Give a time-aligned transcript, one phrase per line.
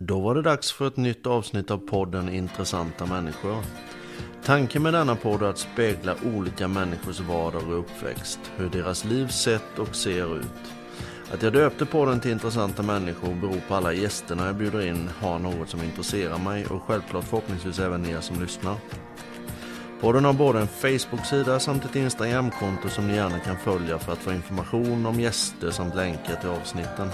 [0.00, 3.56] Då var det dags för ett nytt avsnitt av podden Intressanta människor.
[4.44, 9.28] Tanken med denna podd är att spegla olika människors vardag och uppväxt, hur deras liv
[9.28, 10.72] sett och ser ut.
[11.32, 15.38] Att jag döpte podden till Intressanta människor beror på alla gästerna jag bjuder in har
[15.38, 18.76] något som intresserar mig och självklart förhoppningsvis även er som lyssnar.
[20.00, 24.18] Podden har både en Facebook-sida samt ett Instagram-konto som ni gärna kan följa för att
[24.18, 27.08] få information om gäster samt länkar till avsnitten.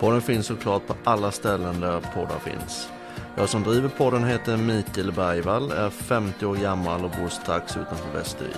[0.00, 2.88] Podden finns såklart på alla ställen där poddar finns.
[3.36, 8.12] Jag som driver podden heter Mikael Bergvall, är 50 år gammal och bor strax utanför
[8.14, 8.56] Västervik.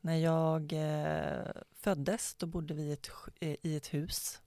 [0.00, 4.40] När jag eh, föddes då bodde vi i ett, eh, i ett hus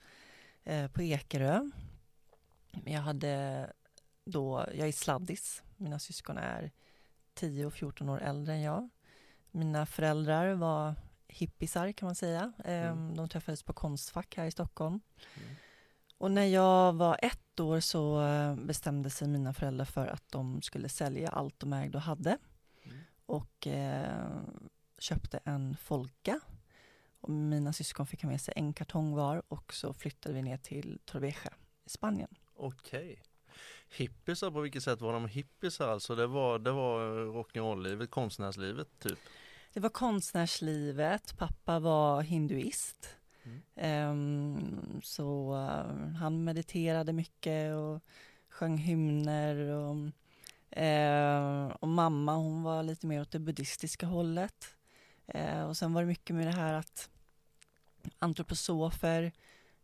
[0.63, 1.69] eh, på Ekerö.
[2.85, 3.73] Jag hade
[4.25, 5.63] då, jag är sladdis.
[5.77, 6.71] Mina syskon är
[7.33, 8.89] 10 och 14 år äldre än jag.
[9.51, 10.95] Mina föräldrar var
[11.27, 12.53] hippisar kan man säga.
[12.65, 13.15] Mm.
[13.15, 14.99] De träffades på Konstfack här i Stockholm.
[15.35, 15.55] Mm.
[16.19, 20.61] Och när jag var ett år så eh, bestämde sig mina föräldrar för att de
[20.61, 22.37] skulle sälja allt de ägde och hade
[22.83, 22.97] Mm.
[23.25, 24.41] och eh,
[24.99, 26.39] köpte en Folka.
[27.21, 30.57] Och mina syskon fick ha med sig en kartong var och så flyttade vi ner
[30.57, 31.53] till Torrevieja
[31.85, 32.35] i Spanien.
[32.55, 33.21] Okej
[33.97, 36.15] Hippisar, på vilket sätt var de hippisar alltså?
[36.15, 36.99] Det var, det var
[37.33, 39.19] rock'n'roll-livet, konstnärslivet typ?
[39.73, 43.15] Det var konstnärslivet, pappa var hinduist.
[43.49, 43.61] Mm.
[43.75, 45.55] Ehm, så
[46.19, 48.03] han mediterade mycket och
[48.49, 54.75] sjöng hymner och, eh, och mamma hon var lite mer åt det buddhistiska hållet.
[55.27, 57.09] Eh, och sen var det mycket med det här att
[58.19, 59.31] antroposofer,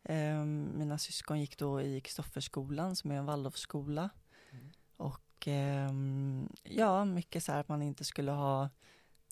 [0.04, 4.10] eh, mina syskon gick då i Kristofferskolan som är en Waldorfskola.
[4.52, 4.72] Mm.
[4.98, 8.70] Och ehm, ja, mycket så här att man inte skulle ha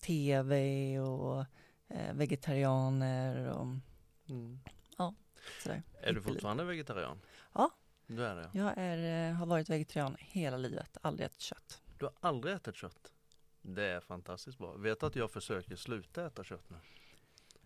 [0.00, 1.44] tv och
[1.88, 3.66] eh, vegetarianer och
[4.28, 4.58] Mm.
[5.62, 5.82] sådär.
[6.00, 7.20] Är du fortfarande vegetarian?
[7.52, 7.70] Ja.
[8.06, 8.50] Du är det?
[8.52, 11.82] Jag är, eh, har varit vegetarian hela livet, aldrig ätit kött.
[11.98, 13.12] Du har aldrig ätit kött?
[13.62, 14.72] Det är fantastiskt bra.
[14.72, 16.76] Vet att jag försöker sluta äta kött nu?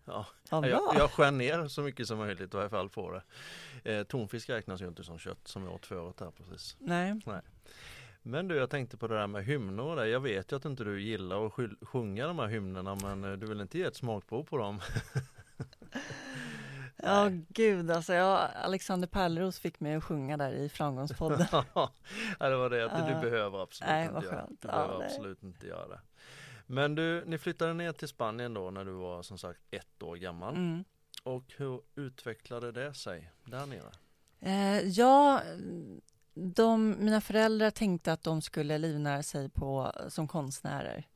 [0.05, 3.23] Ja, Ja, jag, jag skär ner så mycket som möjligt i varje fall på det.
[3.93, 6.77] Eh, tonfisk räknas ju inte som kött som jag åt förut här precis.
[6.79, 7.21] Nej,
[8.21, 10.07] Men du, jag tänkte på det där med hymnor det.
[10.07, 13.47] Jag vet ju att inte du gillar att sjunga de här hymnerna men eh, du
[13.47, 14.81] vill inte ge ett smakprov på dem?
[17.03, 18.13] ja gud alltså.
[18.13, 21.47] Jag, Alexander Pärleros fick mig att sjunga där i Framgångspodden.
[21.73, 21.91] ja,
[22.39, 23.21] det var det att du Ja.
[23.21, 24.45] behöver absolut Nej, inte göra.
[24.49, 25.07] Du Ja, behöver nej.
[25.07, 25.99] absolut inte göra det.
[26.65, 30.15] Men du, ni flyttade ner till Spanien då när du var som sagt ett år
[30.15, 30.55] gammal.
[30.55, 30.83] Mm.
[31.23, 33.91] Och hur utvecklade det sig där nere?
[34.39, 35.41] Eh, ja,
[36.33, 41.07] de, mina föräldrar tänkte att de skulle livnära sig på, som konstnärer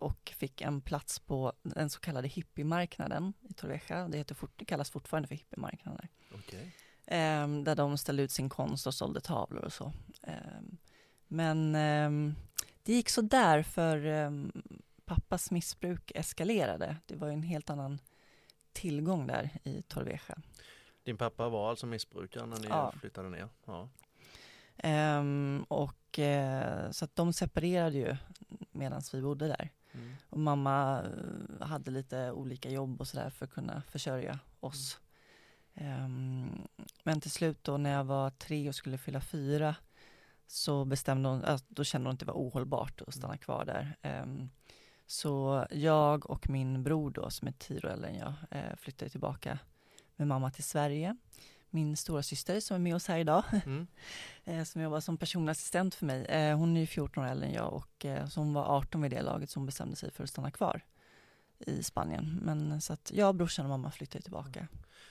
[0.00, 4.08] och fick en plats på den så kallade hippiemarknaden i Torrevieja.
[4.08, 6.08] Det, heter fort, det kallas fortfarande för hippiemarknader.
[6.34, 6.74] Okej.
[7.06, 9.92] Eh, där de ställde ut sin konst och sålde tavlor och så.
[10.22, 10.34] Eh,
[11.28, 12.34] men eh,
[12.82, 14.30] det gick så där för eh,
[15.04, 16.96] pappas missbruk eskalerade.
[17.06, 17.98] Det var en helt annan
[18.72, 20.38] tillgång där i Torrevieja.
[21.04, 22.92] Din pappa var alltså missbrukare när ni ja.
[23.00, 23.48] flyttade ner?
[23.66, 23.88] Ja.
[25.18, 28.16] Um, och uh, så att de separerade ju
[28.74, 29.70] medan vi bodde där.
[29.92, 30.14] Mm.
[30.30, 35.00] Och mamma uh, hade lite olika jobb och sådär för att kunna försörja oss.
[35.74, 36.68] Um,
[37.02, 39.76] men till slut då när jag var tre och skulle fylla fyra
[40.46, 43.96] så bestämde hon, uh, då kände hon att det var ohållbart att stanna kvar där.
[44.22, 44.50] Um,
[45.06, 48.34] så jag och min bror då som är tio år äldre än jag
[48.78, 49.58] flyttade tillbaka
[50.16, 51.16] med mamma till Sverige.
[51.74, 53.86] Min stora syster som är med oss här idag, mm.
[54.44, 56.24] Eh, som jobbar som personlig assistent för mig.
[56.24, 59.10] Eh, hon är 14 år äldre än jag och eh, så hon var 18 vid
[59.10, 60.80] det laget så hon bestämde sig för att stanna kvar
[61.58, 62.38] i Spanien.
[62.42, 64.68] Men så att jag, brorsan och mamma flyttade tillbaka.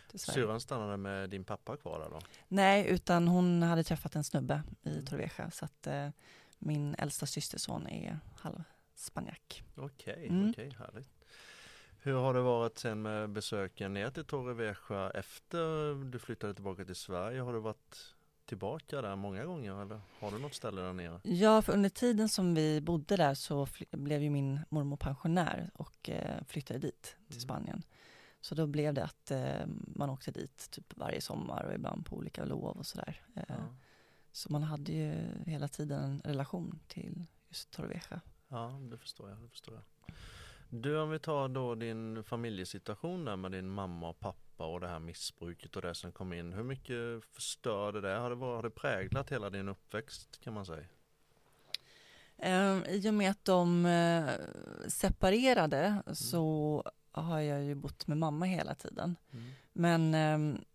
[0.10, 2.20] Till Syrran stannade med din pappa kvar där då?
[2.48, 5.06] Nej, utan hon hade träffat en snubbe i mm.
[5.06, 6.10] Torrevieja så att eh,
[6.60, 8.64] min äldsta systerson är halv
[8.96, 9.64] spanjack.
[9.76, 10.50] Okej, okay, mm.
[10.50, 11.23] okej, okay, härligt.
[12.06, 16.96] Hur har det varit sen med besöken ner till Torrevieja efter du flyttade tillbaka till
[16.96, 17.42] Sverige?
[17.42, 18.16] Har du varit
[18.46, 21.20] tillbaka där många gånger eller har du något ställe där nere?
[21.24, 26.10] Ja, för under tiden som vi bodde där så blev ju min mormor pensionär och
[26.10, 27.42] eh, flyttade dit till mm.
[27.42, 27.84] Spanien.
[28.42, 32.16] Så då blev det att eh, man åkte dit typ varje sommar och ibland på
[32.16, 33.22] olika lov och sådär.
[33.36, 33.56] Eh, ja.
[34.32, 38.22] Så man hade ju hela tiden en relation till just Torrevieja.
[38.48, 39.40] Ja, det förstår jag.
[39.40, 39.84] Det förstår jag.
[40.76, 44.88] Du, om vi tar då din familjesituation där med din mamma och pappa och det
[44.88, 46.54] här missbruket och det som kom in.
[46.54, 48.14] Hur mycket förstörde det?
[48.14, 50.86] Har det, varit, har det präglat hela din uppväxt kan man säga?
[52.38, 54.30] Um, I och med att de uh,
[54.88, 56.16] separerade mm.
[56.16, 59.16] så har jag ju bott med mamma hela tiden.
[59.32, 59.52] Mm.
[59.74, 60.66] Men um,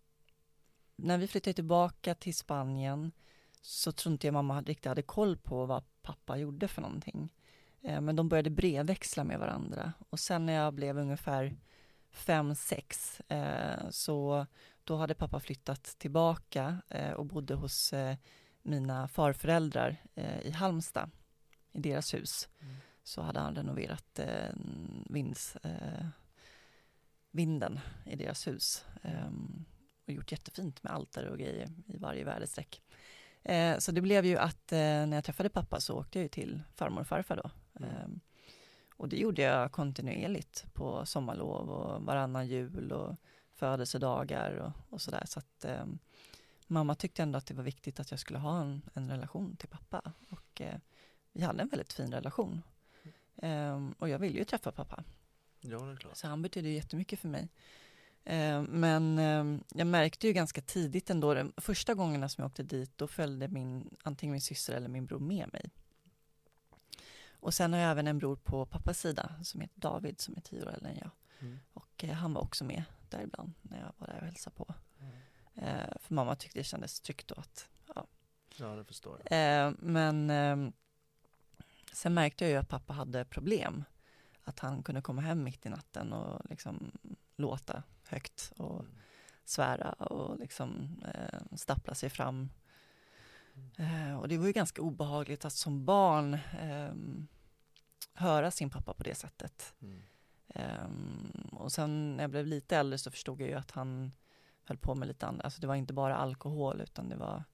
[0.97, 3.13] när vi flyttade tillbaka till Spanien
[3.63, 7.31] så tror inte jag mamma riktigt hade koll på vad pappa gjorde för någonting.
[7.83, 11.57] Eh, men de började brevväxla med varandra och sen när jag blev ungefär
[12.11, 14.47] fem, sex eh, så
[14.85, 17.95] då hade pappa flyttat tillbaka eh, och bodde hos
[18.63, 19.97] mina farföräldrar
[20.43, 21.11] i Halmstad,
[21.73, 22.49] i deras hus.
[22.61, 22.75] Mm.
[23.03, 24.21] Så hade han renoverat
[25.11, 25.57] vinds,
[27.31, 29.65] vinden i deras hus ehm,
[30.07, 32.83] och gjort jättefint med altare och grejer i varje väderstreck.
[33.79, 37.01] Så det blev ju att när jag träffade pappa så åkte jag ju till farmor
[37.01, 37.91] och farfar då Mm.
[37.91, 38.21] Ehm,
[38.97, 43.17] och det gjorde jag kontinuerligt på sommarlov och varannan jul och
[43.55, 45.23] födelsedagar och, och sådär.
[45.27, 45.87] Så att eh,
[46.67, 49.69] mamma tyckte ändå att det var viktigt att jag skulle ha en, en relation till
[49.69, 50.13] pappa.
[50.31, 50.79] Och eh,
[51.33, 52.63] vi hade en väldigt fin relation.
[53.37, 55.05] Eh, och jag ville ju träffa pappa.
[55.61, 56.17] Ja, det är klart.
[56.17, 57.49] Så han betydde jättemycket för mig.
[58.25, 62.63] Ehm, men ehm, jag märkte ju ganska tidigt ändå, de första gångerna som jag åkte
[62.63, 65.71] dit, då följde min, antingen min syster eller min bror med mig.
[67.41, 70.41] Och sen har jag även en bror på pappas sida som heter David som är
[70.41, 71.11] tio år äldre än jag.
[71.41, 71.59] Mm.
[71.73, 74.75] Och eh, han var också med där ibland när jag var där och hälsade på.
[75.01, 75.13] Mm.
[75.55, 78.07] Eh, för mamma tyckte det kändes tryggt då att, ja.
[78.57, 79.67] Ja, det förstår jag.
[79.67, 80.73] Eh, men ehm,
[81.93, 83.85] sen märkte jag ju att pappa hade problem.
[84.45, 86.93] Att han kunde komma hem mitt i natten och liksom
[87.37, 88.93] låta högt och mm.
[89.45, 92.51] svära och liksom eh, stappla sig fram
[93.77, 96.93] Eh, och det var ju ganska obehagligt att som barn eh,
[98.15, 99.75] höra sin pappa på det sättet.
[99.83, 100.03] Mm.
[100.49, 104.13] Eh, och sen när jag blev lite äldre så förstod jag ju att han
[104.65, 105.45] höll på med lite annat.
[105.45, 107.45] Alltså det var inte bara alkohol utan det var,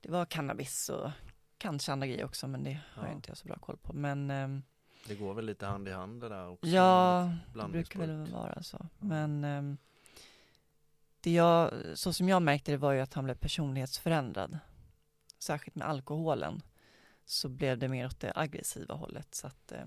[0.00, 1.10] det var cannabis och
[1.58, 3.08] kanske andra grejer också men det har ja.
[3.08, 3.92] jag inte så bra koll på.
[3.92, 4.62] Men ehm,
[5.08, 6.70] det går väl lite hand i hand det där också?
[6.70, 8.86] Ja, det brukar väl vara så.
[8.98, 9.76] Men ehm,
[11.20, 14.58] det jag, så som jag märkte det var ju att han blev personlighetsförändrad
[15.38, 16.62] särskilt med alkoholen,
[17.24, 19.34] så blev det mer åt det aggressiva hållet.
[19.34, 19.86] Så att eh,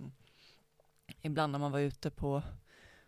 [1.21, 2.41] ibland när man var ute på,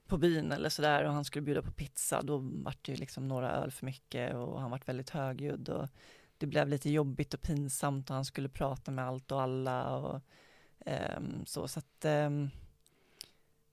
[0.08, 3.28] på byn eller sådär och han skulle bjuda på pizza, då var det ju liksom
[3.28, 5.88] några öl för mycket och han var väldigt högljudd och
[6.38, 10.22] det blev lite jobbigt och pinsamt och han skulle prata med allt och alla och
[10.86, 11.68] eh, så.
[11.68, 12.30] Så att eh,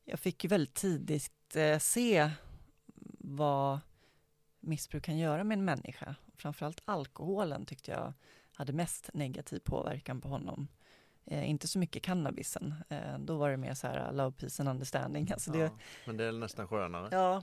[0.04, 2.30] jag fick ju väldigt tidigt eh, se
[3.18, 3.80] vad
[4.60, 6.14] missbruk kan göra med en människa.
[6.36, 8.12] Framförallt alkoholen tyckte jag
[8.58, 10.68] hade mest negativ påverkan på honom.
[11.24, 12.74] Eh, inte så mycket cannabisen.
[12.88, 15.32] Eh, då var det mer så här love, peace and understanding.
[15.32, 15.70] Alltså det, ja,
[16.04, 17.08] men det är nästan skönare.
[17.12, 17.42] Ja.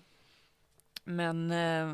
[1.03, 1.93] Men, eh,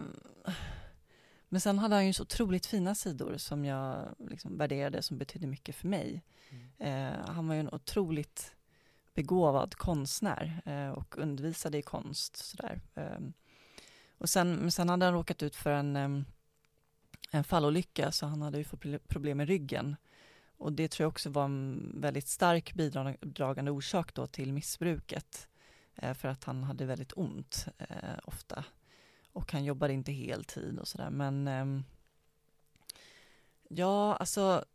[1.49, 5.47] men sen hade han ju så otroligt fina sidor som jag liksom värderade, som betydde
[5.47, 6.23] mycket för mig.
[6.49, 7.13] Mm.
[7.13, 8.55] Eh, han var ju en otroligt
[9.13, 12.35] begåvad konstnär eh, och undervisade i konst.
[12.35, 12.81] Sådär.
[12.95, 13.19] Eh,
[14.17, 16.25] och sen, sen hade han råkat ut för en
[17.31, 19.95] en fallolycka så han hade ju fått problem med ryggen.
[20.57, 25.47] Och det tror jag också var en väldigt stark bidragande orsak då till missbruket.
[25.95, 28.65] Eh, för att han hade väldigt ont eh, ofta.
[29.31, 31.09] Och han jobbade inte heltid och sådär.
[31.09, 31.83] Men eh,
[33.69, 34.65] ja, alltså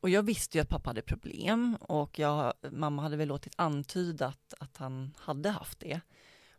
[0.00, 4.26] och jag visste ju att pappa hade problem och jag, mamma hade väl låtit antyda
[4.26, 6.00] att, att han hade haft det.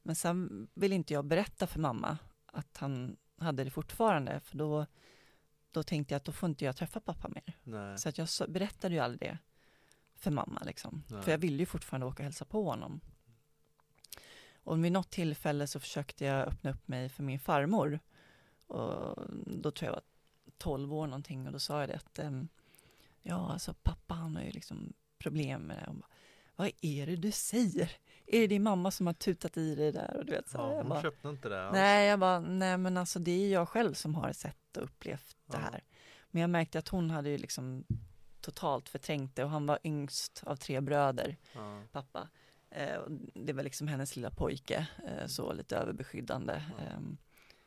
[0.03, 4.85] Men sen ville inte jag berätta för mamma att han hade det fortfarande, för då,
[5.71, 7.57] då tänkte jag att då får inte jag träffa pappa mer.
[7.63, 7.97] Nej.
[7.97, 9.37] Så att jag berättade ju aldrig det
[10.15, 11.03] för mamma liksom.
[11.07, 13.01] För jag ville ju fortfarande åka och hälsa på honom.
[14.63, 17.99] Och vid något tillfälle så försökte jag öppna upp mig för min farmor.
[18.67, 20.03] Och då tror jag var
[20.57, 22.47] 12 år någonting och då sa jag det att um,
[23.21, 25.93] ja, alltså pappa han har ju liksom problem med det.
[25.93, 26.09] Bara,
[26.55, 27.91] Vad är det du säger?
[28.27, 30.17] Är det din mamma som har tutat i dig där?
[30.17, 31.73] Och du vet, så ja, hon bara, köpte inte det alls.
[31.73, 35.37] Nej, jag bara, nej men alltså det är jag själv som har sett och upplevt
[35.45, 35.83] det här.
[36.31, 37.85] Men jag märkte att hon hade ju liksom
[38.41, 41.81] totalt förträngt det och han var yngst av tre bröder, ja.
[41.91, 42.29] pappa.
[42.69, 43.01] Eh,
[43.33, 46.53] det var liksom hennes lilla pojke, eh, så lite överbeskyddande.
[46.53, 46.99] Eh,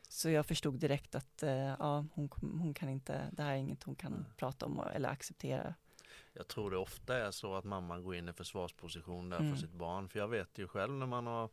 [0.09, 3.83] så jag förstod direkt att eh, ja, hon, hon kan inte, det här är inget
[3.83, 5.75] hon kan prata om eller acceptera.
[6.33, 9.51] Jag tror det ofta är så att mamman går in i försvarsposition där mm.
[9.51, 10.09] för sitt barn.
[10.09, 11.49] För jag vet ju själv när man har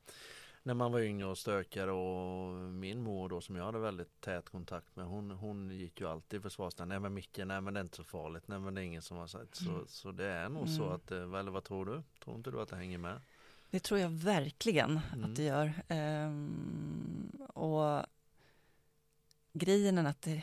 [0.67, 4.49] när man var yngre och stökade och min mor då som jag hade väldigt tät
[4.49, 6.89] kontakt med hon, hon gick ju alltid i försvarsställning.
[6.89, 8.49] Nej men Micke, nej men det är inte så farligt.
[8.49, 9.57] Nej men det är ingen som har sagt.
[9.57, 9.85] Så, mm.
[9.89, 10.77] så det är nog mm.
[10.77, 12.03] så att, eh, eller vad tror du?
[12.25, 13.21] Tror inte du att det hänger med?
[13.71, 15.25] Det tror jag verkligen mm.
[15.25, 15.73] att det gör.
[15.89, 18.07] Ehm, och
[19.53, 20.43] grejen är att det,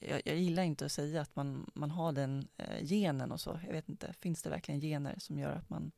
[0.00, 3.60] jag, jag, gillar inte att säga att man, man har den eh, genen och så.
[3.66, 5.92] Jag vet inte, finns det verkligen gener som gör att man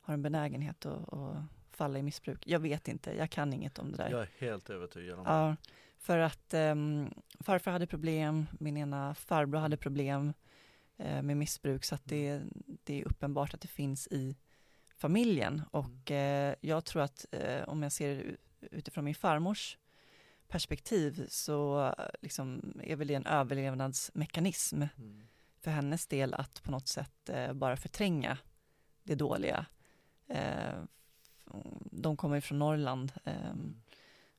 [0.00, 1.36] har en benägenhet att, att
[1.70, 2.46] falla i missbruk?
[2.46, 4.10] Jag vet inte, jag kan inget om det där.
[4.10, 5.30] Jag är helt övertygad om det.
[5.30, 5.56] Ja,
[5.98, 10.32] för att um, farfar hade problem, min ena farbror hade problem
[11.00, 12.42] uh, med missbruk så att det,
[12.84, 14.36] det är uppenbart att det finns i
[14.96, 19.78] familjen och uh, jag tror att uh, om jag ser utifrån min farmors
[20.52, 25.26] perspektiv så liksom, är väl det en överlevnadsmekanism mm.
[25.60, 28.38] för hennes del att på något sätt eh, bara förtränga
[29.02, 29.66] det dåliga.
[30.26, 30.82] Eh,
[31.90, 33.82] de kommer från Norrland, eh, mm.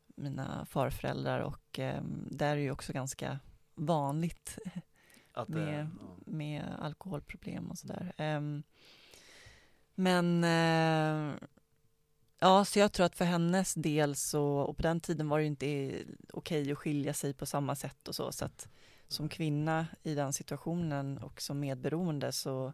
[0.08, 3.40] mina farföräldrar och ehm, där är det ju också ganska
[3.76, 4.58] vanligt
[5.32, 6.18] att, med, ja.
[6.26, 8.14] med alkoholproblem och sådär.
[8.18, 8.64] Ehm,
[9.96, 11.36] men eh,
[12.44, 15.46] Ja, så jag tror att för hennes del så, och på den tiden var det
[15.46, 18.68] inte okej att skilja sig på samma sätt och så, så att
[19.08, 22.74] som kvinna i den situationen och som medberoende så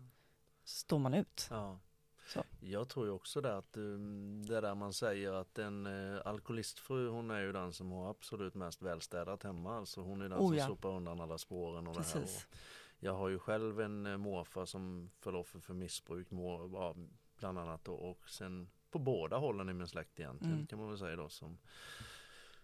[0.64, 1.48] står man ut.
[1.50, 1.80] Ja.
[2.28, 2.44] Så.
[2.60, 7.10] Jag tror ju också det att um, det där man säger att en uh, alkoholistfru
[7.10, 9.78] hon är ju den som har absolut mest välstädat hemma.
[9.78, 10.68] Alltså hon är den oh, som ja.
[10.68, 12.14] sopar undan alla spåren och Precis.
[12.14, 12.28] det här.
[12.28, 16.96] Och jag har ju själv en uh, morfar som föll offer för missbruk, mor,
[17.38, 20.68] bland annat då, och sen på båda hållen i min släkt egentligen mm.
[20.68, 21.58] kan man väl säga då som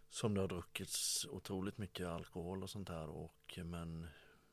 [0.10, 4.08] som det har druckits otroligt mycket alkohol och sånt här och men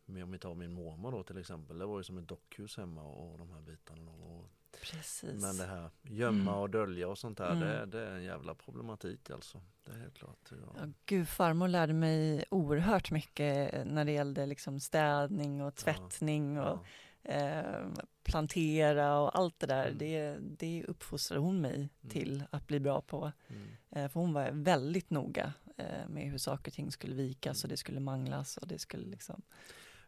[0.05, 3.03] om vi tar min mormor då till exempel det var ju som ett dockhus hemma
[3.03, 4.51] och de här bitarna och,
[4.81, 5.43] Precis.
[5.43, 6.63] Men det här gömma mm.
[6.63, 7.61] och dölja och sånt där mm.
[7.61, 9.63] det, det, är en jävla problematik alltså.
[9.85, 10.51] Det är helt klart.
[10.51, 10.57] Ja.
[10.77, 16.71] Ja, gud, farmor lärde mig oerhört mycket när det gällde liksom städning och tvättning ja.
[16.71, 16.87] och
[17.25, 17.87] Eh,
[18.25, 19.99] plantera och allt det där, mm.
[19.99, 21.89] det, det uppfostrade hon mig mm.
[22.09, 23.33] till att bli bra på.
[23.49, 23.69] Mm.
[23.91, 27.71] Eh, för hon var väldigt noga eh, med hur saker och ting skulle vikas och
[27.71, 29.43] det skulle manglas och det skulle liksom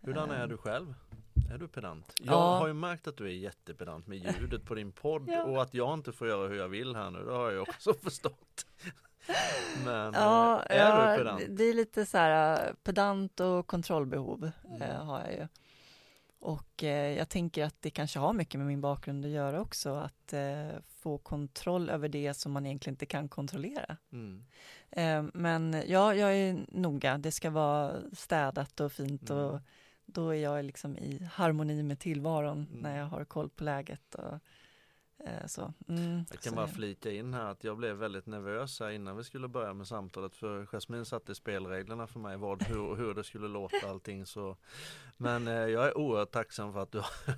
[0.01, 0.95] Hurdan är du själv?
[1.53, 2.13] Är du pedant?
[2.19, 2.59] Jag ja.
[2.59, 5.43] har ju märkt att du är jättepedant med ljudet på din podd ja.
[5.43, 7.95] och att jag inte får göra hur jag vill här nu, det har jag också
[8.03, 8.67] förstått.
[9.85, 11.43] Men ja, är ja, du pedant?
[11.49, 15.07] Det är lite så här pedant och kontrollbehov mm.
[15.07, 15.49] har jag ju.
[16.45, 19.95] Och eh, jag tänker att det kanske har mycket med min bakgrund att göra också,
[19.95, 23.97] att eh, få kontroll över det som man egentligen inte kan kontrollera.
[24.13, 24.45] Mm.
[24.91, 29.45] Eh, men ja, jag är noga, det ska vara städat och fint mm.
[29.45, 29.61] och
[30.07, 32.83] då är jag liksom i harmoni med tillvaron mm.
[32.83, 34.15] när jag har koll på läget.
[34.15, 34.39] Och,
[35.47, 39.17] så, mm, jag kan bara flika in här att jag blev väldigt nervös här innan
[39.17, 43.25] vi skulle börja med samtalet för Jasmine satte spelreglerna för mig vad, hur, hur det
[43.25, 44.57] skulle låta allting så
[45.17, 47.35] Men eh, jag är oerhört tacksam för att du har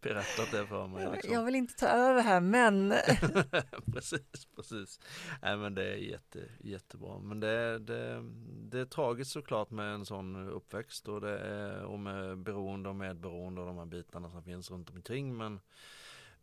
[0.00, 1.10] berättat det för mig.
[1.12, 1.32] Liksom.
[1.32, 2.94] Jag vill inte ta över här men
[3.92, 5.00] Precis, precis.
[5.42, 8.22] Nej men det är jätte, jättebra men det, det,
[8.70, 12.96] det är tragiskt såklart med en sån uppväxt och det är och med beroende och
[12.96, 15.60] medberoende och de här bitarna som finns runt omkring men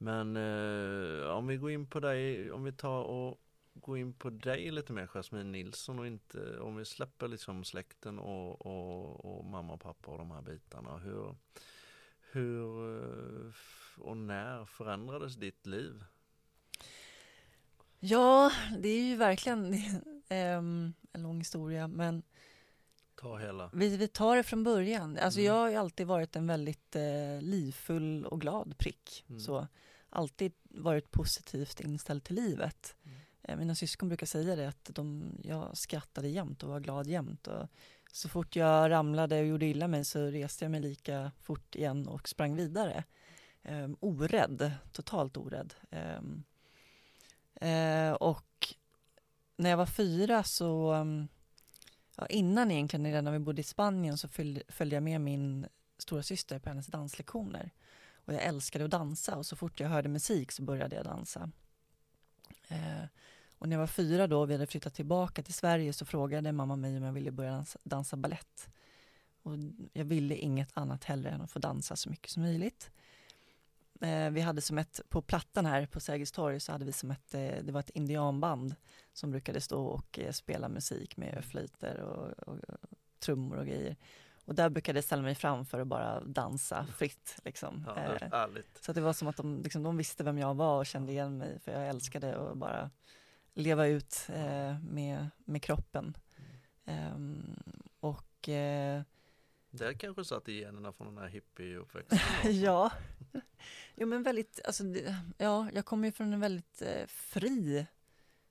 [0.01, 3.41] men eh, om vi går in på dig, om vi tar och
[3.73, 8.19] går in på dig lite mer Jasmine Nilsson och inte, om vi släpper liksom släkten
[8.19, 10.97] och, och, och mamma och pappa och de här bitarna.
[10.97, 11.35] Hur,
[12.31, 13.51] Hur eh,
[13.97, 16.03] och när förändrades ditt liv?
[17.99, 19.73] Ja, det är ju verkligen
[20.29, 22.23] um, en lång historia, men
[23.15, 23.69] Ta hela.
[23.73, 25.17] Vi, vi tar det från början.
[25.17, 25.47] Alltså Mm.
[25.47, 29.25] Jag har ju alltid varit en väldigt eh, livfull och glad prick.
[29.29, 29.39] Mm.
[29.39, 29.67] Så
[30.09, 32.95] alltid varit positivt inställd till livet.
[33.03, 33.17] Mm.
[33.43, 37.47] Eh, mina syskon brukar säga det att de, jag skrattade jämt och var glad jämt.
[37.47, 37.67] Och
[38.11, 42.07] så fort jag ramlade och gjorde illa mig så reste jag mig lika fort igen
[42.07, 43.03] och sprang vidare.
[43.63, 45.73] Eh, orädd, totalt orädd.
[45.91, 46.43] Ehm,
[47.55, 48.75] eh, och
[49.55, 51.27] när jag var fyra så um,
[52.15, 55.67] ja, innan egentligen, redan när vi bodde i Spanien så följde, följde jag med min
[55.97, 57.71] stora syster på hennes danslektioner.
[58.29, 61.51] Och jag älskade att dansa och så fort jag hörde musik så började jag dansa.
[62.67, 63.03] Eh,
[63.57, 66.51] och när jag var fyra då och vi hade flyttat tillbaka till Sverige så frågade
[66.51, 68.69] mamma mig om jag ville börja dansa, dansa ballett.
[69.43, 69.53] Och
[69.93, 72.91] jag ville inget annat heller än att få dansa så mycket som möjligt.
[74.01, 77.11] Eh, vi hade som ett, på plattan här på Sergels torg så hade vi som
[77.11, 78.75] ett, eh, det var ett indianband
[79.13, 82.77] som brukade stå och eh, spela musik med flöjter och, och, och
[83.19, 83.95] trummor och grejer.
[84.49, 87.35] Och där brukade jag ställa mig fram för att bara dansa fritt.
[87.45, 87.83] Liksom.
[87.87, 88.47] Ja, Eh,
[88.81, 91.37] så det var som att de, liksom, de visste vem jag var och kände igen
[91.37, 92.89] mig för jag älskade att bara
[93.53, 96.17] leva ut eh, med, med kroppen.
[97.99, 99.01] Och eh,
[99.71, 102.19] Det kanske satt i generna från den här hippieuppväxten.
[102.61, 102.91] ja,
[103.95, 104.83] jo men väldigt, alltså,
[105.37, 107.85] ja, jag kommer ju från en väldigt eh, fri,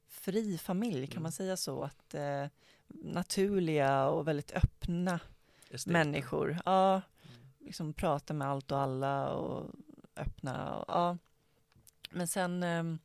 [0.09, 1.23] fri familj, kan Mm.
[1.23, 1.83] man säga så?
[1.83, 2.47] Att eh,
[2.89, 5.21] naturliga och väldigt öppna
[5.71, 5.93] Esteten.
[5.93, 6.59] människor.
[6.65, 7.03] Ja,
[7.59, 9.71] liksom prata med allt och alla och
[10.17, 10.75] öppna.
[10.77, 11.19] Och, ja.
[12.11, 12.99] Men sen ehm,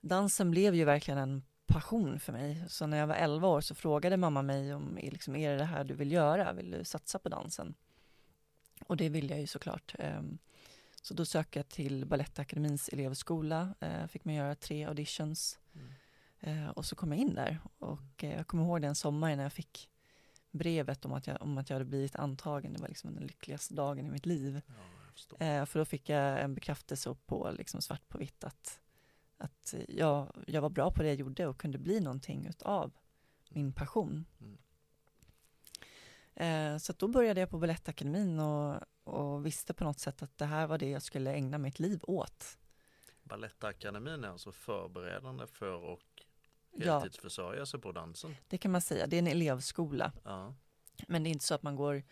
[0.00, 2.64] dansen blev ju verkligen en passion för mig.
[2.68, 5.64] Så när jag var 11 år så frågade mamma mig om liksom, är det det
[5.64, 6.52] här du vill göra?
[6.52, 7.74] Vill du satsa på dansen?
[8.86, 9.94] Och det vill jag ju såklart.
[9.98, 10.38] Ehm,
[11.04, 13.74] Så då sökte jag till Balettakademins elevskola.
[13.80, 15.58] Eh, Fick man göra tre auditions.
[15.74, 15.92] Mm.
[16.40, 17.58] Eh, Och så kom jag in där.
[17.78, 19.88] Och eh, jag kommer ihåg den sommaren när jag fick
[20.52, 22.72] brevet om att jag, om att jag hade blivit antagen.
[22.72, 24.60] Det var liksom den lyckligaste dagen i mitt liv.
[24.66, 25.46] Ja.
[25.46, 28.80] Eh, för då fick jag en bekräftelse på liksom svart på vitt att,
[29.38, 32.92] att jag, jag var bra på det jag gjorde och kunde bli någonting utav
[33.48, 34.24] min passion.
[34.40, 34.58] Mm.
[36.34, 40.44] Eh, så då började jag på Balettakademin och, och visste på något sätt att det
[40.44, 42.58] här var det jag skulle ägna mitt liv åt.
[43.22, 45.98] Balettakademin är alltså förberedande för Ja,
[46.80, 48.36] heltidsförsörja sig på dansen.
[48.48, 49.06] det kan man säga.
[49.06, 50.12] Det är en elevskola.
[50.24, 50.54] Ja.
[51.08, 52.02] Men det är inte så att man går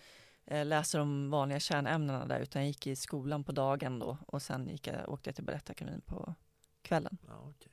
[0.45, 4.43] eh, läser de vanliga kärnämnena där utan jag gick i skolan på dagen då och
[4.43, 6.35] sen gick jag, åkte jag till Balettakademin på
[6.83, 7.19] kvällen.
[7.27, 7.73] Ja, okej.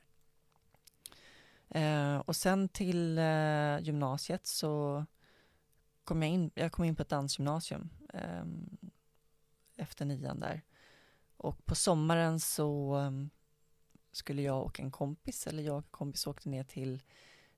[1.68, 5.04] Eh, och sen till eh, gymnasiet så
[6.04, 8.44] kom jag in, jag kom in på ett dansgymnasium eh,
[9.76, 10.62] efter nian där.
[11.36, 13.10] Och på sommaren så eh,
[14.12, 17.02] skulle jag och en kompis, eller jag och en kompis åkte ner till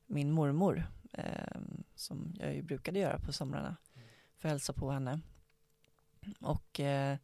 [0.07, 1.61] min mormor eh,
[1.95, 3.77] som jag ju brukade göra på somrarna
[4.37, 5.21] för att hälsa på henne.
[6.41, 7.19] Och eh,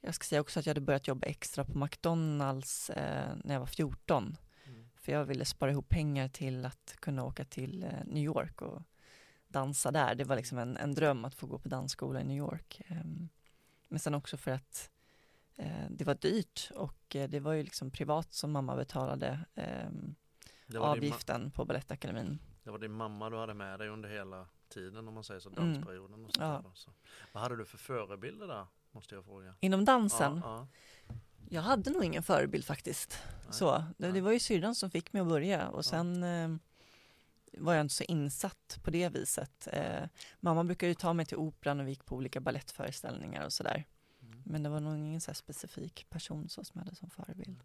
[0.00, 3.60] jag ska säga också att jag hade börjat jobba extra på McDonalds eh, när jag
[3.60, 4.88] var 14 Mm.
[4.94, 8.82] för jag ville spara ihop pengar till att kunna åka till eh, New York och
[9.48, 10.14] dansa där.
[10.14, 12.82] Det var liksom en, en dröm att få gå på dansskola i New York.
[12.86, 13.28] Ehm,
[13.88, 14.90] Men sen också för att
[15.90, 20.14] det var dyrt och eh, det var ju liksom privat som mamma betalade ehm,
[20.66, 22.38] ma- avgiften på Balettakademin.
[22.64, 25.48] det var din mamma du hade med dig under hela tiden om man säger så,
[25.48, 25.72] Mm.
[25.74, 26.24] dansperioden.
[26.24, 26.72] Och sånt Ja.
[26.74, 26.90] så.
[27.32, 28.66] Vad hade du för förebilder där?
[28.92, 29.54] Måste jag fråga.
[29.60, 30.66] Inom dansen, Ja,
[31.50, 33.18] jag hade nog ingen förebild faktiskt.
[33.46, 33.52] ja.
[33.52, 35.82] Så, det, det var ju syrran som fick mig att börja och Ja.
[35.82, 36.48] sen eh,
[37.58, 39.68] var jag inte så insatt på det viset.
[39.72, 40.04] Eh,
[40.40, 43.84] mamma brukade ju ta mig till operan och vi gick på olika ballettföreställningar och sådär.
[44.50, 47.62] Men det var nog ingen så specifik person så som jag hade som förebild.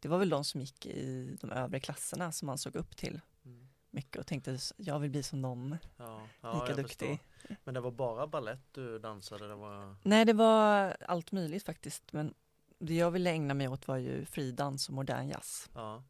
[0.00, 3.20] Det var väl de som gick i de övre klasserna som man såg upp till
[3.44, 3.68] Mm.
[3.90, 7.08] mycket och tänkte jag vill bli som dem, Ja, ja, lika duktig.
[7.08, 7.56] förstår.
[7.64, 9.48] Men det var bara ballett du dansade?
[9.48, 9.96] Det var...
[10.02, 12.12] Nej, det var allt möjligt faktiskt.
[12.12, 12.34] Men
[12.78, 15.70] det jag ville ägna mig åt var ju fridans och modern jazz.
[15.74, 16.02] Ja.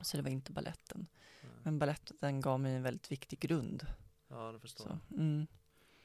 [0.00, 1.06] Så det var inte balletten.
[1.62, 3.86] Men balletten gav mig en väldigt viktig grund.
[4.28, 5.46] Ja, det förstår Så, mm.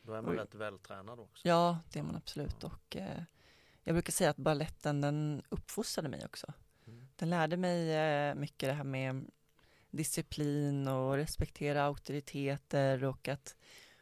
[0.07, 0.37] Då är man Oj.
[0.37, 1.47] rätt vältränad också.
[1.47, 2.63] Ja, det är man absolut.
[2.63, 3.21] Och eh,
[3.83, 6.53] jag brukar säga att balletten den uppfostrade mig också.
[6.87, 7.07] Mm.
[7.15, 9.25] Den lärde mig eh, mycket det här med
[9.91, 13.55] disciplin och respektera auktoriteter och att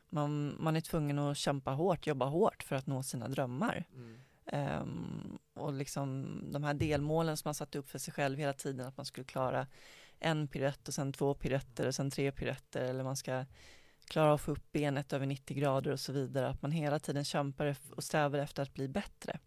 [0.10, 3.86] man, man är tvungen att kämpa hårt, jobba hårt för att nå sina drömmar.
[3.94, 4.20] Mm.
[4.46, 8.88] Ehm, och liksom de här delmålen som man satte upp för sig själv hela tiden,
[8.88, 9.68] att man skulle klara
[10.20, 13.46] en piruett och sen två piruetter och sen tre piruetter eller man ska
[14.06, 16.50] klara av att få upp benet över 90 grader och så vidare.
[16.50, 19.40] Att man hela tiden kämpar och strävar efter att bli bättre.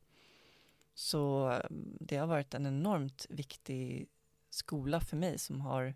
[0.95, 4.09] Så mm, det har varit en enormt viktig
[4.51, 5.95] skola för mig som har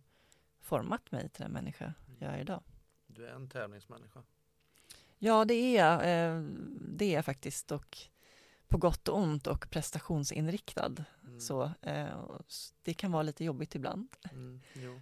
[0.61, 2.63] format mig till den människa jag är idag.
[3.07, 4.23] Du är en tävlingsmänniska.
[5.19, 5.95] Ja, det är jag.
[5.95, 6.43] Eh,
[6.81, 7.73] det är jag faktiskt.
[7.73, 7.99] Och
[8.69, 11.05] på gott och ont och prestationsinriktad.
[11.25, 11.41] Mm.
[11.41, 12.41] Så, eh,
[12.83, 14.09] det kan vara lite jobbigt ibland.
[14.33, 14.61] Mm,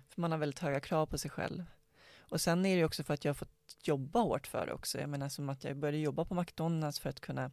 [0.09, 1.65] för man har väldigt höga krav på sig själv.
[2.31, 5.01] Och sen är det också för att jag har fått jobba hårt för det också.
[5.01, 7.51] Jag menar som att jag började jobba på McDonalds för att kunna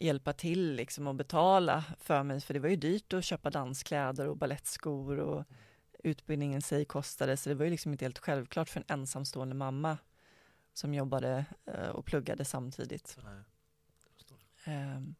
[0.00, 2.40] hjälpa till liksom och betala för mig.
[2.40, 5.44] För det var ju dyrt att köpa danskläder och ballettskor och
[5.98, 7.36] utbildningen sig kostade.
[7.36, 9.98] Så det var ju liksom inte helt självklart för en ensamstående mamma
[10.72, 13.18] som jobbade eh, och pluggade samtidigt.
[13.24, 15.14] Nej, um,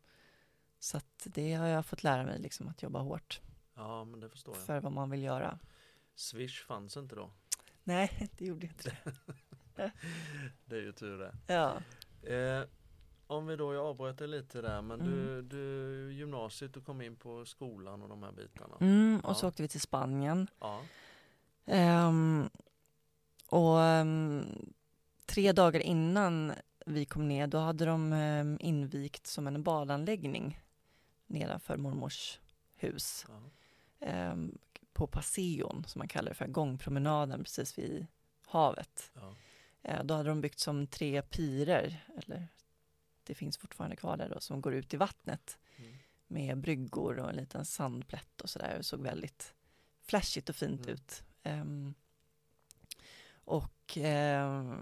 [0.79, 3.41] så att det har jag fått lära mig, liksom att jobba hårt.
[3.75, 4.67] Ja, men det förstår jag.
[4.67, 5.59] För vad man vill göra.
[6.15, 7.31] Swish fanns inte då?
[7.89, 9.13] Nej, det gjorde inte det.
[10.65, 11.35] det är ju tur det.
[11.47, 11.83] Ja.
[12.33, 12.63] Eh,
[13.27, 15.13] om vi då, jag avbröt dig lite där, men mm.
[15.13, 18.77] du, du gymnasiet, du kom in på skolan och de här bitarna.
[18.81, 19.35] Mm, och ja.
[19.35, 20.51] så åkte vi till Spanien.
[20.61, 20.83] Ja.
[22.09, 22.51] Um,
[23.49, 24.45] och um,
[25.27, 26.53] tre dagar innan
[26.87, 30.61] vi kom ner, då hade de um, invigt som en badanläggning
[31.27, 32.41] nedanför mormors
[32.77, 33.27] hus.
[33.29, 34.31] Ja.
[34.99, 38.07] På Passeon, som man kallar det för, gångpromenaden precis vid
[38.47, 39.13] havet.
[39.15, 39.35] Ja.
[39.89, 42.49] Uh, då hade de byggt som tre pirer, eller
[43.25, 45.95] det finns fortfarande kvar där då, som går ut i vattnet mm.
[46.27, 48.75] med bryggor och en liten sandplätt och sådär.
[48.77, 49.55] Det såg väldigt
[50.03, 50.95] flashigt och fint mm.
[50.95, 51.23] ut.
[51.43, 51.95] Um,
[53.45, 54.75] och eh,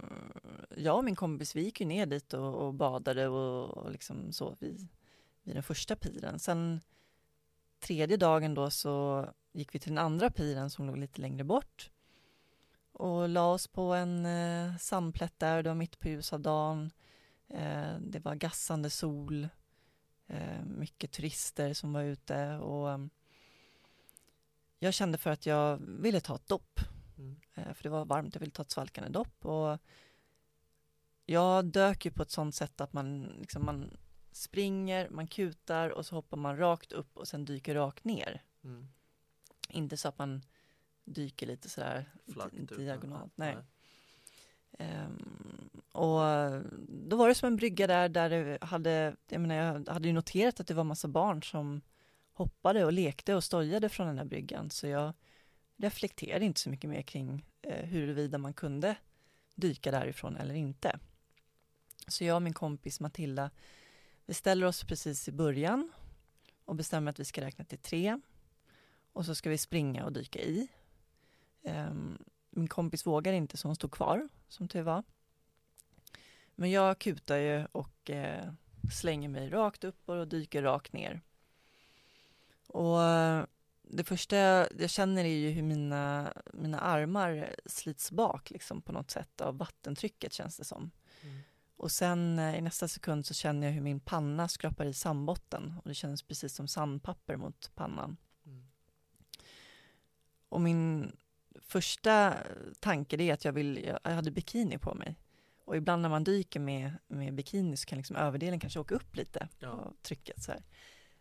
[0.77, 4.33] jag och min kompis, vi gick ju ner dit och, och badade och, och liksom
[4.33, 4.89] så vid,
[5.43, 6.39] vid den första piren.
[6.39, 6.81] Sen
[7.81, 11.91] tredje dagen då så gick vi till den andra piren som låg lite längre bort
[12.99, 16.91] och la oss på en eh, sandplätt där, det var mitt på ljusa dagen.
[17.49, 19.49] Eh, det var gassande sol,
[20.27, 23.11] eh, mycket turister som var ute och um,
[24.79, 26.81] jag kände för att jag ville ta ett dopp.
[27.19, 27.37] Mm.
[27.55, 29.79] Eh, för det var varmt, jag ville ta ett svalkande dopp och
[31.27, 33.97] jag dök ju på ett sånt sätt att man, liksom, man
[34.33, 38.43] springer, man kutar och så hoppar man rakt upp och sen dyker rakt ner.
[38.65, 38.89] Mm.
[39.69, 40.43] Inte så att man
[41.05, 42.05] dyker lite sådär
[42.77, 43.33] diagonalt.
[43.37, 43.57] Nej.
[43.57, 43.65] nej.
[44.79, 46.21] Um, och
[46.89, 50.15] då var det som en brygga där, där det hade, jag menar, jag hade ju
[50.15, 51.81] noterat att det var massa barn som
[52.33, 55.13] hoppade och lekte och stojade från den här bryggan, så jag
[55.77, 58.97] reflekterade inte så mycket mer kring eh, huruvida man kunde
[59.55, 60.99] dyka därifrån eller inte.
[62.09, 63.51] Så jag och min kompis Matilda,
[64.27, 65.93] vi ställer oss precis i början
[66.65, 68.21] och bestämmer att vi ska räkna till tre
[69.17, 70.69] och så ska vi springa och dyka i.
[71.63, 72.19] Um,
[72.51, 75.03] min kompis vågar inte så hon stod kvar, som tur var.
[76.55, 78.53] Men jag kutar ju och eh,
[78.93, 81.21] slänger mig rakt upp och dyker rakt ner.
[82.67, 82.99] Och
[83.83, 84.37] det första
[84.81, 89.59] jag känner är ju hur mina, mina armar slits bak liksom på något sätt av
[89.59, 90.91] vattentrycket känns det som.
[91.23, 91.41] Mm.
[91.77, 95.75] Och sen eh, i nästa sekund så känner jag hur min panna skrapar i sandbotten
[95.83, 98.17] och det känns precis som sandpapper mot pannan.
[100.49, 101.13] Och min
[101.61, 102.35] första
[102.81, 105.17] tanke är att jag vill, jag hade bikini på mig.
[105.65, 109.17] Och ibland när man dyker med, med bikini så kan liksom överdelen kanske åka upp
[109.17, 109.69] lite ja.
[109.69, 110.43] av trycket.
[110.43, 110.53] Så,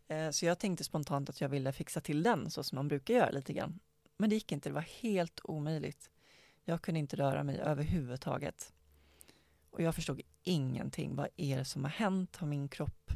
[0.07, 3.13] eh, så jag tänkte spontant att jag ville fixa till den så som man brukar
[3.13, 3.79] göra lite grann.
[4.17, 6.09] Men det gick inte, det var helt omöjligt.
[6.63, 8.73] Jag kunde inte röra mig överhuvudtaget.
[9.69, 11.15] Och jag förstod ingenting.
[11.15, 12.35] Vad är det som har hänt?
[12.35, 13.11] Har min kropp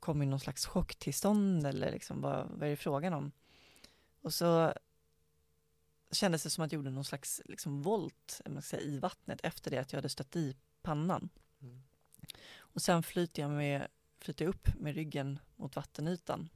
[0.00, 3.32] kommit i någon slags chocktillstånd eller liksom, vad, vad är det frågan om?
[4.22, 4.72] Och så
[6.12, 9.70] kändes det som att jag gjorde någon slags liksom, volt man säga, i vattnet efter
[9.70, 11.28] det att jag hade stött i pannan.
[11.62, 11.82] Mm.
[12.56, 16.48] Och sen flyter jag, med, flyter upp med ryggen mot vattenytan.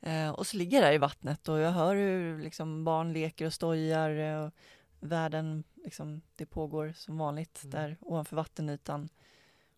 [0.00, 3.46] Eh, och så ligger jag där i vattnet och jag hör hur liksom, barn leker
[3.46, 4.10] och stojar.
[4.10, 4.52] Och
[5.00, 7.70] världen, liksom, det pågår som vanligt mm.
[7.70, 9.08] där ovanför vattenytan.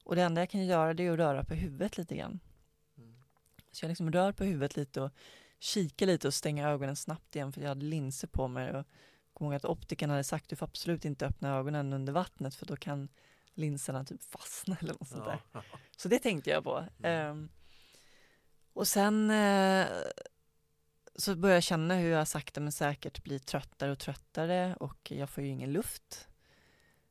[0.05, 2.41] Och det enda jag kan göra det är att röra på huvudet lite grann.
[2.99, 3.15] Mm.
[3.73, 5.11] Så jag liksom rör på huvudet lite och
[5.67, 8.75] kika lite och stänga ögonen snabbt igen för jag hade linser på mig.
[8.75, 8.87] Och
[9.33, 12.67] kom ihåg att optiken hade sagt du får absolut inte öppna ögonen under vattnet för
[12.67, 13.09] då kan
[13.55, 15.41] linserna typ fastna eller något sånt där.
[15.53, 15.63] Ja.
[15.97, 16.85] Så det tänkte jag på.
[17.03, 17.31] Mm.
[17.31, 17.49] Um,
[18.73, 19.87] och sen uh,
[21.15, 25.31] så börjar jag känna hur jag sakta men säkert blir tröttare och tröttare och jag
[25.31, 26.29] får ju ingen luft.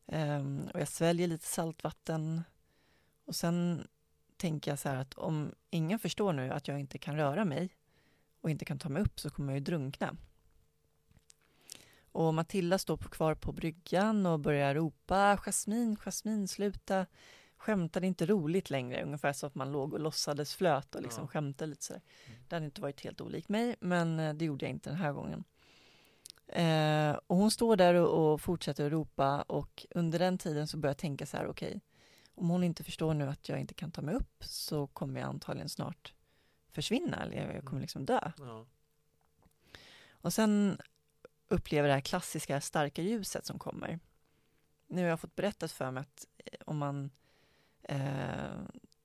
[0.06, 2.44] Um, och jag sväljer lite saltvatten.
[3.26, 3.88] Och sen
[4.38, 7.70] tänker jag så här att om ingen förstår nu att jag inte kan röra mig
[8.46, 10.16] och inte kan ta mig upp så kommer jag ju drunkna.
[12.12, 17.06] Och Matilda står kvar på bryggan och börjar ropa Jasmin, Jasmin, sluta
[17.58, 19.04] skämta, det är inte roligt längre.
[19.04, 21.28] Ungefär så att man låg och låtsades flöt och liksom ja.
[21.28, 22.02] skämtade lite sådär.
[22.26, 22.40] Mm.
[22.48, 25.12] Det hade inte varit helt olikt mig, men eh, det gjorde jag inte den här
[25.12, 25.44] gången.
[26.48, 30.78] Eh, och hon står där och, och, fortsätter att ropa och under den tiden så
[30.78, 31.80] börjar jag tänka så här, okej, okay,
[32.36, 35.30] om hon inte förstår nu att jag inte kan ta mig upp så kommer jag
[35.30, 36.15] antagligen snart
[36.76, 37.82] försvinna, eller jag kommer mm.
[37.82, 38.32] liksom dö.
[38.38, 38.66] Ja.
[40.10, 40.78] Och sen
[41.48, 44.00] upplever det här klassiska starka ljuset som kommer.
[44.88, 47.12] Nu har jag fått berättat för mig att eh, om man
[47.84, 48.62] eh,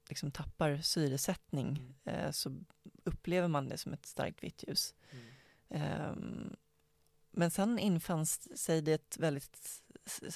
[0.09, 1.94] liksom tappar syresättning mm.
[2.04, 2.61] eh, så
[3.04, 4.94] upplever man det som ett starkt vitt ljus.
[5.11, 5.26] Mm.
[5.68, 6.14] Eh,
[7.30, 9.83] men sen infann sig det ett väldigt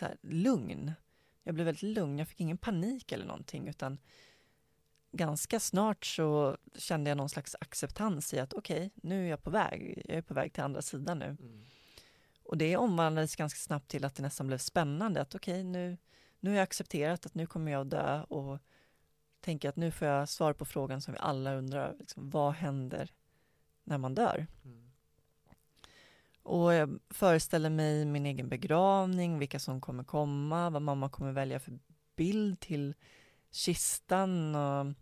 [0.01, 0.93] här, lugn.
[1.43, 3.99] Jag blev väldigt lugn, jag fick ingen panik eller någonting utan
[5.17, 9.43] ganska snart så kände jag någon slags acceptans i att okej, okay, nu är jag
[9.43, 11.25] på väg, jag är på väg till andra sidan nu.
[11.25, 11.65] Mm.
[12.43, 15.97] Och det omvandlades ganska snabbt till att det nästan blev spännande att okej, okay, nu,
[16.41, 18.59] nu har jag accepterat att nu kommer jag dö och
[19.41, 23.13] tänker att nu får jag svar på frågan som vi alla undrar, liksom, vad händer
[23.85, 24.47] när man dör?
[24.65, 24.91] Mm.
[26.43, 31.61] Och jag föreställer mig min egen begravning, vilka som kommer komma, vad mamma kommer välja
[31.61, 31.79] för
[32.17, 32.95] bild till
[33.51, 34.95] kistan och,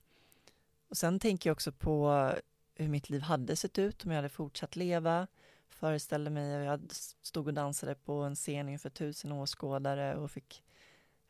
[0.93, 2.33] och sen tänker jag också på
[2.75, 5.27] hur mitt liv hade sett ut om jag hade fortsatt leva.
[5.69, 10.65] Föreställde mig att jag stod och dansade på en scen inför tusen åskådare och fick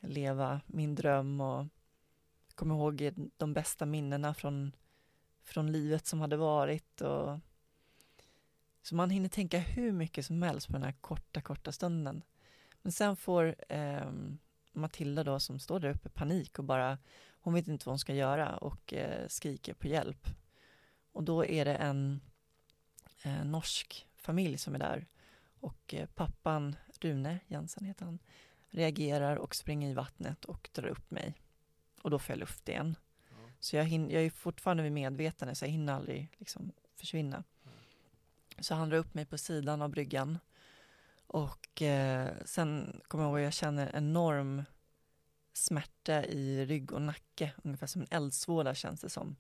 [0.01, 1.67] leva min dröm och
[2.55, 4.73] kom ihåg de bästa minnena från,
[5.43, 7.01] från livet som hade varit.
[7.01, 7.39] Och,
[8.83, 12.25] så man hinner tänka hur mycket som helst på den här korta, korta stunden.
[12.83, 14.11] Men sen får eh,
[14.73, 16.99] Matilda då som står där uppe panik och bara,
[17.43, 20.29] hon vet inte vad hon ska göra och eh, skriker på hjälp.
[21.13, 22.21] Och då är det en
[23.23, 25.07] eh, norsk familj som är där
[25.61, 28.19] och eh, pappan Rune Jensen heter han
[28.71, 31.35] reagerar och springer i vattnet och drar upp mig.
[32.03, 32.97] Och då får jag luft igen.
[33.31, 33.37] Ja.
[33.61, 37.45] Så jag, hinner, jag är fortfarande vid medvetande så jag hinner aldrig liksom försvinna.
[37.63, 37.71] Ja.
[38.59, 40.39] Så han drar upp mig på sidan av bryggan.
[41.27, 44.65] Och eh, sen kommer jag ihåg att jag känner enorm
[45.53, 49.37] smärta i rygg och nacke, ungefär som en eldsvåda känns det som.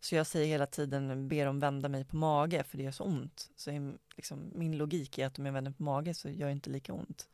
[0.00, 3.04] Så jag säger hela tiden, ber dem vända mig på mage för det gör så
[3.04, 3.50] ont.
[3.56, 6.70] Så liksom, min logik är att om jag vänder på mage så gör det inte
[6.70, 7.28] lika ont.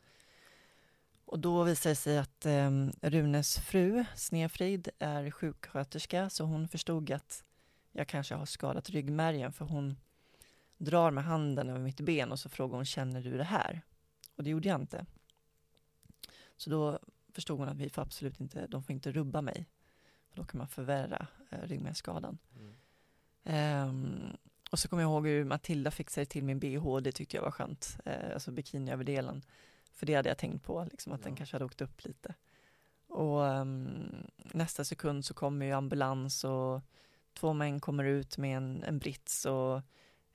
[1.24, 7.10] Och då visar det sig att eh, Runes fru, Snefrid, är sjuksköterska så hon förstod
[7.10, 7.44] att
[7.92, 9.96] jag kanske har skadat ryggmärgen för hon
[10.78, 13.82] drar med handen över mitt ben och så frågar hon känner du det här?
[14.36, 15.06] Och det gjorde jag inte.
[16.56, 16.98] Så då
[17.36, 19.66] förstod hon att vi får absolut inte, de får inte rubba mig.
[20.28, 22.38] För då kan man förvärra eh, ryggmärgsskadan.
[23.44, 23.88] Mm.
[23.88, 24.36] Um,
[24.70, 27.50] och så kommer jag ihåg hur Matilda fixade till min bh, det tyckte jag var
[27.50, 29.42] skönt, eh, alltså bikiniöverdelen.
[29.92, 31.24] För det hade jag tänkt på, liksom, att ja.
[31.24, 32.34] den kanske hade åkt upp lite.
[33.08, 36.80] Och um, nästa sekund så kommer ju ambulans och
[37.34, 39.82] två män kommer ut med en, en brits och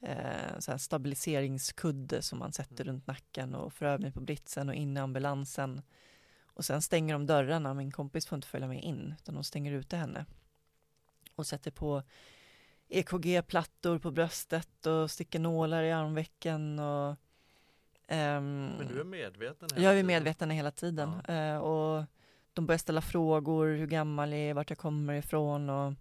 [0.02, 2.88] eh, så stabiliseringskudde som man sätter mm.
[2.88, 5.82] runt nacken och för över mig på britsen och in i ambulansen.
[6.62, 9.72] Och sen stänger de dörrarna, min kompis får inte följa med in, utan de stänger
[9.72, 10.26] ute henne.
[11.36, 12.04] Och sätter på
[12.90, 17.16] EKG-plattor på bröstet och sticker nålar i armvecken och
[18.08, 19.70] Um, Men du är medveten?
[19.74, 21.22] Hela jag är medveten hela tiden.
[21.28, 21.56] Ja.
[21.56, 22.06] Uh, och
[22.54, 25.94] de börjar ställa frågor, hur gammal jag är, vart jag kommer ifrån och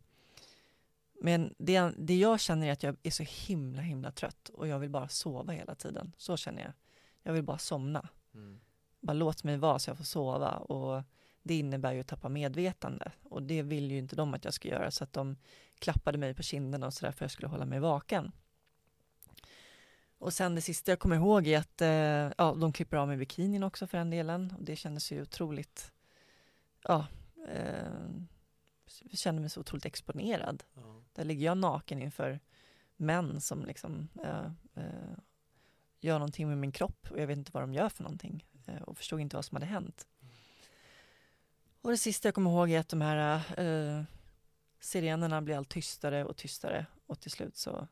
[1.21, 4.79] men det, det jag känner är att jag är så himla, himla trött och jag
[4.79, 6.13] vill bara sova hela tiden.
[6.17, 6.73] Så känner jag.
[7.23, 8.09] Jag vill bara somna.
[8.35, 8.61] Mm.
[9.01, 11.03] Bara låt mig vara så jag får sova och
[11.43, 14.69] det innebär ju att tappa medvetande och det vill ju inte de att jag ska
[14.69, 15.37] göra så att de
[15.79, 18.33] klappade mig på kinden och sådär för att jag skulle hålla mig vaken.
[20.19, 21.89] Och sen det sista jag kommer ihåg är att eh,
[22.39, 24.55] ja, de klipper av mig bikinin också för den delen.
[24.59, 25.93] Och det kändes ju otroligt,
[26.83, 27.07] ja,
[27.49, 28.11] eh,
[29.01, 30.65] jag kände mig så otroligt exponerad.
[30.75, 31.03] Ja.
[31.13, 32.41] Där ligger jag naken inför
[32.97, 35.19] män som liksom eh, eh,
[36.01, 38.47] gör någonting med min kropp och jag vet inte vad de gör för någonting
[38.79, 40.07] och förstod inte vad som hade hänt.
[40.23, 40.35] Mm.
[41.83, 44.03] Och det sista jag kommer ihåg är att de här eh,
[44.81, 47.89] sirenerna blir allt tystare och tystare och till slut så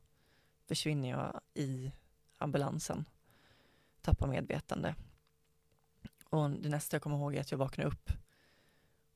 [0.67, 1.93] försvinner jag i
[2.39, 3.05] ambulansen.
[4.01, 4.95] Tappar medvetande.
[6.25, 8.11] Och det nästa jag kommer ihåg är att jag vaknar upp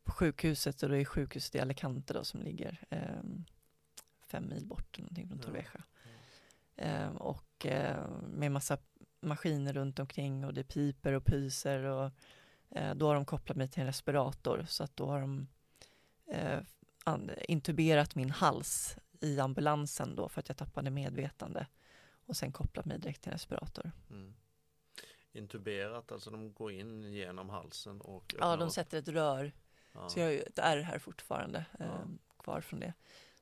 [0.05, 3.23] på sjukhuset och det är sjukhuset i Alicante då som ligger eh,
[4.27, 5.85] fem mil bort någonting från Torrevieja.
[6.77, 8.79] Eh, och eh, med massa
[9.23, 12.11] maskiner runt omkring och det piper och pyser och
[12.71, 15.47] eh, då har de kopplat mig till en respirator så att då har de
[16.27, 16.61] eh,
[17.49, 21.67] intuberat min hals i ambulansen då för att jag tappade medvetande
[22.27, 23.91] och sen kopplat mig direkt till en respirator.
[24.11, 24.35] Mm.
[25.33, 28.73] intuberat, alltså de går in genom halsen och Ja, de upp.
[28.73, 29.53] sätter ett rör,
[29.93, 30.09] Ja.
[30.09, 31.85] så jag har ju ett ärr här fortfarande Ja.
[31.85, 32.01] eh,
[32.39, 32.93] kvar från det.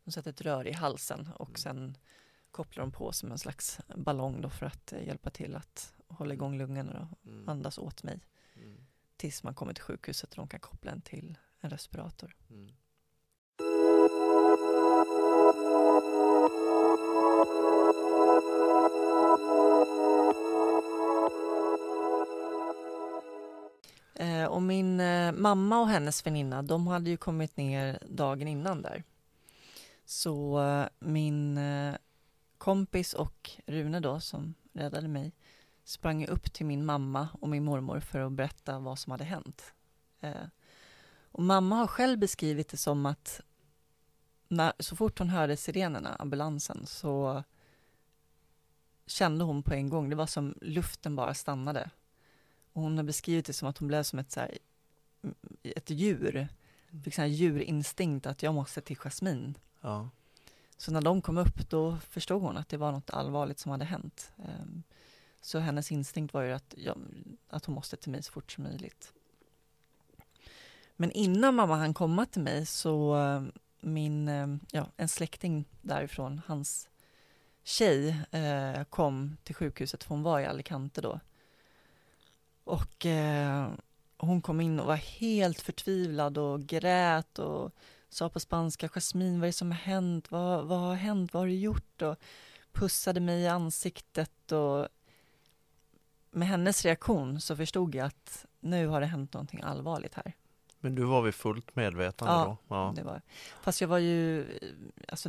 [0.05, 1.57] De sätter ett rör i halsen och Mm.
[1.57, 1.97] sen
[2.51, 6.35] kopplar de på som en slags ballong då för att eh, hjälpa till att hålla
[6.35, 7.49] igång lungorna och Mm.
[7.49, 8.21] andas åt mig
[8.57, 8.77] Mm.
[9.17, 12.37] tills man kommer till sjukhuset och de kan koppla en till en respirator.
[12.51, 12.71] Mm.
[24.15, 28.83] Eh, och min eh, mamma och hennes väninna, de hade ju kommit ner dagen innan
[28.83, 29.03] där.
[30.05, 31.95] Så eh, min eh,
[32.61, 35.33] kompis och Rune då, som räddade mig,
[35.85, 39.75] sprang upp till min mamma och min mormor för att berätta vad som hade hänt.
[40.21, 40.47] Eh,
[41.23, 43.41] och mamma har själv beskrivit det som att
[44.49, 47.45] när, så fort hon hörde sirenerna, ambulansen, så
[49.07, 51.91] kände hon på en gång, det var som luften bara stannade.
[52.73, 54.59] Och hon har beskrivit det som att hon blev som ett, så här,
[55.23, 56.49] mm, ett djur.
[57.05, 59.55] Fick sån här djurinstinkt att jag måste till Jasmine.
[59.81, 60.09] Ja.
[60.81, 63.85] Så när de kom upp då förstod hon att det var något allvarligt som hade
[63.85, 64.33] hänt.
[64.39, 64.83] Ehm,
[65.41, 66.97] så hennes instinkt var ju att, ja,
[67.49, 69.13] att hon måste till mig så fort som möjligt.
[70.97, 73.43] Men innan mamma hann komma till mig så eh,
[73.81, 76.89] min, eh, ja, en släkting därifrån, hans
[77.65, 81.21] tjej eh, kom till sjukhuset för hon var i Alicante då.
[82.65, 83.07] Och
[84.17, 87.75] hon kom in och var helt förtvivlad och grät och
[88.11, 90.31] sa på spanska, Jasmin vad är det som har hänt?
[90.31, 91.35] Vad, vad har hänt?
[91.35, 92.03] Vad har du gjort?
[92.03, 92.17] Och
[92.73, 94.89] pussade mig i ansiktet och
[96.31, 100.33] med hennes reaktion så förstod jag att nu har det hänt någonting allvarligt här.
[100.81, 102.75] Men du var vid fullt medvetande Ja, då?
[102.75, 102.93] Ja.
[102.97, 103.21] Det var,
[103.63, 104.47] fast jag var ju,
[105.09, 105.29] alltså,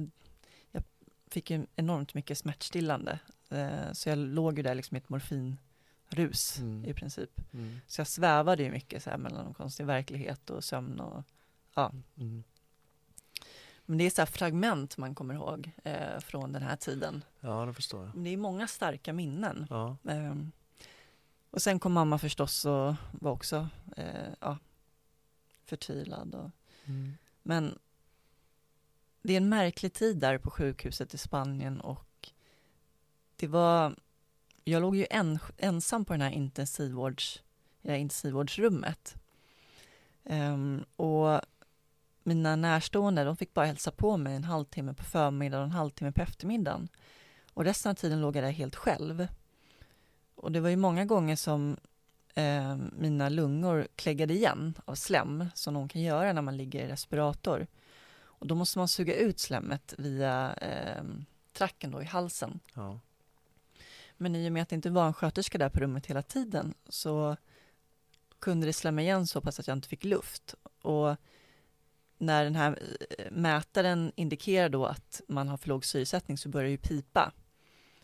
[0.72, 0.84] jag
[1.28, 3.20] fick ju enormt mycket smärtstillande.
[3.50, 6.86] Eh, så jag låg ju där liksom i ett morfinrus Mm.
[6.86, 7.42] i princip.
[7.54, 7.80] Mm.
[7.88, 11.24] Så jag svävade ju mycket så här mellan konstig verklighet och sömn och
[12.18, 12.44] Mm.
[13.86, 17.24] Men det är så här fragment man kommer ihåg eh, från den här tiden.
[17.40, 18.16] Ja, det förstår jag.
[18.16, 19.68] Men det är många starka minnen.
[19.70, 19.98] Ja.
[20.08, 20.52] Ehm,
[21.52, 23.68] och sen kom mamma förstås och var också
[23.98, 24.58] eh, ja,
[25.66, 26.36] förtvivlad.
[26.36, 26.50] Och,
[26.86, 27.14] Mm.
[27.44, 27.80] men
[29.22, 32.30] det är en märklig tid där på sjukhuset i Spanien och
[33.36, 33.96] det var,
[34.64, 37.38] jag låg ju en, ensam på den här intensivvårds,
[37.82, 39.16] i det här intensivvårdsrummet.
[40.24, 41.42] Ehm, och
[42.24, 46.12] mina närstående, de fick bara hälsa på mig en halvtimme på förmiddagen och en halvtimme
[46.12, 46.90] på eftermiddagen.
[47.54, 49.28] Och resten av tiden låg jag där helt själv.
[50.36, 51.78] Och det var ju många gånger som
[52.36, 56.88] eh, mina lungor kläggade igen av slem, som de kan göra när man ligger i
[56.88, 57.68] respirator.
[58.24, 61.04] Och då måste man suga ut slemmet via eh,
[61.54, 62.60] tracken då i halsen.
[62.74, 63.00] Ja.
[64.18, 66.74] Men i och med att det inte var en sköterska där på rummet hela tiden
[66.90, 67.38] så
[68.40, 70.56] kunde det slämma igen så pass att jag inte fick luft.
[70.82, 71.16] Och
[72.22, 72.80] när den här
[73.20, 77.32] eh, mätaren indikerar då att man har för låg syresättning så börjar det ju pipa.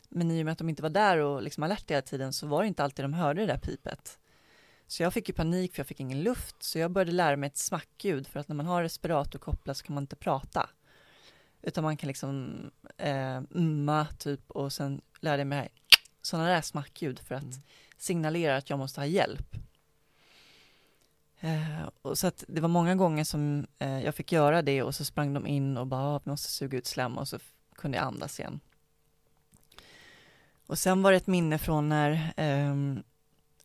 [0.09, 2.47] Men i och med att de inte var där och liksom alert hela tiden så
[2.47, 4.19] var det inte alltid de hörde det där pipet.
[4.87, 7.47] Så jag fick ju panik för jag fick ingen luft så jag började lära mig
[7.47, 10.69] ett smackljud för att när man har respirator kopplat så kan man inte prata.
[11.61, 12.55] Utan man kan liksom
[12.97, 15.69] eh, umma typ och sen lärde jag mig
[16.21, 17.61] sådana där smackljud för att Mm.
[17.97, 19.55] signalera att jag måste ha hjälp.
[21.39, 24.95] Eh, och så att det var många gånger som eh, jag fick göra det och
[24.95, 27.39] så sprang de in och bara, ah, vi måste suga ut slem och så
[27.75, 28.59] kunde jag andas igen.
[30.67, 32.75] Och sen var det ett minne från när eh,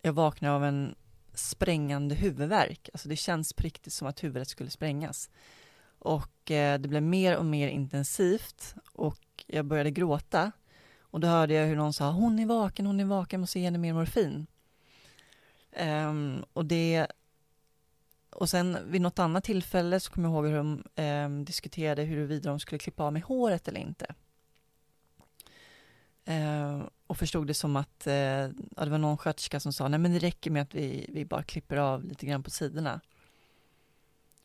[0.02, 0.94] jag vaknade av en
[1.35, 2.88] sprängande huvudvärk.
[2.92, 5.30] Alltså det känns på riktigt som att huvudet skulle sprängas.
[5.98, 10.52] Och eh, det blev mer och mer intensivt och jag började gråta.
[11.00, 13.64] Och då hörde jag hur någon sa, hon är vaken, hon är vaken, måste ge
[13.64, 14.46] henne mer morfin.
[15.72, 17.06] Ehm, och det
[18.33, 22.51] och sen vid något annat tillfälle så kommer jag ihåg hur de eh, diskuterade huruvida
[22.51, 24.14] de skulle klippa av mig håret eller inte.
[26.25, 29.99] Eh, och förstod det som att eh, ja, det var någon sköterska som sa nej
[29.99, 33.01] men det räcker med att vi, vi bara klipper av lite grann på sidorna.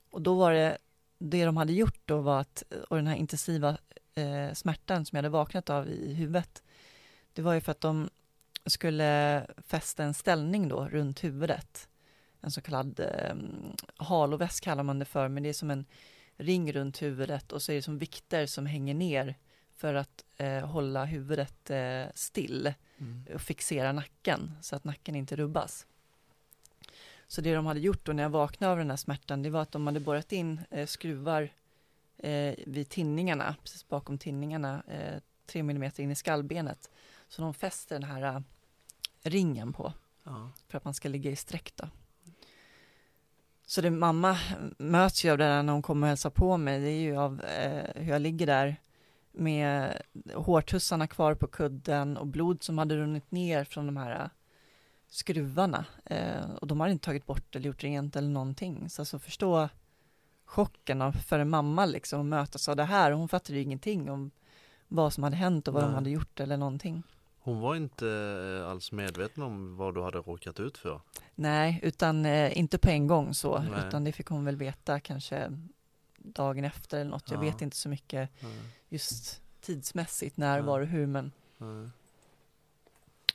[0.10, 0.78] Och då var det,
[1.18, 3.78] det de hade gjort då var att, och den här intensiva
[4.14, 6.64] eh, smärtan som jag hade vaknat av i huvudet,
[7.34, 8.10] det var ju för att de
[8.66, 11.88] skulle fästa en ställning då runt huvudet.
[12.42, 13.36] En så kallad eh,
[13.98, 15.86] haloväst kallar man det för, men det är som en
[16.38, 19.36] ring runt huvudet och så är det som vikter som hänger ner
[19.76, 23.24] för att eh, hålla huvudet eh, still Mm.
[23.34, 25.88] och fixera nacken så att nacken inte rubbas.
[27.28, 29.62] Så det de hade gjort då när jag vaknade av den här smärtan, det var
[29.62, 31.50] att de hade borrat in eh, skruvar
[32.18, 36.90] eh, vid tinningarna, precis bakom tinningarna, eh, tre millimeter in i skallbenet.
[37.28, 38.42] Så de fäster den här eh,
[39.22, 39.94] ringen på.
[40.24, 40.52] Ja.
[40.68, 41.90] för att man ska ligga i sträck då.
[43.70, 44.38] Så det mamma
[44.78, 47.18] möts ju av det där när hon kommer och hälsar på mig, det är ju
[47.18, 48.76] av eh, hur jag ligger där
[49.32, 50.01] med
[50.36, 54.30] hårtussarna kvar på kudden och blod som hade runnit ner från de här
[55.07, 55.86] skruvarna.
[56.05, 58.89] Eh, och de hade inte tagit bort eller gjort rent eller någonting.
[58.89, 59.70] Så alltså förstå
[60.45, 63.11] chocken för en mamma liksom att mötas av det här.
[63.11, 64.32] Hon fattade ju ingenting om
[64.88, 65.91] vad som hade hänt och vad Nej.
[65.91, 67.03] de hade gjort eller någonting.
[67.48, 68.08] Hon var inte
[68.62, 71.02] eh, alls medveten om vad du hade råkat ut för.
[71.36, 73.88] Nej, utan eh, inte på en gång så, Nej.
[73.88, 75.52] utan det fick hon väl veta kanske
[76.18, 77.32] dagen efter eller något.
[77.32, 77.41] Jag Ja.
[77.52, 78.52] vet inte så mycket Nej,
[78.89, 80.62] just tidsmässigt, när, Nej.
[80.62, 81.89] var och hur, men nej.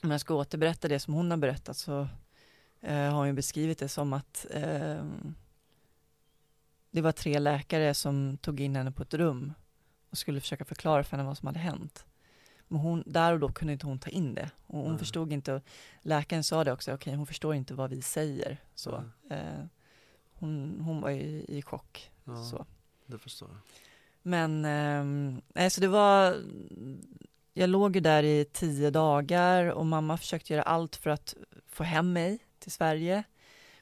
[0.03, 2.07] om jag ska återberätta det som hon har berättat så
[2.81, 5.05] eh, har hon ju beskrivit det som att eh,
[6.91, 9.53] det var tre läkare som tog in henne på ett rum
[10.09, 12.05] och skulle försöka förklara för henne vad som hade hänt.
[12.73, 14.51] Men hon, där och då kunde inte hon ta in det.
[14.67, 14.99] Och hon Nej.
[14.99, 15.61] förstod inte,
[16.01, 18.57] läkaren sa det också, okej hon förstår inte vad vi säger.
[18.75, 19.65] Så, eh,
[20.33, 22.11] hon, hon var ju i chock.
[22.23, 22.65] Ja, Så.
[23.05, 23.57] det förstår jag.
[24.21, 24.65] Men,
[25.55, 26.37] eh, så det var,
[27.53, 31.35] jag låg ju där i tio dagar och mamma försökte göra allt för att
[31.67, 33.23] få hem mig till Sverige.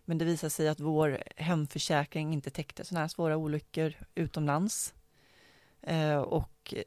[0.06, 4.94] Men det visade sig att vår hemförsäkring inte täckte sådana här svåra olyckor utomlands.
[5.82, 6.84] Eh, och eh,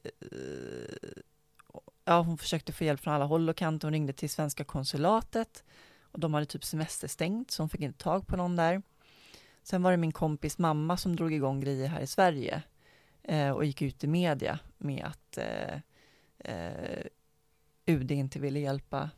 [2.05, 3.87] ja, hon försökte få hjälp från alla håll och kanter.
[3.87, 5.65] Hon ringde till svenska konsulatet
[6.01, 8.83] och de hade typ semesterstängt så hon fick inte tag på någon där.
[9.63, 12.63] Sen var det min kompis mamma som drog igång grejer här i Sverige
[13.23, 15.81] eh, och gick ut i media med att eh,
[16.39, 17.07] eh,
[17.87, 19.11] UD inte ville hjälpa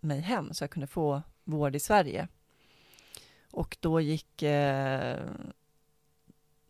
[0.00, 2.28] mig hem så jag kunde få vård i Sverige.
[3.50, 5.30] Och då gick eh,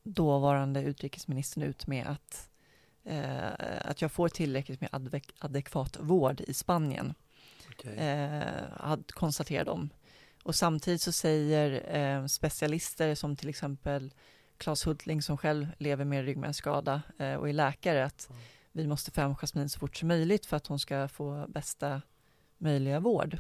[0.02, 2.49] dåvarande utrikesministern ut med att,
[3.04, 3.50] eh,
[3.84, 7.14] att jag får tillräckligt med advek- adekvat vård i Spanien,
[7.70, 7.96] Okej.
[7.96, 8.42] eh,
[8.80, 9.90] hade konstaterat de.
[10.42, 14.14] Och samtidigt så säger eh, specialister som till exempel
[14.58, 18.36] Claes Hultling som själv lever med ryggmärgsskada eh, och är läkare att Ja.
[18.72, 22.02] vi måste få hem Jasmine så fort som möjligt för att hon ska få bästa
[22.58, 23.38] möjliga vård.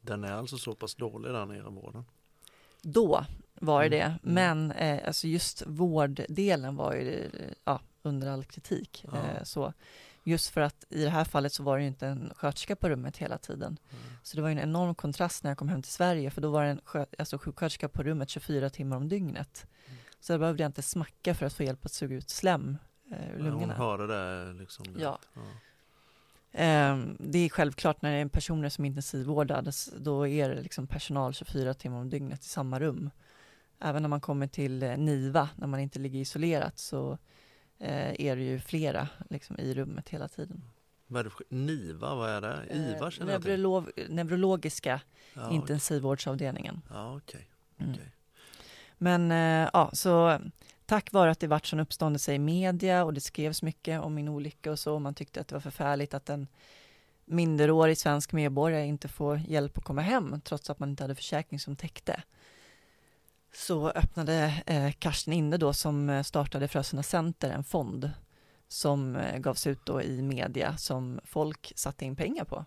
[0.00, 2.04] Den är alltså så pass dålig där nere vården.
[2.82, 3.24] Då
[3.54, 4.34] var det Mm, det, mm.
[4.66, 9.04] men eh, alltså just vårddelen var ju eh, ja, under all kritik.
[9.12, 9.18] Ja.
[9.18, 9.72] Eh, så.
[10.24, 13.16] Just för att i det här fallet så var det inte en sköterska på rummet
[13.16, 13.78] hela tiden.
[13.90, 14.02] Mm.
[14.22, 16.50] Så det var ju en enorm kontrast när jag kom hem till Sverige för då
[16.50, 19.66] var det en skö- alltså sjuksköterska på rummet 24 timmar om dygnet.
[19.86, 19.98] Mm.
[20.20, 22.78] Så jag behövde jag inte smacka för att få hjälp att suga ut slem
[23.10, 23.74] eh, ur Men Hon lungorna.
[23.74, 24.84] hörde det liksom.
[24.84, 25.02] direkt.
[25.02, 25.18] Ja.
[25.34, 25.40] ja.
[26.52, 30.86] Ehm, det är självklart när det är personer som är intensivvårdades, då är det liksom
[30.86, 33.10] personal 24 timmar om dygnet i samma rum.
[33.80, 37.18] Även när man kommer till eh, NIVA, när man inte ligger isolerat, så eh,
[37.78, 40.62] är det ju flera liksom, i rummet hela tiden.
[41.06, 42.66] Vad är det för NIVA, vad är det?
[42.70, 43.50] IVA Eh, känner jag till.
[43.50, 45.00] neurolog, neurologiska
[45.34, 46.82] Ja, intensivvårdsavdelningen.
[46.90, 47.48] Ja, okej.
[47.78, 47.92] Mm.
[47.92, 48.12] okej.
[48.98, 50.40] Men eh, ja, så
[50.86, 54.28] tack vare att det vart sån uppståndelse i media och det skrevs mycket om min
[54.28, 56.46] olycka och så, och man tyckte att det var förfärligt att en
[57.24, 61.60] minderårig svensk medborgare inte får hjälp att komma hem trots att man inte hade försäkring
[61.60, 62.22] som täckte.
[63.58, 68.10] Så öppnade eh, Karsten Inde då som eh, startade Frösunda Center en fond
[68.68, 72.64] som eh, gavs ut då i media som folk satte in pengar på.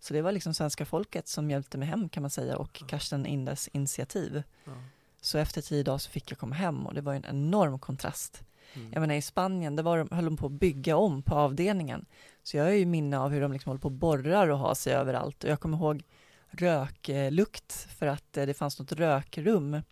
[0.00, 3.26] Så det var liksom svenska folket som hjälpte mig hem kan man säga och Karsten
[3.26, 4.42] Indes initiativ.
[4.64, 4.72] Ja.
[5.20, 8.42] Så efter tio dagar så fick jag komma hem och det var en enorm kontrast.
[8.74, 8.92] Mm.
[8.92, 12.06] Jag menar i Spanien, där var de, höll de på att bygga om på avdelningen.
[12.42, 14.74] Så jag har ju minne av hur de liksom håller på och borrar och har
[14.74, 15.44] sig överallt.
[15.44, 16.02] Och jag kommer ihåg
[16.50, 19.82] röklukt för att eh, det fanns något rökrum,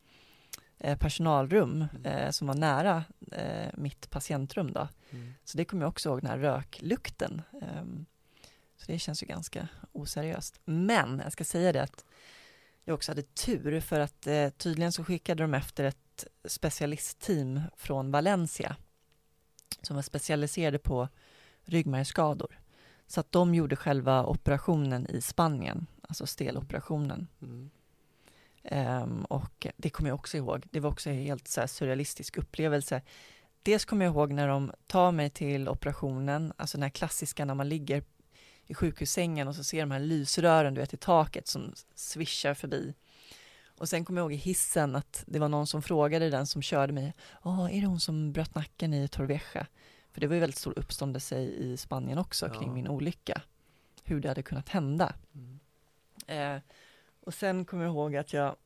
[0.79, 2.05] personalrum, Mm.
[2.07, 4.89] eh, som var nära eh, mitt patientrum då.
[5.11, 5.35] Mm.
[5.45, 7.43] Så det kommer jag också ihåg, den här röklukten.
[7.63, 8.07] Ehm,
[8.77, 10.61] Så det känns ju ganska oseriöst.
[10.65, 12.05] Men jag ska säga det att
[12.85, 18.11] jag också hade tur för att eh, tydligen så skickade de efter ett specialistteam från
[18.11, 18.77] Valencia
[19.83, 21.09] som var specialiserade på
[21.65, 22.59] ryggmärgsskador.
[23.07, 27.27] Så att de gjorde själva operationen i Spanien, alltså steloperationen.
[27.43, 27.71] Mm.
[28.65, 30.67] Ehm, och det kommer jag också ihåg.
[30.71, 33.03] Det var också en helt så surrealistisk upplevelse.
[33.63, 37.55] Dels kommer jag ihåg när de tar mig till operationen, alltså den här klassiska när
[37.55, 38.05] man ligger
[38.67, 42.95] i sjukhussängen och så ser de här lysrören du vet i taket som svischar förbi.
[43.79, 46.63] Och sen kommer jag ihåg i hissen att det var någon som frågade den som
[46.63, 49.67] körde mig, ja är det hon som bröt nacken i Torrevieja?
[50.13, 52.75] För det var ju väldigt stor uppståndelse i Spanien också kring Ja.
[52.75, 53.43] min olycka.
[54.05, 55.15] Hur det hade kunnat hända.
[55.35, 55.61] Mm.
[56.27, 56.63] Eh,
[57.27, 58.57] och sen kommer jag ihåg att jag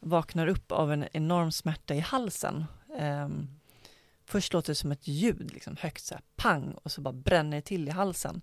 [0.00, 2.64] vaknar upp av en enorm smärta i halsen.
[2.98, 3.48] Ehm,
[4.24, 7.56] först låter det som ett ljud, liksom högt så här pang, och så bara bränner
[7.56, 8.42] det till i halsen.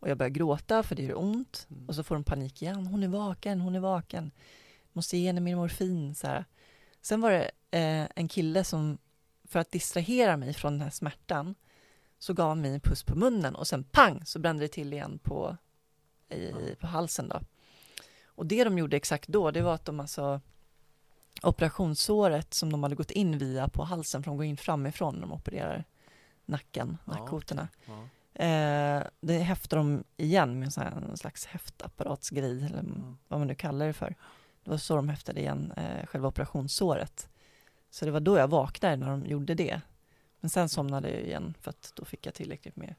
[0.00, 1.66] Och jag börjar gråta för det gör ont.
[1.70, 1.88] Mm.
[1.88, 2.86] Och så får de panik igen.
[2.86, 4.30] Hon är vaken, hon är vaken.
[4.92, 6.14] Måste ge henne mer morfin.
[6.14, 6.44] Så här.
[7.00, 8.98] Sen var det eh, en kille som,
[9.44, 11.54] för att distrahera mig från den här smärtan,
[12.18, 14.92] så gav han mig en puss på munnen och sen pang så brände det till
[14.92, 15.56] igen på,
[16.28, 17.28] i, på halsen.
[17.28, 17.40] Då.
[18.40, 20.40] Och det de gjorde exakt då, det var att de alltså
[21.42, 25.20] operationssåret som de hade gått in via på halsen, för de går in framifrån när
[25.20, 25.84] de opererar
[26.46, 27.68] nacken, Ja, nackkotorna.
[27.86, 28.02] Ja.
[28.44, 33.16] Eh, det häftar de igen med en sån här, en slags häftapparatsgrej, eller Mm.
[33.28, 34.14] vad man nu kallar det för.
[34.64, 37.28] Det var så de häftade igen eh, själva operationssåret.
[37.90, 39.80] Så det var då jag vaknade när de gjorde det.
[40.40, 42.94] Men sen somnade jag igen för att då fick jag tillräckligt med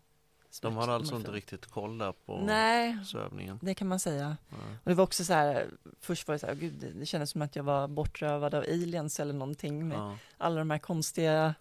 [0.60, 3.60] De hade alltså inte riktigt koll där på Nej, sövningen?
[3.62, 4.38] det kan man säga.
[4.50, 4.60] Nej.
[4.84, 5.68] Och det var också så här,
[6.00, 8.64] först var det så här, gud, det, det kändes som att jag var bortrövad av
[8.64, 10.18] aliens eller någonting med Ja.
[10.38, 11.56] alla de här konstiga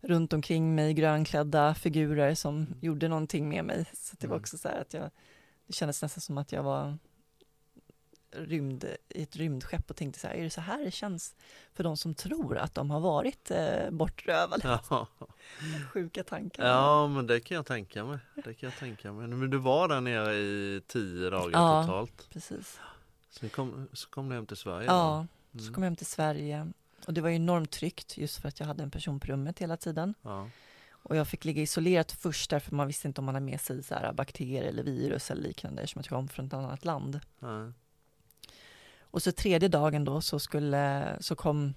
[0.00, 2.74] runt omkring mig grönklädda figurer som Mm.
[2.80, 3.86] gjorde någonting med mig.
[3.94, 4.42] Så det var Mm.
[4.42, 5.10] också så här att jag,
[5.66, 6.98] det kändes nästan som att jag var
[8.32, 11.34] rymd, i ett rymdskepp och tänkte så här, är det så här det känns
[11.74, 14.80] för de som tror att de har varit eh, bortrövade?
[14.90, 15.06] Ja.
[15.92, 16.66] Sjuka tankar.
[16.66, 18.18] ja, men det kan jag tänka mig.
[18.34, 19.28] Det kan jag tänka mig.
[19.28, 21.82] Men du var där nere i tio dagar Ja.
[21.86, 22.28] totalt.
[22.30, 22.80] Precis.
[23.30, 24.86] Sen kom, så kom du hem till Sverige?
[24.86, 25.58] Ja, då?
[25.58, 25.74] så Mm.
[25.74, 26.72] kom jag hem till Sverige
[27.06, 29.58] och det var ju enormt tryggt just för att jag hade en person på rummet
[29.58, 30.14] hela tiden.
[30.22, 30.48] Ja.
[31.04, 33.82] Och jag fick ligga isolerat först därför man visste inte om man hade med sig
[33.82, 37.20] så bakterier eller virus eller liknande eftersom att jag kom från ett annat land.
[37.38, 37.72] Nej.
[39.12, 41.74] Och så tredje dagen då så, skulle, så kom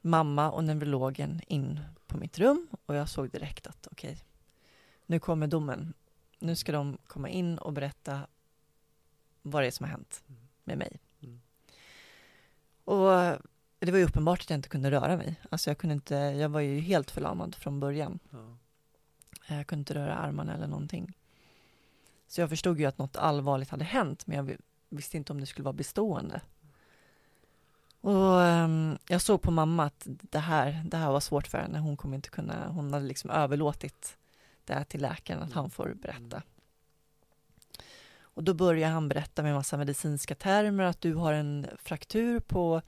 [0.00, 4.18] mamma och neurologen in på mitt rum och jag såg direkt att okej,
[5.06, 5.94] nu kommer domen.
[6.38, 8.26] Nu ska de komma in och berätta
[9.42, 10.22] vad det är som har hänt
[10.64, 11.00] med mig.
[11.20, 11.40] Mm.
[12.84, 13.10] Och
[13.78, 15.34] det var ju uppenbart att jag inte kunde röra mig.
[15.50, 18.18] Alltså jag kunde inte, jag var ju helt förlamad från början.
[18.30, 18.56] Ja.
[19.56, 21.18] Jag kunde inte röra armarna eller någonting.
[22.26, 24.56] Så jag förstod ju att något allvarligt hade hänt, men jag
[24.88, 26.40] visste inte om det skulle vara bestående.
[28.00, 31.78] Och ehm, jag såg på mamma att det här, det här var svårt för henne.
[31.78, 34.16] Hon kommer inte kunna, hon hade liksom överlåtit
[34.64, 36.42] det här till läkaren, att han får berätta.
[38.20, 42.82] Och då börjar han berätta med massa medicinska termer att du har en fraktur på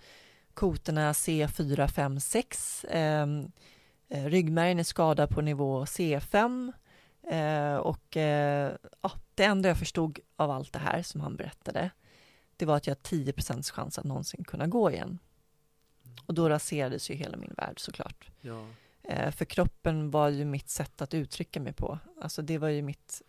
[0.55, 2.86] kotorna C4, 5, 6.
[2.88, 3.51] Ehm,
[4.11, 6.72] Eh, ryggmärgen är skadad på nivå C5
[7.30, 8.72] eh, och eh,
[9.03, 11.91] ja, det enda jag förstod av allt det här som han berättade
[12.57, 15.18] det var att jag har 10% chans att någonsin kunna gå igen.
[16.26, 18.30] Och då raserades ju hela min värld såklart.
[18.41, 18.66] Ja.
[19.03, 21.99] Eh, för kroppen var ju mitt sätt att uttrycka mig på.
[22.20, 23.22] Alltså det var ju mitt...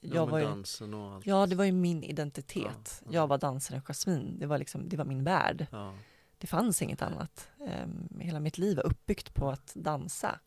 [0.00, 1.26] ja, Jag med var ju, dansen och allt.
[1.26, 2.54] ja, det var ju min identitet.
[2.56, 3.10] Ja, ja.
[3.10, 4.38] Jag var dansaren Jasmine.
[4.38, 5.66] Det var liksom, det var min värld.
[5.70, 5.94] Ja.
[6.38, 7.48] Det fanns inget annat.
[7.66, 7.86] Eh,
[8.20, 10.38] hela mitt liv var uppbyggt på att dansa.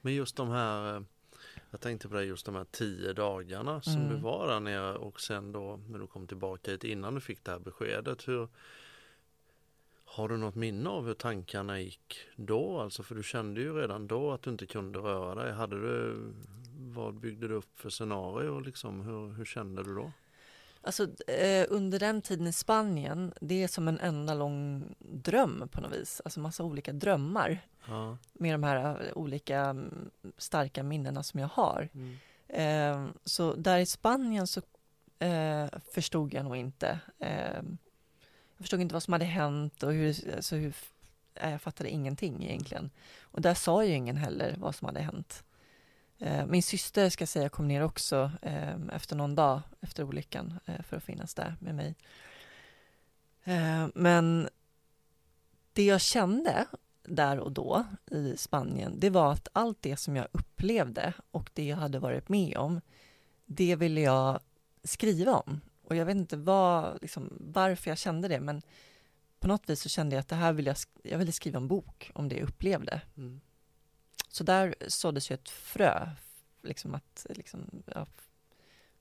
[0.00, 1.02] Men just de här, eh,
[1.74, 4.08] jag tänkte på det just de här tio dagarna som Mm.
[4.08, 7.44] du var där nere och sen då när du kom tillbaka hit innan du fick
[7.44, 8.28] det här beskedet.
[8.28, 8.48] Hur,
[10.04, 12.80] har du något minne av hur tankarna gick då?
[12.80, 15.52] Alltså för du kände ju redan då att du inte kunde röra dig.
[15.52, 16.16] Hade du,
[16.78, 19.00] vad byggde du upp för scenario liksom?
[19.00, 20.12] Hur, hur kände du då?
[20.86, 25.80] Alltså eh, under den tiden i Spanien, det är som en enda lång dröm på
[25.80, 26.20] något vis.
[26.24, 28.16] Alltså massa olika drömmar Ja.
[28.32, 31.88] med de här eh, olika mm, starka minnena som jag har.
[31.94, 32.16] Mm.
[32.48, 34.60] Eh, så där i Spanien så
[35.18, 36.98] eh, förstod jag nog inte.
[37.18, 37.62] Eh,
[38.56, 40.74] jag förstod inte vad som hade hänt och hur, alltså hur
[41.34, 42.90] eh, jag fattade ingenting egentligen.
[43.22, 45.44] Och där sa ju ingen heller vad som hade hänt.
[46.18, 50.60] Eh, min syster ska jag säga kom ner också ehm, efter någon dag efter olyckan
[50.66, 51.94] eh, för att finnas där med mig.
[53.44, 54.48] Eh, men
[55.72, 56.66] det jag kände
[57.02, 61.64] där och då i Spanien, det var att allt det som jag upplevde och det
[61.64, 62.80] jag hade varit med om,
[63.46, 64.40] det ville jag
[64.84, 65.60] skriva om.
[65.82, 68.62] Och jag vet inte vad, liksom, varför jag kände det, men
[69.40, 71.68] på något vis så kände jag att det här vill jag, jag ville skriva en
[71.68, 73.00] bok om det jag upplevde.
[73.16, 73.40] Mm.
[74.34, 76.08] Så där såddes ju ett frö,
[76.62, 78.06] liksom att liksom, ja,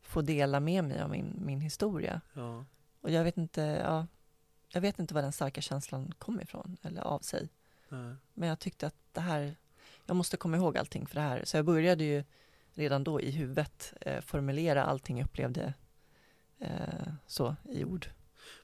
[0.02, 2.22] få dela med mig av min, min historia.
[2.34, 2.66] Ja.
[3.02, 4.08] Och jag vet inte, ja,
[4.70, 7.50] jag vet inte var den starka känslan kom ifrån eller av sig.
[7.90, 8.16] Nej.
[8.34, 9.56] Men jag tyckte att det här,
[10.06, 11.46] jag måste komma ihåg allting för det här.
[11.46, 12.24] Så jag började ju
[12.74, 15.74] redan då i huvudet eh, formulera allting jag upplevde
[16.60, 18.08] eh, så i ord.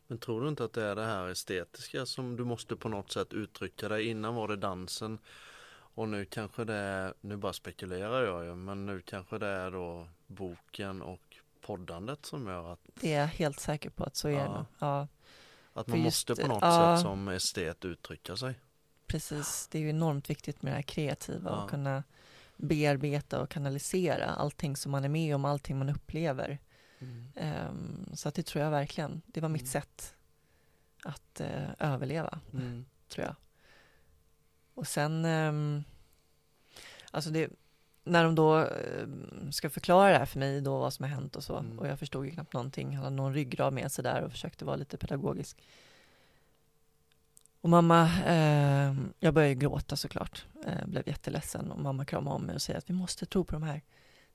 [0.08, 3.12] Men tror du inte att det är det här estetiska som du måste på något
[3.12, 4.08] sätt uttrycka dig?
[4.08, 5.20] Innan var det dansen
[6.00, 9.72] och nu kanske det är, nu bara spekulerar jag ju, men nu kanske det är
[9.72, 14.28] då boken och poddandet som gör att, Det är jag helt säker på att så
[14.28, 14.54] är det Ja.
[14.58, 14.66] nog.
[14.80, 15.08] Ja,
[15.74, 16.96] att man just, måste på något ja.
[16.98, 18.60] sätt som estet uttrycka sig.
[19.08, 19.68] precis.
[19.72, 22.04] Det är ju enormt viktigt med det här kreativa och kunna
[22.58, 26.60] bearbeta och kanalisera allting som man är med om, allting man upplever.
[27.36, 29.72] Um, så att det tror jag verkligen, det var mitt Mm.
[29.72, 30.16] sätt
[31.04, 32.86] att uh, överleva, Mm.
[33.10, 33.36] tror jag.
[34.80, 35.84] Och sen, um,
[37.12, 37.50] alltså det,
[38.04, 41.36] när de då um, ska förklara det här för mig då vad som har hänt
[41.36, 41.80] och så, Mm.
[41.80, 44.66] och jag förstod ju knappt någonting, han hade någon ryggrad med sig där och försökte
[44.66, 45.64] vara lite pedagogisk.
[47.62, 52.56] Och mamma, eh, jag började gråta såklart, eh, blev jätteledsen och mamma kramade om mig
[52.56, 53.82] och säger att vi måste tro på de här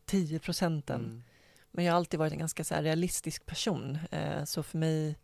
[0.05, 1.01] 10 procenten.
[1.05, 1.23] Mm.
[1.71, 5.17] Men jag har alltid varit en ganska så realistisk person, eh, så för mig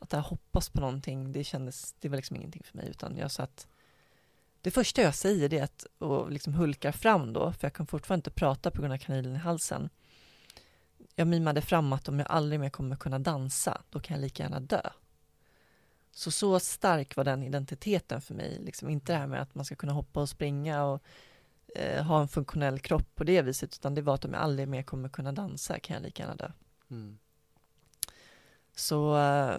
[0.00, 3.30] att jag hoppas på någonting, det kändes, det var liksom ingenting för mig, utan jag
[3.30, 3.66] sa att
[4.62, 8.18] det första jag säger är att, och liksom hulkar fram då, för jag kan fortfarande
[8.18, 9.88] inte prata på grund av kanylen i halsen.
[11.14, 14.42] Jag mimade fram att om jag aldrig mer kommer kunna dansa, då kan jag lika
[14.42, 14.90] gärna dö.
[16.10, 19.64] Så så stark var den identiteten för mig, liksom inte det här med att man
[19.64, 21.02] ska kunna hoppa och springa och
[21.74, 24.68] eh, ha en funktionell kropp på det viset, utan det var att om jag aldrig
[24.68, 26.50] mer kommer kunna dansa kan jag lika gärna dö.
[26.90, 27.18] Mm.
[28.74, 29.56] Så eh,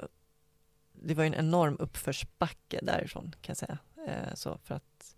[0.93, 3.77] det var en enorm uppförsbacke därifrån kan jag säga.
[4.07, 5.15] Eh, så för att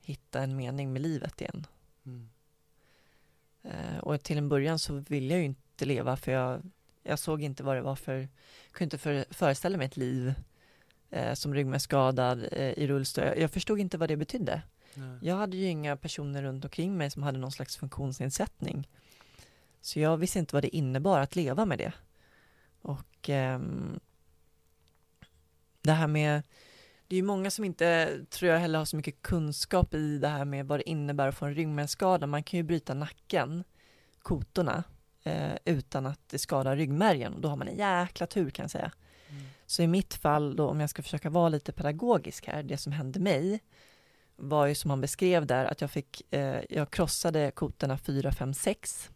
[0.00, 1.66] hitta en mening med livet igen.
[2.06, 2.28] Mm.
[3.62, 6.62] Eh, och till en början så ville jag ju inte leva för jag,
[7.02, 8.28] jag såg inte vad det var för,
[8.70, 10.34] kunde inte för, föreställa mig ett liv
[11.10, 13.24] eh, som ryggmärgsskadad eh, i rullstol.
[13.24, 14.62] Jag, jag förstod inte vad det betydde.
[14.94, 15.18] Nej.
[15.22, 18.88] Jag hade ju inga personer runt omkring mig som hade någon slags funktionsnedsättning.
[19.80, 21.92] Så jag visste inte vad det innebar att leva med det.
[22.82, 24.00] Och ehm,
[25.82, 26.42] det här med,
[27.08, 30.28] det är ju många som inte, tror jag heller har så mycket kunskap i det
[30.28, 32.26] här med vad det innebär att få en ryggmärgsskada.
[32.26, 33.64] Man kan ju bryta nacken,
[34.18, 34.84] kotorna,
[35.22, 37.34] eh, utan att det skadar ryggmärgen.
[37.34, 38.92] Och då har man en jäkla tur kan jag säga.
[39.28, 39.42] Mm.
[39.66, 42.92] Så i mitt fall, då, om jag ska försöka vara lite pedagogisk här, det som
[42.92, 43.60] hände mig
[44.36, 48.54] var ju som han beskrev där att jag fick, eh, jag krossade kotorna 4, 5,
[48.54, 49.10] 6.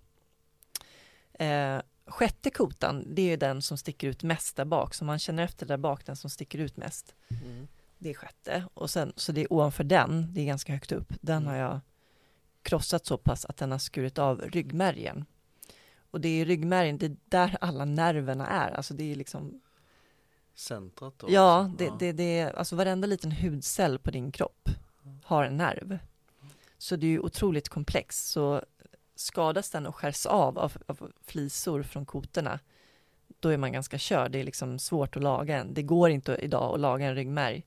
[1.33, 5.19] Eh, sjätte kotan, det är ju den som sticker ut mest där bak, så man
[5.19, 7.15] känner efter där bak, den som sticker ut mest.
[7.31, 7.69] Mm.
[8.03, 11.13] Det är sjätte, och sen, så det är ovanför den, det är ganska högt upp,
[11.21, 11.81] den har jag
[12.63, 15.25] krossat så pass att den har skurit av ryggmärgen.
[16.11, 19.61] Och det är ryggmärgen, det är där alla nerverna är, alltså det är liksom
[20.55, 21.27] Centrat då?
[21.31, 21.77] Ja, alltså.
[21.77, 24.69] det, det, det, alltså varenda liten hudcell på din kropp
[25.25, 25.99] har en nerv.
[26.79, 28.31] Så det är ju otroligt komplext.
[28.31, 28.63] Så
[29.15, 32.61] skadas den och skärs av, av av flisor från kotorna,
[33.41, 34.31] då är man ganska körd.
[34.33, 35.75] Det är liksom svårt att laga en.
[35.75, 37.67] Det går inte idag att laga en ryggmärg.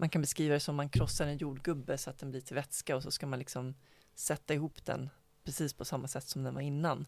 [0.00, 2.96] Man kan beskriva det som man krossar en jordgubbe så att den blir till vätska
[2.96, 3.74] och så ska man liksom
[4.14, 5.10] sätta ihop den
[5.44, 7.06] precis på samma sätt som den var innan.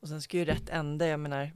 [0.00, 1.52] Och sen ska ju rätt ände, jag menar,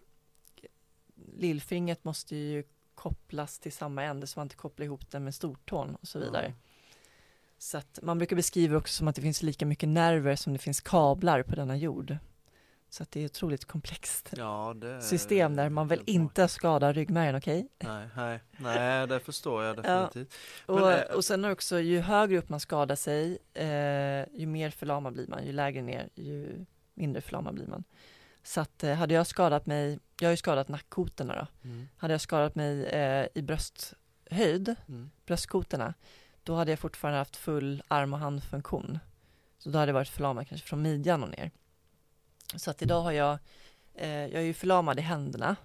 [1.36, 5.94] lillfingret måste ju kopplas till samma ände så man inte kopplar ihop den med stortån
[5.94, 6.46] och så vidare.
[6.46, 6.70] Ja.
[7.58, 10.58] Så att man brukar beskriva också som att det finns lika mycket nerver som det
[10.58, 12.16] finns kablar på denna jord.
[12.93, 17.34] Så att det är otroligt komplext Ja, det system där man väl inte skadar ryggmärgen,
[17.36, 17.68] okej?
[17.78, 19.82] Nej, nej, nej, det förstår jag Ja.
[19.82, 20.34] definitivt.
[20.66, 24.70] Men, Och, eh, och sen också, ju högre upp man skadar sig, eh, ju mer
[24.70, 25.47] förlamad blir man.
[25.47, 26.64] Ju lägre ner, ju
[26.95, 27.84] mindre förlamad blir man.
[28.43, 31.68] Så att eh, hade jag skadat mig, jag har ju skadat nackkotorna då.
[31.68, 31.88] Mm.
[31.97, 35.11] Hade jag skadat mig eh, i brösthöjd, Mm.
[35.26, 35.95] bröstkotorna,
[36.43, 38.99] då hade jag fortfarande haft full arm och handfunktion.
[39.59, 41.51] Så då hade jag varit förlamad kanske från midjan och ner.
[42.57, 43.38] Så att idag har jag,
[43.94, 45.57] eh, jag är ju förlamad i händerna,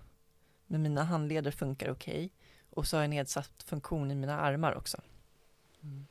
[0.68, 2.32] men mina handleder funkar okej.
[2.70, 5.02] Och så har jag nedsatt funktion i mina armar också.
[5.82, 6.06] Mm.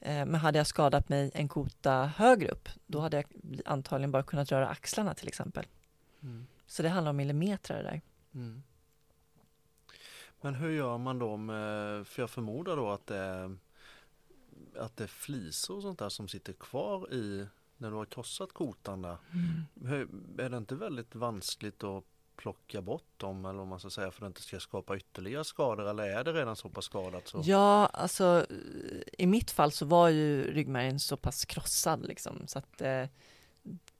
[0.00, 3.26] Eh, men hade jag skadat mig en kota högre upp, då hade jag
[3.64, 5.66] antagligen bara kunnat röra axlarna till exempel.
[6.22, 6.46] Mm.
[6.66, 8.00] Så det handlar om millimeter där.
[8.34, 8.62] Mm.
[10.40, 13.56] Men hur gör man då med, för jag förmodar då att det
[14.76, 17.46] att det är flisor och sånt där som sitter kvar i
[17.82, 18.50] när du har krossat
[18.84, 19.16] där.
[19.86, 20.08] Hur,
[20.38, 22.04] är det inte väldigt vanskligt att
[22.36, 25.44] plocka bort dem eller om man ska säga för att det inte ska skapa ytterligare
[25.44, 27.42] skador eller är det redan så pass skadat så?
[27.44, 28.46] Ja, alltså
[29.18, 33.04] i mitt fall så var ju ryggmärgen så pass krossad liksom så att eh,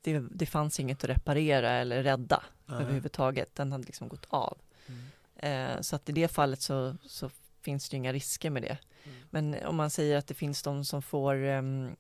[0.01, 2.83] det, det fanns inget att reparera eller rädda Nej.
[2.83, 3.55] överhuvudtaget.
[3.55, 4.59] Den hade liksom gått av.
[4.87, 5.74] Mm.
[5.76, 7.30] Eh, så att i det fallet så, så
[7.62, 8.78] finns det inga risker med det.
[9.05, 9.16] Mm.
[9.30, 11.97] Men om man säger att det finns de som får, ehm,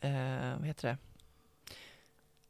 [0.00, 0.98] eh, vad heter det,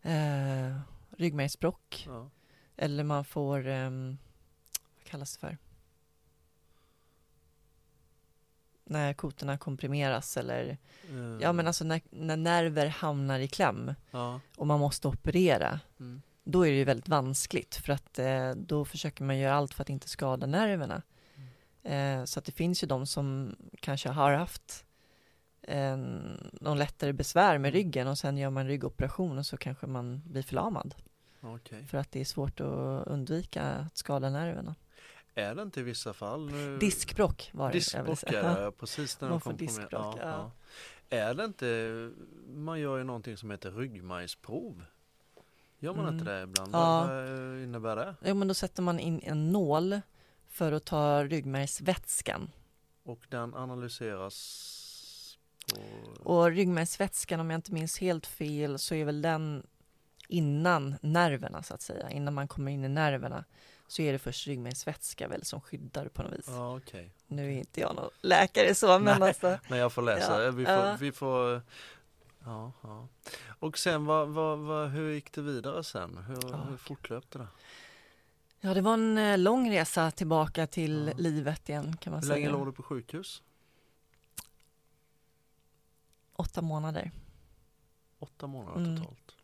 [0.06, 0.76] eh,
[1.16, 2.30] ryggmärgsbråck Ja.
[2.76, 4.18] eller man får, ehm,
[4.96, 5.58] vad kallas det för?
[8.88, 10.76] När kotorna komprimeras eller,
[11.10, 14.40] Eh, ja men alltså när, när nerver hamnar i kläm ja.
[14.56, 16.22] och man måste operera, Mm.
[16.44, 19.82] då är det ju väldigt vanskligt för att eh, då försöker man göra allt för
[19.82, 21.02] att inte skada nerverna.
[21.82, 24.84] Eh, så att det finns ju de som kanske har haft
[25.66, 25.96] eh,
[26.60, 30.42] någon lättare besvär med ryggen och sen gör man ryggoperation och så kanske man blir
[30.42, 30.94] förlamad.
[31.40, 31.54] Ja.
[31.54, 31.84] Okej.
[31.86, 34.74] för att det är svårt att undvika att skada nerverna.
[35.34, 36.50] Är det inte i vissa fall?
[36.50, 36.78] Nu...
[36.78, 37.72] Diskbråck var det.
[37.72, 39.68] Diskbråck är det, precis när Man de kom på med.
[39.68, 40.50] diskbråck, ja.
[41.10, 42.10] Är det inte,
[42.54, 44.84] man gör ju någonting som heter ryggmärgsprov.
[45.78, 46.36] Gör man inte Mm.
[46.36, 46.74] det ibland?
[46.74, 47.06] Ja.
[47.06, 48.14] Vad, vad innebär det?
[48.24, 50.00] Jo, men då sätter man in en nål
[50.48, 52.50] för att ta ryggmärgsvätskan.
[53.04, 54.36] Och den analyseras
[56.20, 59.66] Och ryggmärgsvätskan, om jag inte minns helt fel, så är väl den
[60.28, 62.10] innan nerverna så att säga.
[62.10, 63.44] Innan man kommer in i nerverna
[63.88, 66.46] så är det först ryggmärgsvätska väl som skyddar på något vis.
[66.48, 67.12] Ja, okej.
[67.26, 69.28] Nu är inte jag någon läkare så, men Nej.
[69.28, 69.58] alltså.
[69.68, 70.44] Men jag får läsa.
[70.44, 70.96] Ja, Vi, får, ja.
[71.00, 71.62] vi får...
[72.44, 73.08] Ja, ja.
[73.58, 76.18] Och sen, vad, vad, vad, hur gick det vidare sen?
[76.28, 77.46] Hur, Ja, hur fortlöpte det?
[78.60, 82.34] Ja, det var en eh, lång resa tillbaka till livet igen kan man Hur säga.
[82.36, 83.42] länge låg du på sjukhus?
[86.36, 87.10] Åtta månader.
[88.18, 88.96] Åtta månader Mm.
[88.98, 89.34] totalt.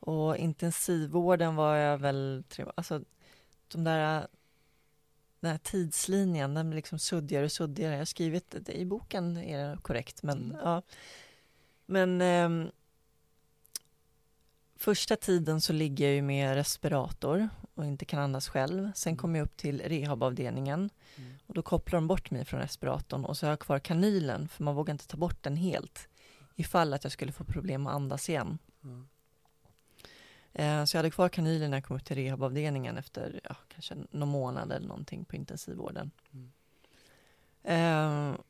[0.00, 3.00] Och intensivvården var jag väl, tre, alltså
[3.68, 4.26] de där,
[5.40, 7.92] den här tidslinjen, den blir liksom suddigare och suddigare.
[7.92, 10.56] Jag har skrivit det i boken, är det korrekt, men Mm.
[10.64, 10.82] ja.
[11.86, 12.70] Men ehm,
[14.76, 18.92] första tiden så ligger jag ju med respirator och inte kan andas själv.
[18.94, 19.18] Sen Mm.
[19.18, 21.35] kommer jag upp till rehabavdelningen Mm.
[21.46, 24.64] Och då kopplar de bort mig från respiratorn och så har jag kvar kanylen för
[24.64, 26.08] man vågar inte ta bort den helt
[26.56, 28.58] ifall att jag skulle få problem att andas igen.
[28.84, 29.08] Mm.
[30.52, 33.94] Eh, Så jag hade kvar kanylen när jag kom upp till rehabavdelningen efter ja, kanske
[34.10, 36.10] någon månad eller någonting på intensivvården.
[36.32, 36.52] Mm.
[37.62, 38.40] Eh,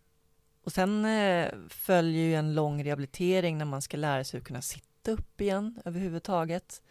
[0.63, 4.63] och sen eh, följer ju en lång rehabilitering när man ska lära sig att kunna
[4.63, 6.83] sitta upp igen överhuvudtaget.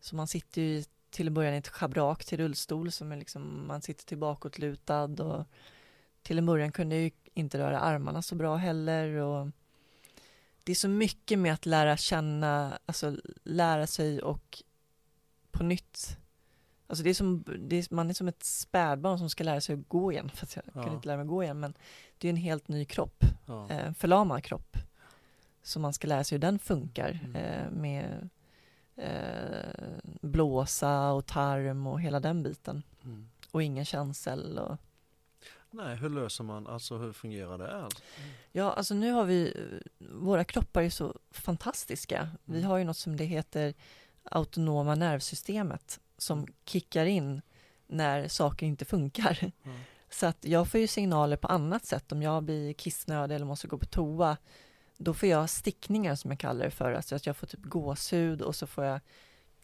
[0.00, 3.66] Så man sitter ju till en början i ett schabrak till rullstol som är liksom,
[3.66, 5.44] man sitter tillbakåtlutad och
[6.22, 9.48] till en början kunde jag ju inte röra armarna så bra heller och
[10.64, 14.62] det är så mycket med att lära känna, alltså lära sig och
[15.50, 16.18] på nytt
[16.86, 19.74] Alltså det är som, det är, man är som ett spädbarn som ska lära sig
[19.74, 20.82] att gå igen, fast jag Ja.
[20.84, 21.74] kan inte lära mig gå igen, men
[22.18, 23.70] det är en helt ny kropp, Ja.
[23.70, 24.76] eh, en förlamad kropp.
[25.62, 27.36] Så man ska lära sig hur den funkar Mm.
[27.36, 28.28] eh, med
[28.96, 32.82] eh, blåsa och tarm och hela den biten.
[33.04, 33.28] Mm.
[33.50, 34.76] Och ingen känsel och
[35.74, 37.82] Nej, hur löser man, alltså hur fungerar det?
[37.82, 38.02] Alltså?
[38.52, 39.54] Ja, alltså nu har vi,
[39.98, 42.28] våra kroppar är så fantastiska.
[42.44, 42.70] Vi Mm.
[42.70, 43.74] har ju något som det heter
[44.24, 46.52] autonoma nervsystemet som Mm.
[46.64, 47.42] kickar in
[47.86, 49.52] när saker inte funkar.
[49.62, 49.70] Ja.
[50.10, 52.12] Så att jag får ju signaler på annat sätt.
[52.12, 54.36] Om jag blir kissnödig eller måste gå på toa,
[55.02, 56.92] då får jag stickningar som jag kallar det för.
[56.92, 59.00] Alltså att jag får typ gåshud och så får jag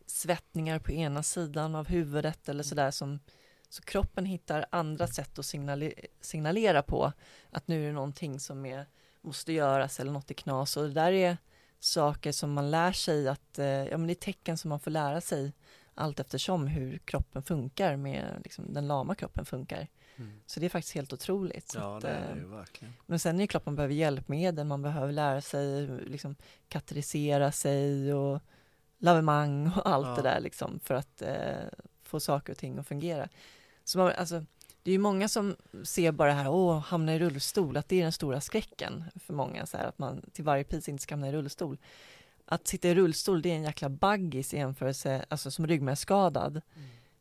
[0.07, 3.21] svettningar på ena sidan av huvudet eller sådär som
[3.69, 7.13] så kroppen hittar andra sätt att signale- signalera på
[7.51, 8.87] att nu är det någonting som är,
[9.21, 11.37] måste göras eller något är knas och det där är
[11.81, 14.91] saker som man lär sig att, eh, ja men det är tecken som man får
[14.91, 15.53] lära sig
[15.95, 19.89] allt eftersom hur kroppen funkar med, liksom, den lama kroppen funkar.
[20.19, 20.41] Mm.
[20.47, 21.73] Så det är faktiskt helt otroligt.
[21.75, 22.95] Ja, att, det är eh, det ju verkligen.
[23.07, 26.37] men sen är det klart man behöver hjälpmedel, man behöver lära sig liksom
[26.69, 28.41] kateterisera sig och
[28.99, 30.15] lavemang och allt Ja.
[30.17, 31.69] det där liksom för att eh,
[32.03, 33.29] få saker och ting att fungera.
[33.85, 34.45] Så man, alltså,
[34.83, 37.97] det är ju många som ser bara det här, åh, hamna i rullstol, att det
[37.97, 41.15] är den stora skräcken för många, så här, att man till varje pris inte ska
[41.15, 41.79] hamna i rullstol.
[42.45, 46.61] Att sitta i rullstol, det är en jäkla baggis i jämförelse, alltså som ryggmärgsskadad,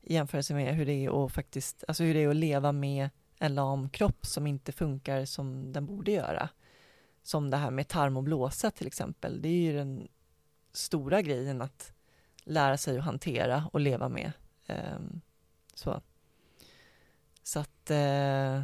[0.08, 3.10] i jämförelse med hur det är att faktiskt, alltså hur det är att leva med
[3.40, 6.50] en lam kropp som inte funkar som den borde göra.
[7.24, 9.42] Som det här med tarm och blåsa till exempel.
[9.42, 10.08] Det är ju den
[10.72, 11.94] stora grejen att
[12.44, 14.32] lära sig att hantera och leva med.
[14.68, 15.22] Ehm,
[15.74, 16.02] så.
[17.44, 18.64] så att, eh,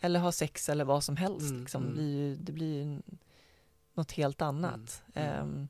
[0.00, 1.50] eller ha sex eller vad som helst.
[1.50, 1.82] Mm, liksom.
[1.82, 1.94] mm.
[1.94, 3.02] Det blir ju, det blir ju
[3.94, 5.02] något helt annat.
[5.14, 5.40] Mm, mm.
[5.40, 5.68] Ehm,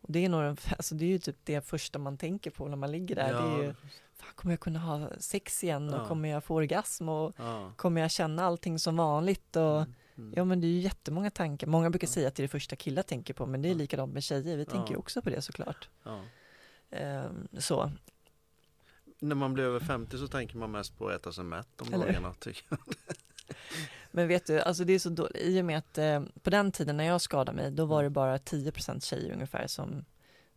[0.00, 2.76] och det är, nog, alltså det är ju typ det första man tänker på när
[2.76, 3.32] man ligger där.
[3.32, 3.74] Det är ju,
[4.34, 6.06] kommer jag kunna ha sex igen och Ja.
[6.08, 7.72] kommer jag få orgasm och ja.
[7.76, 10.32] kommer jag känna allting som vanligt och Mm, mm.
[10.36, 11.66] ja men det är ju jättemånga tankar.
[11.66, 14.12] Många brukar säga att det är det första killar tänker på men det är likadant
[14.14, 14.56] med tjejer.
[14.56, 15.88] Vi tänker ju också på det såklart.
[16.90, 17.92] Ehm, så.
[19.18, 21.94] När man blir över 50 så tänker man mest på att äta sig mätt om
[21.94, 22.06] Eller?
[22.06, 22.34] dagarna.
[22.34, 22.78] tycker jag.
[24.10, 25.36] Men vet du, alltså det är så dåligt.
[25.36, 27.88] I och med att eh, på den tiden när jag skadade mig då Mm.
[27.90, 30.04] var det bara 10% tjejer ungefär som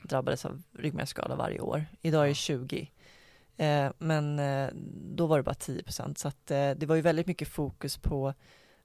[0.03, 1.85] drabbades av ryggmärgsskada varje år.
[2.01, 2.33] Idag är det Ja.
[2.35, 2.91] 20.
[3.57, 4.69] Eh, men eh,
[5.15, 8.33] då var det bara 10% så att eh, det var ju väldigt mycket fokus på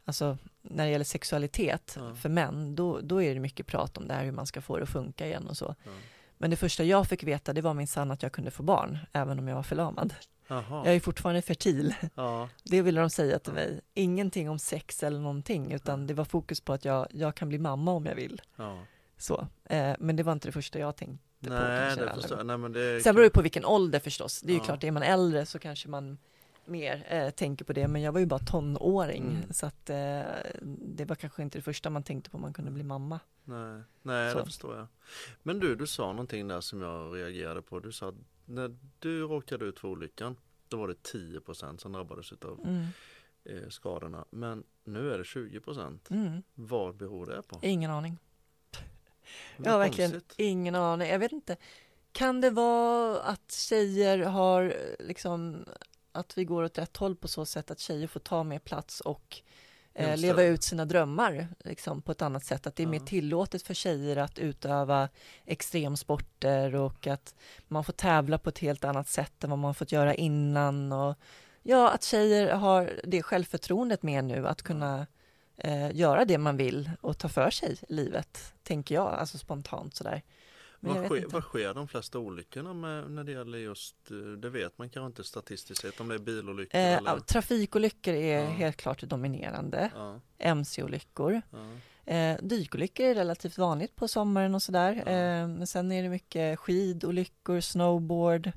[0.04, 2.14] Alltså när det gäller sexualitet Ja.
[2.14, 4.76] för män, då, då är det mycket prat om det här hur man ska få
[4.76, 5.74] det att funka igen och så.
[5.84, 5.90] Ja.
[6.38, 8.98] Men det första jag fick veta det var min sann att jag kunde få barn,
[9.12, 10.14] även om jag var förlamad.
[10.48, 10.82] Jaha.
[10.86, 12.48] Jag är fortfarande fertil, Ja.
[12.62, 13.80] det ville de säga till mig.
[13.94, 17.58] Ingenting om sex eller någonting, utan det var fokus på att jag, jag kan bli
[17.58, 18.42] mamma om jag vill.
[18.56, 18.78] Ja.
[19.18, 19.46] Så.
[19.98, 22.44] Men det var inte det första jag tänk, Nej, kanske, det förstår.
[22.44, 24.40] Nej, men det Sen beror det på vilken ålder förstås.
[24.40, 24.64] Det är ju Ja.
[24.64, 26.18] klart, är man äldre så kanske man
[26.64, 27.88] mer eh, tänker på det.
[27.88, 29.52] Men jag var ju bara tonåring Mm.
[29.52, 30.20] så att eh,
[30.62, 33.20] det var kanske inte det första man tänkte på om man kunde bli mamma.
[33.44, 34.38] Nej, nej Så.
[34.38, 34.86] det förstår jag.
[35.42, 37.80] Men du, du sa någonting där som jag reagerade på.
[37.80, 38.14] Du sa att
[38.46, 40.36] när du råkade ut för olyckan,
[40.68, 42.86] då var det 10% som drabbades av Mm.
[43.44, 44.24] eh, skadorna.
[44.30, 45.98] Men nu är det 20%.
[46.10, 46.42] Mm.
[46.54, 47.58] Vad beror det på?
[47.62, 48.18] Ingen aning.
[49.56, 51.08] Jag har verkligen ingen aning.
[51.10, 51.56] Jag vet inte.
[52.12, 55.64] Kan det vara att tjejer har eh, liksom
[56.12, 59.00] att vi går åt rätt håll på så sätt att tjejer får ta mer plats
[59.00, 59.42] och
[59.94, 62.66] eh, leva ut sina drömmar liksom, på ett annat sätt.
[62.66, 65.08] Att det är mer tillåtet för tjejer att utöva
[65.44, 67.34] extremsporter och att
[67.68, 70.92] man får tävla på ett helt annat sätt än vad man fått göra innan.
[70.92, 71.14] Och,
[71.62, 75.06] ja, att tjejer har det självförtroendet med nu att kunna
[75.58, 80.22] eh, göra det man vill och ta för sig livet, tänker jag, alltså spontant sådär.
[80.80, 84.78] Vad sker, vad sker de flesta olyckorna med när det gäller just, eh, det vet
[84.78, 87.18] man kanske inte statistiskt sett, om det är bilolyckor Eh, eller?
[87.20, 88.48] trafikolyckor är Ja.
[88.50, 89.90] helt klart dominerande.
[89.94, 91.42] Ja, MC-olyckor.
[91.50, 91.58] ja,
[92.14, 95.02] Eh, dykolyckor är relativt vanligt på sommaren och sådär.
[95.06, 95.12] Ja.
[95.12, 98.52] Eh, men sen är det mycket skidolyckor, snowboard.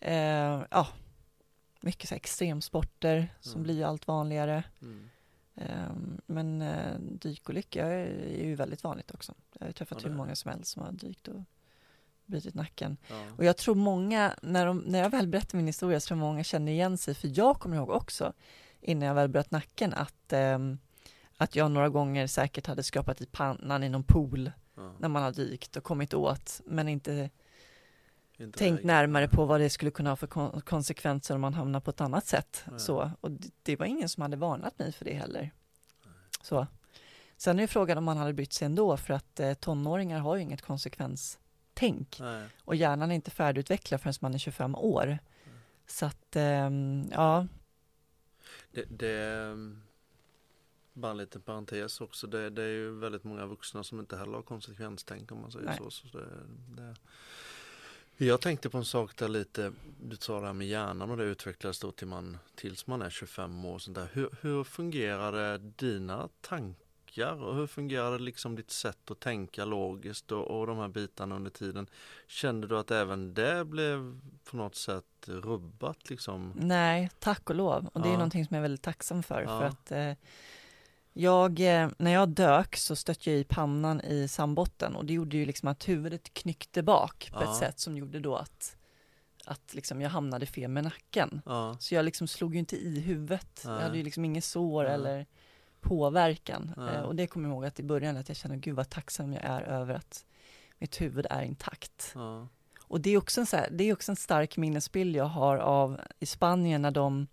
[0.00, 0.86] Eh, ja,
[1.80, 3.62] mycket så extremsporter som Mm.
[3.62, 4.62] blir allt vanligare.
[4.82, 5.10] mm.
[5.60, 5.92] Eh,
[6.26, 9.34] men eh, dykolyckor är ju väldigt vanligt också.
[9.58, 11.42] Jag har träffat Ja, hur många som helst som har dykt och
[12.26, 12.96] brutit nacken.
[13.08, 13.22] ja.
[13.36, 16.44] Och jag tror många, när, de, när jag väl berättar min historia så tror många
[16.44, 18.32] känner igen sig, för jag kommer ihåg också
[18.80, 20.78] innan jag väl bröt nacken att, ehm,
[21.36, 24.92] att jag några gånger säkert hade skrapat i pannan i någon pool ja.
[24.98, 27.30] när man har dykt och kommit åt, men Inte
[28.52, 31.90] tänkt närmare på vad det skulle kunna ha för kon- konsekvenser om man hamnar på
[31.90, 32.64] ett annat sätt.
[32.70, 32.80] Nej.
[32.80, 35.50] Så, och det, det var ingen som hade varnat mig för det heller.
[36.42, 36.66] Så.
[37.36, 40.42] Sen är frågan om man hade brytt sig ändå, för att eh, tonåringar har ju
[40.42, 42.16] inget konsekvenstänk.
[42.20, 42.46] Nej.
[42.64, 45.18] Och hjärnan är inte färdigutvecklad förrän man är 25 år.
[45.86, 47.46] Så att, ehm, ja,
[48.72, 49.56] Det, det
[50.92, 52.26] bara en liten parentes också.
[52.26, 55.72] Det, det är ju väldigt många vuxna som inte heller har konsekvenstänk om man säger
[55.76, 55.90] så.
[55.90, 56.06] så
[56.76, 56.96] det.
[58.20, 61.24] Jag tänkte på en sak där lite, du sa det här med hjärnan och det
[61.24, 63.74] utvecklas då till man, tills man är 25 år.
[63.74, 64.08] och Sånt där.
[64.12, 70.60] Hur, hur fungerade dina tankar och hur fungerade liksom ditt sätt att tänka logiskt och,
[70.60, 71.86] och de här bitarna under tiden?
[72.26, 76.52] Kände du att även det blev på något sätt rubbat liksom?
[76.56, 77.86] nej, tack och lov.
[77.92, 78.16] Och det är Ja.
[78.18, 79.40] någonting som jag är väldigt tacksam för.
[79.42, 79.46] Ja.
[79.58, 80.12] För att eh,
[81.20, 85.36] jag, eh, när jag dök så stötte jag i pannan i sandbotten och det gjorde
[85.36, 87.50] ju liksom att huvudet knyckte bak på Ja.
[87.52, 88.76] ett sätt som gjorde då att,
[89.44, 91.42] att liksom jag hamnade fel med nacken.
[91.46, 93.62] Ja, Så jag liksom slog ju inte i huvudet.
[93.64, 93.74] Nej.
[93.74, 94.92] Jag hade ju liksom inget sår Nej.
[94.94, 95.26] eller
[95.80, 96.72] påverkan.
[96.76, 99.32] Eh, och det kommer jag ihåg att i början att jag kände, gud vad tacksam
[99.32, 100.24] jag är över att
[100.78, 102.12] mitt huvud är intakt.
[102.14, 102.48] ja,
[102.82, 105.56] Och det är också en, så här, det är också en stark minnesbild jag har
[105.56, 107.26] av i Spanien när de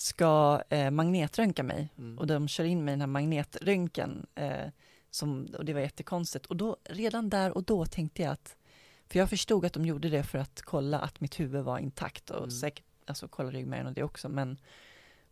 [0.00, 2.18] ska eh, magnetröntga mig mm.
[2.18, 4.66] och de kör in mig i den här magnetröntgen eh,
[5.10, 6.46] som, och det var jättekonstigt.
[6.46, 8.56] Och då, redan där och då tänkte jag att,
[9.08, 12.30] för jag förstod att de gjorde det för att kolla att mitt huvud var intakt
[12.30, 12.50] och Mm.
[12.50, 14.58] säkert, alltså kolla ryggmärgen och det också, men,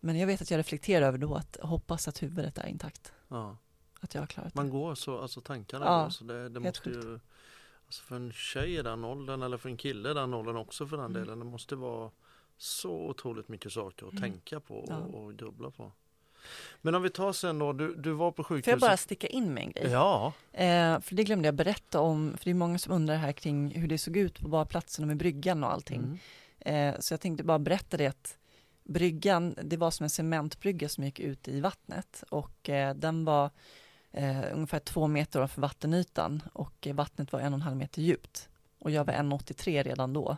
[0.00, 3.56] men jag vet att jag reflekterar över då att hoppas att huvudet är intakt, ja.
[4.00, 4.72] att jag har klarat Man det.
[4.72, 7.20] går så, alltså tankarna Ja, går så det, det måste ju
[7.86, 10.86] Alltså för en tjej i den åldern eller för en kille i den åldern också
[10.86, 11.20] för den Mm.
[11.22, 12.10] delen Det måste vara
[12.58, 14.22] så otroligt mycket saker att Mm.
[14.22, 14.96] tänka på och, Ja.
[14.96, 15.92] och grubbla på
[16.82, 19.26] Men om vi tar sen då, du, du var på Får jag sjukhuset bara sticka
[19.26, 19.90] in med en grej?
[19.90, 23.32] Ja, Eh, för det glömde jag berätta om, för det är många som undrar här
[23.32, 25.98] kring hur det såg ut på badplatsen och med bryggan och allting.
[26.00, 26.18] mm.
[26.94, 28.38] Eh, så jag tänkte bara berätta det att
[28.84, 33.50] bryggan, det var som en cementbrygga som gick ut i vattnet och eh, den var
[34.12, 38.48] eh, ungefär två meter ovanför vattenytan och vattnet var en och en halv meter djupt.
[38.78, 40.36] Och jag var 1,83 redan då.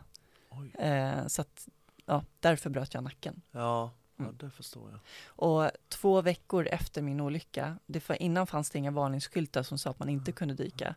[0.79, 1.69] Eh, så att,
[2.09, 3.43] ja, därför bröt jag nacken.
[3.51, 4.37] ja, ja Mm.
[4.39, 8.91] det förstår jag Och två veckor efter min olycka, det var, innan fanns det inga
[8.91, 10.95] varningsskyltar som sa att man inte kunde dyka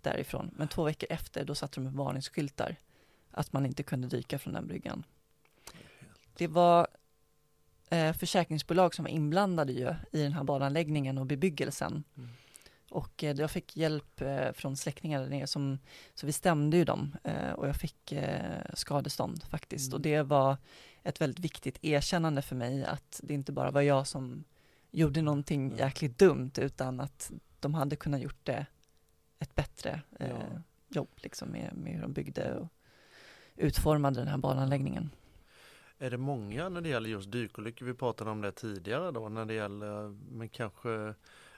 [0.00, 0.50] därifrån.
[0.56, 2.76] Men två veckor efter, då satte de upp varningsskyltar
[3.30, 5.04] att man inte kunde dyka från den bryggan.
[6.36, 6.86] Det var
[7.90, 12.04] eh, försäkringsbolag som var inblandade ju i den här badanläggningen och bebyggelsen.
[12.16, 12.30] Mm.
[12.94, 15.78] Och eh, jag fick hjälp eh, från släktingar där nere, som,
[16.14, 18.14] så vi stämde ju dem eh, och jag fick
[18.74, 19.92] skadestånd faktiskt.
[19.92, 19.96] Mm.
[19.96, 20.56] Och det var
[21.02, 24.44] ett väldigt viktigt erkännande för mig att det inte bara var jag som
[24.90, 28.66] gjorde någonting jäkligt dumt utan att de hade kunnat gjort det
[29.38, 30.62] ett bättre eh, Ja.
[30.88, 32.68] jobb liksom med, med hur de byggde och
[33.56, 35.10] utformade den här badanläggningen.
[35.98, 37.86] Är det många när det gäller just dykolyckor?
[37.86, 41.14] Vi pratade om det tidigare då när det gäller men kanske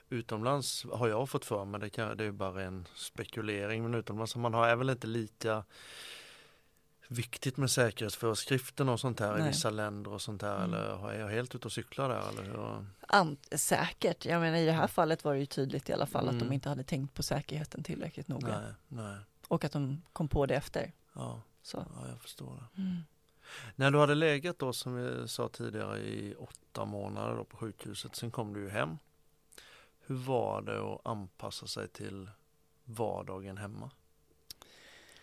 [0.09, 4.35] utomlands har jag fått för mig, det, kan, det är bara en spekulering, men utomlands
[4.35, 5.63] man har är väl inte lika
[7.07, 9.41] viktigt med säkerhetsföreskrifterna och sånt här Nej.
[9.41, 10.73] i vissa länder och sånt här mm.
[10.73, 12.85] eller är jag helt ute och cyklar där eller hur?
[13.07, 16.23] Ant säkert, jag menar i det här fallet var det ju tydligt i alla fall
[16.23, 16.35] mm.
[16.35, 16.53] att de mm.
[16.53, 18.59] inte hade tänkt på säkerheten tillräckligt noga.
[18.59, 19.17] Nej, nej.
[19.47, 20.91] Och att de kom på det efter.
[21.13, 21.85] Ja, Så.
[21.95, 22.81] ja jag förstår det.
[22.81, 23.01] Mm.
[23.75, 28.15] När du hade legat då som vi sa tidigare i åtta månader då på sjukhuset,
[28.15, 28.97] sen kom du ju hem.
[30.07, 32.29] Hur var det att anpassa sig till
[32.85, 33.91] vardagen hemma?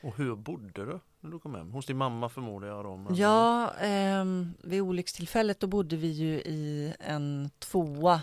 [0.03, 1.73] Och hur bodde du när du kom hem?
[1.73, 2.97] Hos din mamma förmodar jag då?
[2.97, 3.15] Men...
[3.15, 4.25] Ja, eh,
[4.63, 8.23] vid olyckstillfället då bodde vi ju i en tvåa.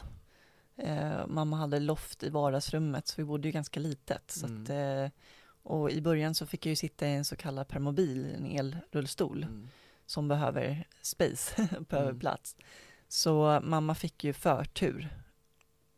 [0.76, 4.36] Eh, mamma hade loft i vardagsrummet så vi bodde ju ganska litet.
[4.44, 4.64] Mm.
[4.64, 5.20] att, eh,
[5.64, 9.44] och i början så fick jag ju sitta i en så kallad permobil, en elrullstol
[9.44, 9.68] mm.
[10.06, 12.20] som behöver space, behöver mm.
[12.20, 12.56] plats.
[13.08, 15.10] Så mamma fick ju förtur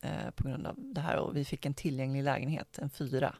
[0.03, 3.35] eh, på grund av det här och vi fick en tillgänglig lägenhet, en fyra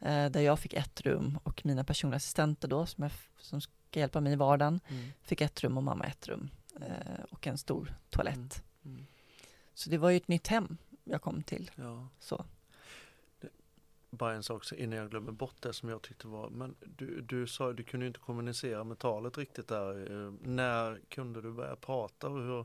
[0.00, 3.72] eh, där jag fick ett rum och mina personliga assistenter då som, jag, som ska
[3.92, 5.08] hjälpa mig i vardagen mm.
[5.22, 6.50] fick ett rum och mamma ett rum
[6.80, 8.62] eh, och en stor toalett.
[8.84, 8.96] Mm.
[8.96, 9.06] Mm.
[9.74, 11.70] Så det var ju ett nytt hem jag kom till.
[11.74, 12.08] Ja.
[12.18, 12.44] Så.
[14.10, 17.46] Bara en sak innan jag glömmer bort det som jag tyckte var, men du, du
[17.46, 20.12] sa du kunde inte kommunicera med talet riktigt där.
[20.12, 22.64] Eh, när kunde du börja prata och hur,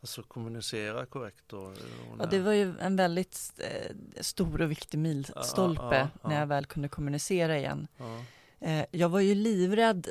[0.00, 1.44] alltså kommunicera korrekt?
[1.46, 1.74] Då,
[2.18, 6.46] ja, det var ju en väldigt eh, stor och viktig milstolpe ja, ja, när jag
[6.46, 7.88] väl kunde kommunicera igen.
[8.60, 10.08] Eh, jag var ju livrädd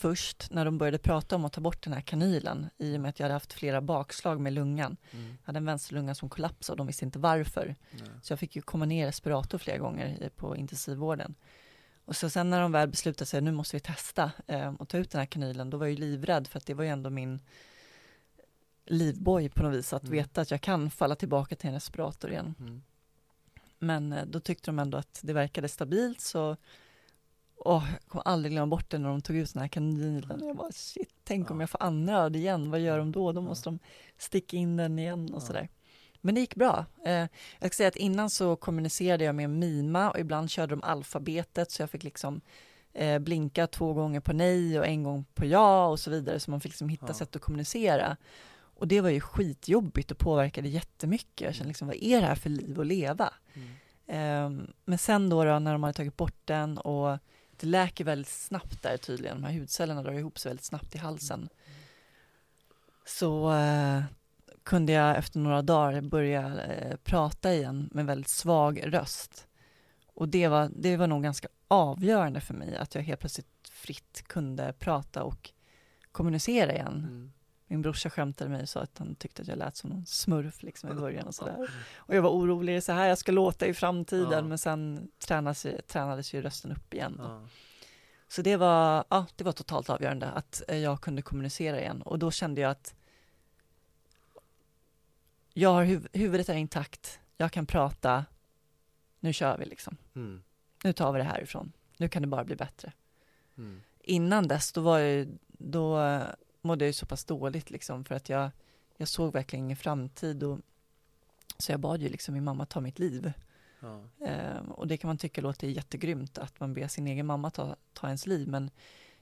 [0.00, 3.08] först när de började prata om att ta bort den här kanylen i och med
[3.08, 4.96] att jag hade haft flera bakslag med lungan.
[5.10, 5.26] Mm.
[5.26, 7.76] Jag hade en vänsterlunga som kollapsade och de visste inte varför.
[7.90, 8.08] Nej.
[8.22, 11.34] Så jag fick ju komma ner i respirator flera gånger på intensivvården.
[12.04, 14.98] Och så sen när de väl beslutade sig, nu måste vi testa eh, och ta
[14.98, 17.10] ut den här kanylen, då var jag ju livrädd för att det var ju ändå
[17.10, 17.40] min
[18.90, 20.12] livboj på något vis, att mm.
[20.12, 22.54] veta att jag kan falla tillbaka till en respirator igen.
[22.60, 22.82] Mm.
[23.78, 26.56] Men eh, då tyckte de ändå att det verkade stabilt så
[27.64, 30.40] och jag kommer aldrig glömma bort det när de tog ut den här kanylen.
[30.44, 31.54] Jag bara shit, tänk ja.
[31.54, 33.32] om jag får andnöd igen, vad gör de då?
[33.32, 33.70] Då måste ja.
[33.70, 33.78] de
[34.18, 35.46] sticka in den igen och ja.
[35.46, 35.68] sådär.
[36.20, 36.86] Men det gick bra.
[37.04, 37.28] Eh, jag
[37.58, 41.82] ska säga att innan så kommunicerade jag med Mima och ibland körde de alfabetet så
[41.82, 42.40] jag fick liksom
[42.92, 46.50] eh, blinka två gånger på nej och en gång på ja och så vidare så
[46.50, 48.16] man fick liksom hitta sätt att kommunicera.
[48.80, 51.40] Och det var ju skitjobbigt och påverkade jättemycket.
[51.40, 53.34] Jag kände liksom, vad är det här för liv att leva?
[54.06, 54.46] Mm.
[54.46, 57.18] Um, men sen då, då, när de hade tagit bort den och
[57.56, 60.98] det läker väldigt snabbt där tydligen, de här hudcellerna drar ihop sig väldigt snabbt i
[60.98, 61.48] halsen.
[63.06, 64.02] Så uh,
[64.62, 69.46] kunde jag efter några dagar börja uh, prata igen med väldigt svag röst.
[70.06, 74.22] Och det var, det var nog ganska avgörande för mig att jag helt plötsligt fritt
[74.26, 75.50] kunde prata och
[76.12, 77.06] kommunicera igen.
[77.08, 77.32] Mm.
[77.70, 80.06] Min brorsa skämtade med mig och sa att han tyckte att jag lät som någon
[80.06, 81.70] smurf liksom i början och sådär.
[81.94, 84.42] Och jag var orolig, det är så här jag ska låta i framtiden, ja.
[84.42, 87.16] men sen tränades, tränades ju rösten upp igen.
[87.18, 87.46] Ja.
[88.28, 92.30] Så det var, ja, det var totalt avgörande att jag kunde kommunicera igen och då
[92.30, 92.94] kände jag att
[95.52, 98.24] jag har huv huvudet är intakt, jag kan prata,
[99.20, 99.96] nu kör vi liksom.
[100.14, 100.42] Mm.
[100.84, 102.92] Nu tar vi det härifrån, nu kan det bara bli bättre.
[103.58, 103.82] Mm.
[104.00, 105.98] Innan dess, då var jag då
[106.62, 108.50] mådde jag så pass dåligt liksom för att jag,
[108.96, 110.58] jag såg verkligen ingen framtid och
[111.58, 113.32] så jag bad ju liksom min mamma ta mitt liv.
[113.80, 114.02] Ja.
[114.26, 117.76] Ehm, och det kan man tycka låter jättegrymt att man ber sin egen mamma ta,
[117.92, 118.70] ta ens liv men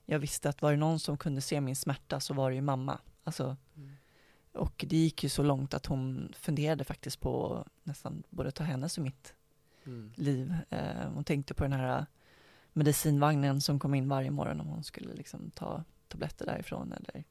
[0.05, 2.63] jag visste att var det någon som kunde se min smärta så var det ju
[2.63, 2.99] mamma.
[3.25, 3.97] Alltså, mm.
[4.53, 8.99] Och det gick ju så långt att hon funderade faktiskt på nästan både ta hennes
[8.99, 9.35] och mitt
[9.85, 10.13] mm.
[10.17, 10.55] liv.
[10.71, 12.07] Ehm, hon tänkte på den här
[12.73, 17.25] medicinvagnen som kom in varje morgon om hon skulle liksom ta tabletter därifrån eller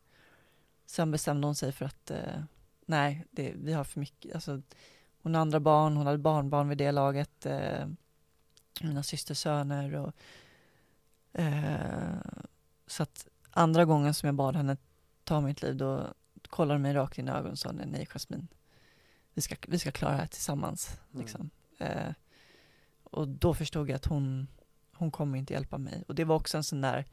[0.86, 2.44] sen bestämde hon sig för att eh,
[2.86, 4.62] nej, det, vi har för mycket, alltså
[5.22, 7.88] hon har andra barn, hon hade barnbarn vid det laget, eh,
[8.82, 10.14] mina systersöner och
[11.34, 12.16] eh,
[12.88, 14.78] så att andra gången som jag bad henne
[15.24, 16.14] ta mitt liv då
[16.50, 18.48] kollade hon mig rakt in i ögonen och sa nej Jasmin,
[19.34, 21.00] vi ska, vi ska klara det här tillsammans.
[21.14, 21.22] Mm.
[21.22, 21.50] Liksom.
[21.78, 22.12] Eh,
[23.04, 24.48] och då förstod jag att hon,
[24.94, 26.04] hon kommer inte hjälpa mig.
[26.08, 27.06] Och det var också en sån där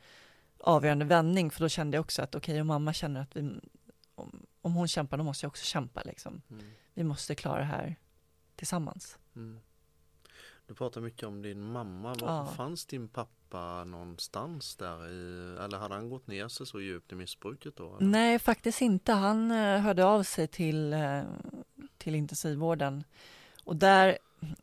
[0.65, 3.61] avgörande vändning för då kände jag också att okej, okay, om mamma känner att vi,
[4.15, 6.43] om, om, hon kämpar då måste jag också kämpa liksom.
[6.51, 6.65] Mm.
[6.95, 7.97] Vi måste klara det här
[8.57, 9.19] tillsammans.
[9.37, 9.61] Mm.
[10.67, 12.15] Du pratar mycket om din mamma.
[12.15, 12.47] Var ja.
[12.47, 17.15] fanns din pappa någonstans där i, eller hade han gått ner sig så djupt i
[17.15, 17.97] missbruket då?
[17.97, 18.07] Eller?
[18.07, 19.13] Nej, faktiskt inte.
[19.13, 21.23] Han uh, hörde av sig till, uh,
[21.99, 23.05] till intensivvården
[23.65, 24.19] och där,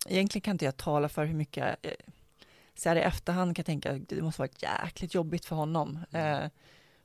[0.08, 1.92] egentligen kan inte jag tala för hur mycket uh,
[2.82, 6.00] så här i efterhand kan jag tänka att det måste varit jäkligt jobbigt för honom.
[6.12, 6.44] Mm.
[6.44, 6.50] Eh,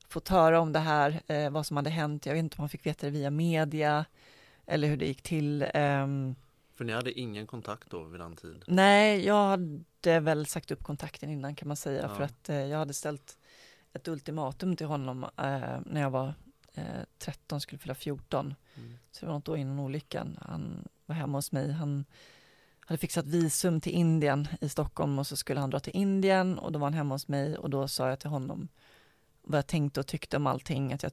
[0.09, 2.27] fått höra om det här, eh, vad som hade hänt.
[2.27, 4.05] Jag vet inte om han fick veta det via media
[4.67, 5.63] eller hur det gick till.
[5.63, 6.07] Eh,
[6.77, 8.63] För ni hade ingen kontakt då vid den tiden?
[8.67, 12.09] Nej, jag hade väl sagt upp kontakten innan kan man säga Ja.
[12.09, 13.39] för att eh, jag hade ställt
[13.93, 16.35] ett ultimatum till honom eh, när jag var
[16.75, 16.85] eh,
[17.19, 18.55] 13, skulle fylla 14.
[18.77, 18.99] Mm.
[19.13, 20.39] Så det var något år innan olyckan.
[20.43, 21.73] Han var hemma hos mig.
[21.73, 22.05] Han
[22.87, 26.73] hade fixat visum till Indien i Stockholm och så skulle han dra till Indien och
[26.73, 28.69] då var han hemma hos mig och då sa jag till honom
[29.43, 30.93] vad jag tänkte och tyckte om allting.
[30.93, 31.13] Att jag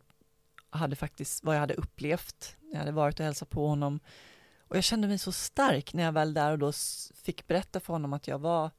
[0.69, 2.55] hade faktiskt, vad jag hade upplevt.
[2.71, 3.99] Jag hade varit och hälsat på honom.
[4.67, 6.71] Och jag kände mig så stark när jag väl där och då
[7.15, 8.71] fick berätta för honom att jag var,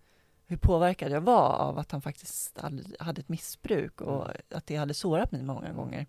[0.46, 2.58] hur påverkad jag var av att han faktiskt
[2.98, 6.06] hade, ett missbruk och att det hade sårat mig många gånger.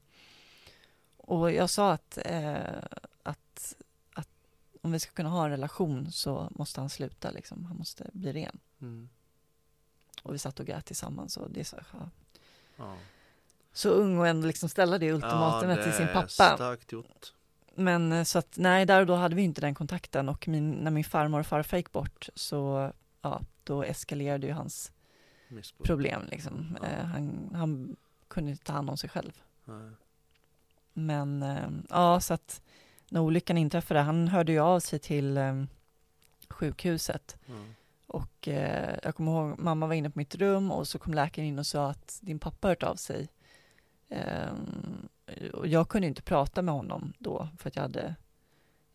[1.17, 2.83] Och jag sa att, eh,
[3.23, 3.75] att
[4.85, 7.65] om vi ska kunna ha en relation så måste han sluta, liksom.
[7.65, 8.59] han måste bli ren.
[8.81, 9.09] Mm.
[10.23, 12.09] Och vi satt och grät tillsammans och det är så, ja.
[12.75, 12.97] Ja.
[13.73, 16.27] så ung och ändå liksom ställa det ultimatumet ja, till sin det pappa.
[16.27, 17.33] Starkt gjort.
[17.75, 20.71] Men eh, så att nej, där och då hade vi inte den kontakten och min,
[20.71, 24.91] när min farmor och farfar gick bort så ja, då eskalerade ju hans
[25.47, 25.87] Missbruk.
[25.87, 26.77] problem liksom.
[26.81, 26.87] Ja.
[26.87, 27.95] Eh, han, han
[28.27, 29.41] kunde inte ta hand om sig själv.
[29.65, 29.91] Nej.
[30.93, 32.61] Men eh, ja, så att
[33.09, 35.63] när olyckan inträffade, han hörde ju av sig till eh,
[36.49, 37.53] sjukhuset Ja.
[38.07, 41.47] och eh, jag kommer ihåg, mamma var inne på mitt rum och så kom läkaren
[41.47, 43.27] in och sa att din pappa hört av sig.
[44.09, 44.53] Eh,
[45.53, 48.15] och jag kunde inte prata med honom då för att jag hade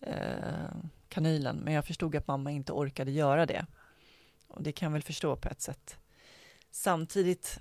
[0.00, 0.74] eh,
[1.08, 3.66] kanylen, men jag förstod att mamma inte orkade göra det.
[4.48, 5.98] Och det kan jag väl förstå på ett sätt.
[6.70, 7.60] Samtidigt,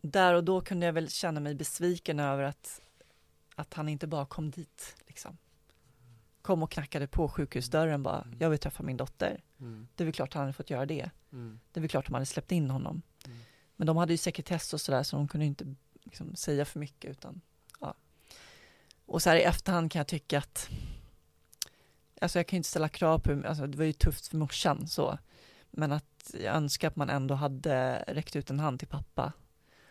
[0.00, 2.80] där och då kunde jag väl känna mig besviken över att,
[3.54, 4.96] att han inte bara kom dit.
[5.06, 5.38] Liksom.
[6.44, 8.36] Kom och knackade på sjukhusdörren bara, Mm.
[8.40, 9.42] jag vill träffa min dotter.
[9.60, 9.88] Mm.
[9.94, 11.10] Det är väl klart han hade fått göra det.
[11.32, 11.60] Mm.
[11.72, 13.02] Det är väl klart de hade släppt in honom.
[13.26, 13.38] Mm.
[13.76, 17.10] Men de hade ju sekretess och sådär så de kunde inte liksom, säga för mycket
[17.10, 17.40] utan
[17.80, 17.94] ja.
[19.06, 20.68] Och så här i efterhand kan jag tycka att
[22.20, 24.88] Alltså jag kan ju inte ställa krav på, alltså det var ju tufft för morsan
[24.88, 25.18] så
[25.70, 29.32] Men att jag önskar att man ändå hade räckt ut en hand till pappa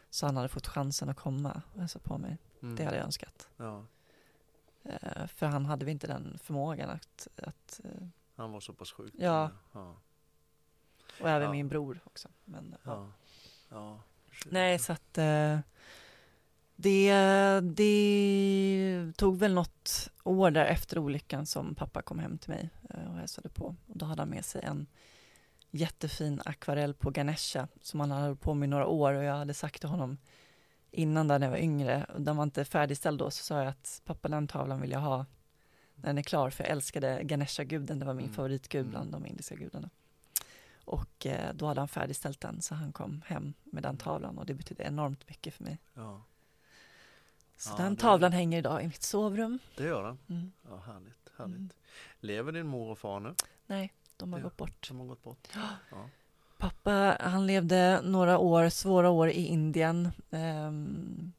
[0.09, 2.37] Så han hade fått chansen att komma och hälsa på mig.
[2.61, 2.75] Mm.
[2.75, 3.47] Det hade jag önskat.
[3.57, 3.85] Ja,
[5.27, 9.13] för han hade inte den förmågan att, att eh, han var så pass sjuk.
[9.17, 9.49] Ja.
[9.73, 9.95] Ja.
[11.21, 11.51] och även Ja.
[11.51, 12.29] min bror också.
[12.45, 13.07] Men, ja.
[13.69, 13.99] Ja.
[14.45, 15.59] Nej, så att eh,
[16.75, 17.11] det,
[17.61, 23.11] det tog väl något år där efter olyckan som pappa kom hem till mig eh,
[23.11, 23.65] och hälsade på.
[23.65, 24.87] Och då hade han med sig en
[25.71, 29.35] jättefin akvarell på Ganesha som han hade hållit på med i några år och jag
[29.37, 30.17] hade sagt till honom
[30.93, 33.67] innan där när jag var yngre, och den var inte färdigställd då, så sa jag
[33.67, 35.25] att pappa den tavlan vill jag ha
[35.95, 38.35] när den är klar, för jag älskade Ganesha-guden, det var min Mm.
[38.35, 38.91] favoritgud Mm.
[38.91, 39.89] bland de indiska gudarna.
[40.85, 44.45] Och eh, då hade han färdigställt den, så han kom hem med den tavlan och
[44.45, 45.77] det betydde enormt mycket för mig.
[45.93, 46.21] Ja,
[47.57, 49.59] Så Ja, den det- tavlan hänger idag i mitt sovrum.
[49.77, 50.19] det gör han.
[50.29, 50.51] Mm.
[50.69, 51.55] Ja, härligt, härligt.
[51.57, 51.69] Mm.
[52.19, 53.35] Lever din mor och far nu?
[53.67, 54.43] Nej, de har Ja.
[54.43, 54.85] gått bort.
[54.85, 55.47] Som har gått bort?
[55.91, 56.09] Ja.
[56.63, 60.11] Pappa, han levde några år, svåra år i Indien.
[60.31, 61.33] ehm,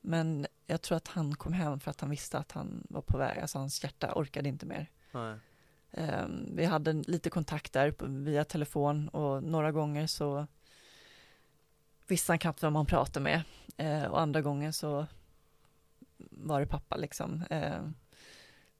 [0.00, 3.18] men jag tror att han kom hem för att han visste att han var på
[3.18, 4.90] väg, alltså hans hjärta orkade inte mer.
[5.92, 10.46] Ehm, vi hade lite kontakt där på- via telefon och några gånger så
[12.08, 13.42] visste han knappt vem han pratade med
[13.76, 15.06] Eh, och andra gånger så
[16.18, 17.44] var det pappa liksom.
[17.50, 17.92] Och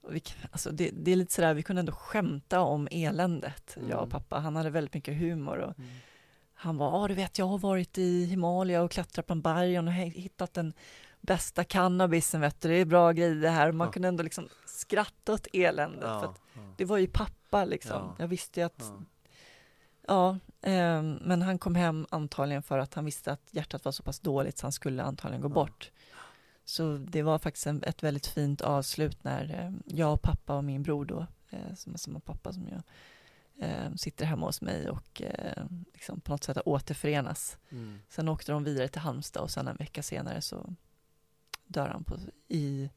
[0.08, 0.22] vi,
[0.52, 4.10] alltså det, det är lite sådär, vi kunde ändå skämta om eländet, jag och Mm.
[4.10, 4.38] pappa.
[4.38, 5.90] Han hade väldigt mycket humor och Mm.
[6.54, 9.78] han var, ja du vet jag har varit i Himalaya och klättrat på en berg
[9.78, 10.72] och hittat den
[11.20, 13.72] bästa cannabisen vet du, det är bra grejer det här.
[13.72, 13.92] Man Ja.
[13.92, 17.96] kunde ändå liksom skratta åt eländet för Ja, att ja, det var ju pappa liksom.
[18.02, 18.14] Ja.
[18.18, 18.92] Jag visste ju att,
[20.06, 20.38] ja.
[20.62, 24.20] ehm, men han kom hem antagligen för att han visste att hjärtat var så pass
[24.20, 25.90] dåligt så han skulle antagligen gå bort.
[26.70, 30.64] Så det var faktiskt en, ett väldigt fint avslut när eh, jag och pappa och
[30.64, 32.82] min bror då, eh, som är samma pappa som jag,
[33.68, 35.22] eh, sitter hemma hos mig och
[35.92, 37.58] liksom på något sätt återförenas.
[37.70, 38.00] Mm.
[38.08, 40.74] Sen åkte de vidare till Halmstad och sen en vecka senare så
[41.66, 42.16] dör han på,
[42.48, 42.90] i,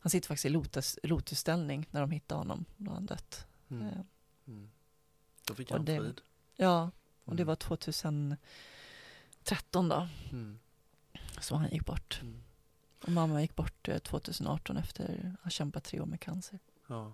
[0.00, 3.46] han sitter faktiskt i lotus, lotusställning när de hittar honom, då han dött.
[3.70, 3.88] Mm.
[4.46, 4.70] Mm.
[5.46, 6.20] Då fick han det- frid.
[6.56, 6.90] Ja,
[7.24, 7.46] och det Mm.
[7.48, 8.38] var 2013
[9.88, 10.58] då Mm.
[11.40, 12.18] som han gick bort.
[12.22, 12.42] Mm.
[13.06, 16.58] Och mamma gick bort eh, 2018 efter att ha kämpat tre år med cancer.
[16.86, 17.12] Ja.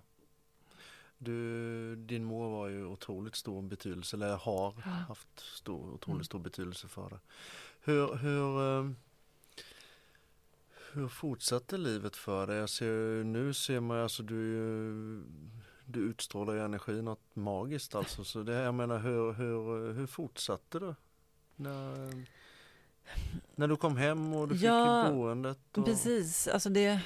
[1.17, 4.91] Du, din mor var ju otroligt stor betydelse, eller har Ja.
[4.91, 6.23] haft stor, otroligt Mm.
[6.23, 7.19] stor betydelse för dig.
[7.81, 8.91] Hur, hur, eh,
[10.93, 12.57] hur fortsatte livet för dig?
[12.57, 15.23] Jag ser, nu ser man alltså du,
[15.85, 18.23] du utstrålar ju energi något magiskt alltså.
[18.23, 20.95] Så det, jag menar hur, hur, hur fortsatte du?
[21.55, 22.25] När,
[23.55, 25.77] när du kom hem och du fick Ja, ju boendet?
[25.77, 26.99] Och, Precis, alltså det...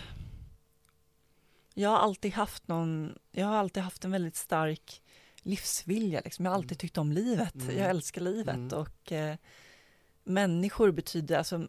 [1.74, 5.02] jag har alltid haft någon, jag har alltid haft en väldigt stark
[5.36, 6.22] livsvilja.
[6.24, 6.45] Liksom.
[6.45, 6.78] Jag har alltid mm.
[6.78, 7.56] tyckt om livet.
[7.56, 7.78] Mm.
[7.78, 8.80] Jag älskar livet mm.
[8.80, 9.36] och eh,
[10.24, 11.68] människor betyder, alltså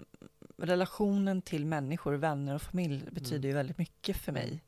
[0.56, 3.48] relationen till människor, vänner och familj betyder mm.
[3.48, 4.62] ju väldigt mycket för mig.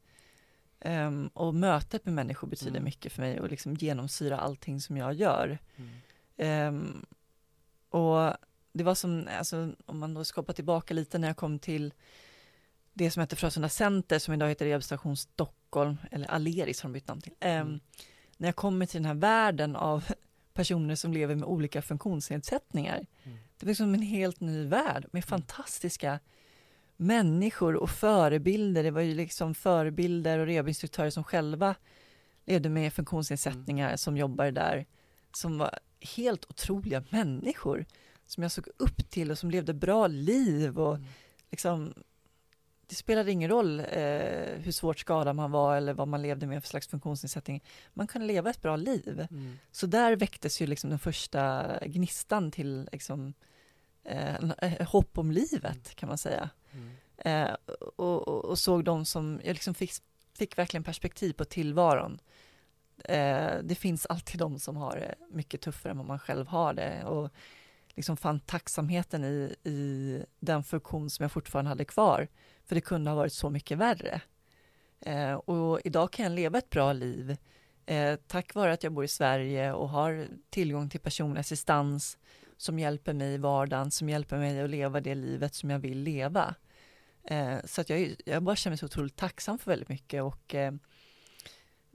[0.85, 2.85] Um, och mötet med människor betyder mm.
[2.85, 5.59] mycket för mig och liksom genomsyra allting som jag gör.
[6.37, 7.07] Um,
[7.89, 8.37] och
[8.73, 11.95] det var som, alltså, om man då ska hoppa tillbaka lite när jag kom till
[12.93, 17.09] det som heter Frösunda Center som idag heter Rehabilitation Stockholm, eller Aleris har de bytt
[17.09, 17.33] namn till.
[17.33, 17.81] Um,
[18.37, 20.05] när jag kommer till den här världen av
[20.55, 23.07] personer som lever med olika funktionsnedsättningar.
[23.23, 23.39] Mm.
[23.57, 25.23] Det var som en helt ny värld med mm.
[25.23, 26.19] fantastiska
[26.97, 28.83] människor och förebilder.
[28.83, 31.75] Det var ju liksom förebilder och rehabinstruktörer som själva
[32.47, 33.99] levde med funktionsnedsättningar mm.
[33.99, 34.87] som jobbade där,
[35.33, 35.79] som var
[36.17, 37.87] helt otroliga människor
[38.31, 41.09] som jag såg upp till och som levde bra liv och mm.
[41.51, 41.95] liksom
[42.87, 43.87] det spelade ingen roll eh,
[44.59, 47.63] hur svårt skadad man var eller vad man levde med för slags funktionsnedsättning.
[47.95, 49.27] Man kunde leva ett bra liv.
[49.31, 49.59] Mm.
[49.71, 53.35] Så där väcktes ju liksom den första gnistan till liksom,
[54.05, 55.95] eh, eh hopp om livet mm.
[55.95, 56.51] kan man säga.
[56.73, 56.91] Mm.
[57.17, 57.57] Eh,
[57.97, 59.93] och, och, och, såg dem som, jag liksom fick,
[60.39, 62.21] fick verkligen perspektiv på tillvaron.
[63.05, 66.75] Eh, det finns alltid de som har det mycket tuffare än vad man själv har
[66.75, 67.05] det.
[67.05, 67.31] Och
[67.95, 72.29] liksom fann tacksamheten i, i den funktion som jag fortfarande hade kvar.
[72.67, 74.21] För det kunde ha varit så mycket värre.
[75.01, 77.37] Eh, och idag kan jag leva ett bra liv
[77.91, 82.19] eh, tack vare att jag bor i Sverige och har tillgång till personlig assistans
[82.57, 85.99] som hjälper mig i vardagen, som hjälper mig att leva det livet som jag vill
[85.99, 86.55] leva.
[87.25, 90.55] Eh, så att jag, jag bara känner mig så otroligt tacksam för väldigt mycket och
[90.55, 90.73] eh,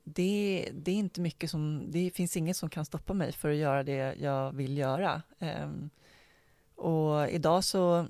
[0.08, 3.56] det, det, är inte mycket som, det finns inget som kan stoppa mig för att
[3.56, 5.22] göra det jag vill göra.
[5.40, 5.90] Um,
[6.76, 8.08] och idag så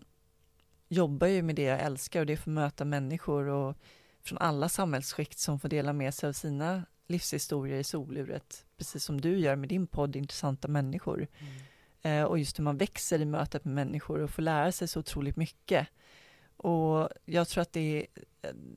[0.88, 3.77] jobbar jag med det jag älskar och det är för att möta människor och
[4.23, 9.22] från alla samhällsskikt som får dela med sig av sina livshistorier i soluret, precis som
[9.22, 11.27] du gör med din podd Intressanta människor.
[11.39, 12.22] Mm.
[12.22, 14.99] Uh, och just hur man växer i mötet med människor och får lära sig så
[14.99, 15.88] otroligt mycket.
[16.57, 18.07] Och jag tror att det är,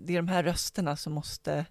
[0.01, 1.67] det är de här rösterna som måste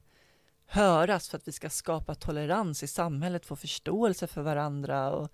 [0.68, 5.32] höras för att vi ska skapa tolerans i samhället, få förståelse för varandra och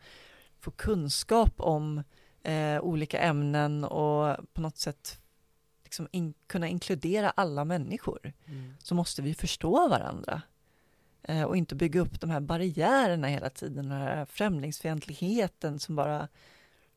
[0.60, 2.04] få kunskap om
[2.44, 5.20] eh, olika ämnen och på något sätt
[5.84, 8.76] liksom in, kunna inkludera alla människor mm.
[8.80, 10.42] så måste vi förstå varandra
[11.24, 16.28] eh, och inte bygga upp de här barriärerna hela tiden, den här främlingsfientligheten som bara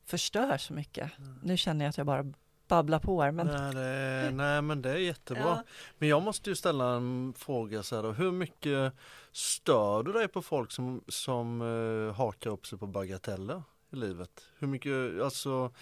[0.04, 1.18] förstör så mycket.
[1.18, 1.38] Mm.
[1.42, 2.32] Nu känner jag att jag bara
[2.68, 3.30] babbla på här.
[3.30, 3.46] Men...
[3.46, 5.42] Nej, det, nej men det är jättebra.
[5.42, 5.62] Ja.
[5.98, 8.12] Men jag måste ju ställa en fråga så här då.
[8.12, 8.92] Hur mycket
[9.32, 13.62] stör du dig på folk som, som uh, hakar upp sig på bagateller
[13.92, 14.48] i livet?
[14.58, 15.72] Hur mycket, alltså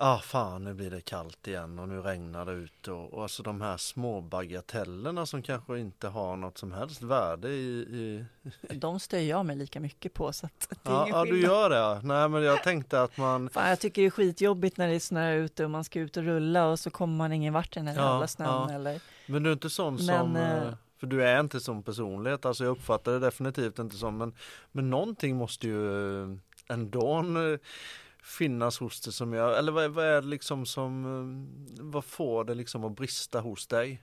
[0.00, 3.42] ah fan nu blir det kallt igen och nu regnar det ut och, och alltså
[3.42, 8.24] de här små bagatellerna som kanske inte har något som helst värde i, i...
[8.74, 11.70] De stör jag mig lika mycket på så att det är ja, ja du gör
[11.70, 15.00] det, nej men jag tänkte att man fan, Jag tycker det är skitjobbigt när det
[15.00, 17.80] snöar ute och man ska ut och rulla och så kommer man ingen vart i
[17.80, 18.74] den här ja, jävla snön ja.
[18.74, 20.74] eller Men du är inte sån men, som äh...
[21.00, 24.34] för du är inte som personlighet, alltså jag uppfattar det definitivt inte som men,
[24.72, 26.38] men någonting måste ju
[26.68, 27.24] ändå
[28.28, 31.04] finnas hos dig som jag, eller vad, vad är det liksom som,
[31.78, 34.02] eh, vad får det liksom att brista hos dig?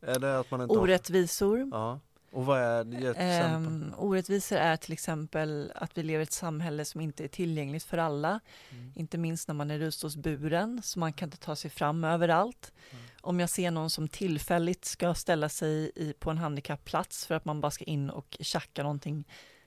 [0.00, 1.58] Är det att man inte Orättvisor.
[1.58, 1.66] Har...
[1.70, 2.00] Ja.
[2.30, 2.96] Och vad är det?
[2.96, 3.72] Ett exempel?
[3.72, 7.84] Um, orättvisor är till exempel att vi lever i ett samhälle som inte är tillgängligt
[7.84, 8.40] för alla.
[8.70, 8.92] Mm.
[8.96, 12.72] Inte minst när man är rullstolsburen, så man kan inte ta sig fram överallt.
[12.90, 13.04] Mm.
[13.20, 17.44] Om jag ser någon som tillfälligt ska ställa sig i, på en handikappplats för att
[17.44, 19.24] man bara ska in och tjacka någonting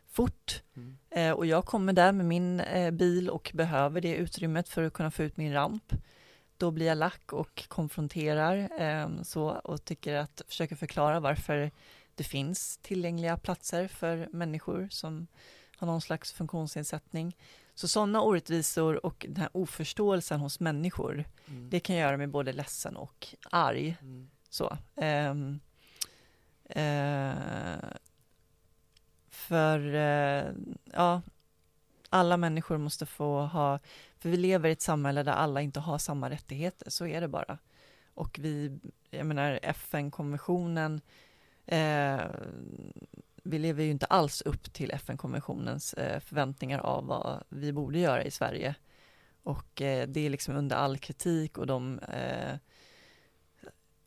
[0.10, 0.64] fort.
[0.76, 0.98] Mm.
[1.10, 4.94] Eh, och jag kommer där med min eh, bil och behöver det utrymmet för att
[4.94, 5.94] kunna få ut min ramp.
[6.58, 11.72] Då blir jag lack och konfronterar eh, så och tycker att försöker förklara varför
[12.16, 15.28] det finns tillgängliga platser för människor som
[15.78, 17.38] har någon slags funktionsnedsättning.
[17.76, 21.70] Så sådana orättvisor och den här oförståelsen hos människor, mm.
[21.70, 23.98] det kan göra mig både ledsen och arg.
[24.02, 24.30] Mm.
[24.50, 24.78] Så.
[24.96, 25.60] Um,
[26.76, 27.34] uh,
[29.50, 30.52] för eh,
[30.94, 31.22] ja,
[32.10, 33.80] alla människor måste få ha,
[34.18, 37.28] för vi lever i ett samhälle där alla inte har samma rättigheter, så är det
[37.28, 37.58] bara.
[38.14, 41.02] Och vi, jag menar FN-konventionen,
[41.66, 42.22] eh,
[43.44, 48.24] vi lever ju inte alls upp till FN-konventionens eh, förväntningar av vad vi borde göra
[48.24, 48.76] i Sverige.
[49.44, 52.56] Och eh, det är liksom under all kritik och de eh,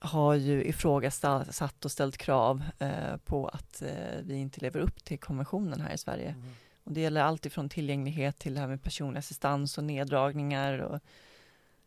[0.03, 5.19] har ju ifrågasatt och ställt krav eh, på att eh, vi inte lever upp till
[5.19, 6.29] konventionen här i Sverige.
[6.29, 6.55] Mm.
[6.85, 10.79] Och det gäller allt ifrån tillgänglighet till det här med personlig assistans och neddragningar.
[10.79, 11.01] Och,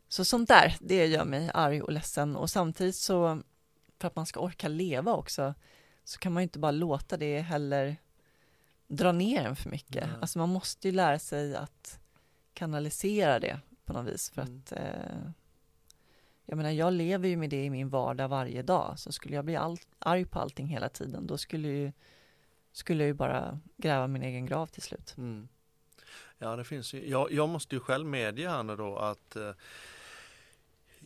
[0.08, 2.36] så sånt där, det gör mig arg och ledsen.
[2.36, 3.42] Och samtidigt så
[3.98, 5.54] för att man ska orka leva också,
[6.04, 7.96] så kan man ju inte bara låta det heller
[8.88, 10.06] dra ner en för mycket.
[10.06, 10.16] Nej.
[10.20, 12.00] Alltså man måste ju lära sig att
[12.54, 14.58] kanalisera det på något vis för Mm.
[14.58, 15.30] att eh,
[16.46, 19.44] jag menar, jag lever ju med det i min vardag varje dag, så skulle jag
[19.44, 21.92] bli all, arg på allting hela tiden, då skulle ju,
[22.72, 25.14] skulle jag ju bara gräva min egen grav till slut.
[25.18, 25.48] Mm.
[26.38, 27.08] Ja, det finns ju.
[27.08, 29.50] Jag, jag måste ju själv medge här nu då att eh,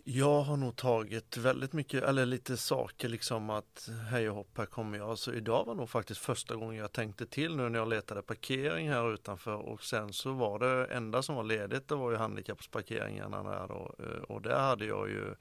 [0.05, 4.67] jag har nog tagit väldigt mycket, eller lite saker liksom att hej och hopp, här
[4.67, 5.19] kommer jag.
[5.19, 8.89] Så idag var nog faktiskt första gången jag tänkte till nu när jag letade parkering
[8.89, 13.43] här utanför och sen så var det enda som var ledigt, det var ju handikappsparkeringarna
[13.43, 15.35] där då eh, och där hade jag ju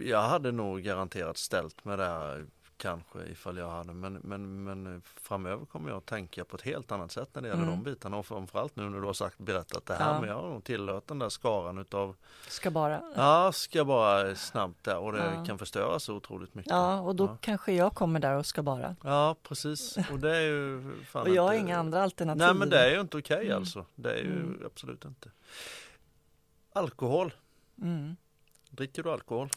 [0.00, 2.46] jag hade nog garanterat ställt mig där
[2.76, 6.92] kanske ifall jag hade men, men, men framöver kommer jag att tänka på ett helt
[6.92, 7.74] annat sätt när det gäller Mm.
[7.74, 10.20] de bitarna och framförallt nu när du har sagt berättat det här Ja.
[10.20, 12.16] men jag har nog tillhört den där skaran utav
[12.48, 15.44] Ska bara Ja, ska bara snabbt där och det Ja.
[15.44, 16.70] kan förstöra så otroligt mycket.
[16.72, 17.36] Ja, och då Ja.
[17.40, 18.96] kanske jag kommer där och ska bara.
[19.04, 19.96] Ja, precis.
[20.12, 22.38] Och det är ju Och jag har inte- inga andra alternativ.
[22.46, 23.56] Nej, men det är ju inte okej Mm.
[23.56, 23.86] alltså.
[23.94, 24.62] Det är ju Mm.
[24.66, 25.30] absolut inte.
[26.72, 27.34] Alkohol.
[27.82, 28.16] Mm.
[28.70, 29.48] Dricker du alkohol?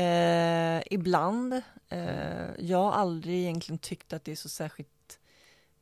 [0.00, 1.62] Eh, ibland.
[1.88, 5.18] Eh, jag har aldrig egentligen tyckt att det är så särskilt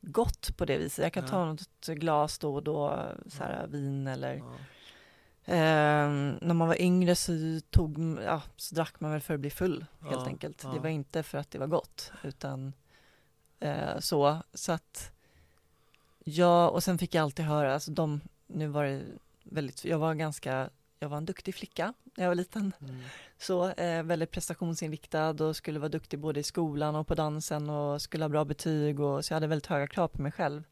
[0.01, 1.03] gott på det viset.
[1.03, 1.29] Jag kan Nej.
[1.31, 4.53] ta något glas då och då, så här, vin eller Ja.
[5.53, 6.09] eh,
[6.41, 7.33] när man var yngre så,
[7.69, 10.61] tog, ja, så drack man väl för att bli full helt Ja, enkelt.
[10.63, 10.69] ja.
[10.69, 12.73] Det var inte för att det var gott utan
[13.59, 14.37] eh, så.
[14.53, 15.11] Så att
[16.23, 19.01] ja, och sen fick jag alltid höra, alltså de, nu var det
[19.43, 20.69] väldigt, jag var ganska,
[20.99, 22.73] jag var en duktig flicka när jag var liten.
[22.81, 22.95] Mm.
[23.37, 28.01] Så eh, väldigt prestationsinriktad och skulle vara duktig både i skolan och på dansen och
[28.01, 30.63] skulle ha bra betyg och så jag hade väldigt höga krav på mig själv.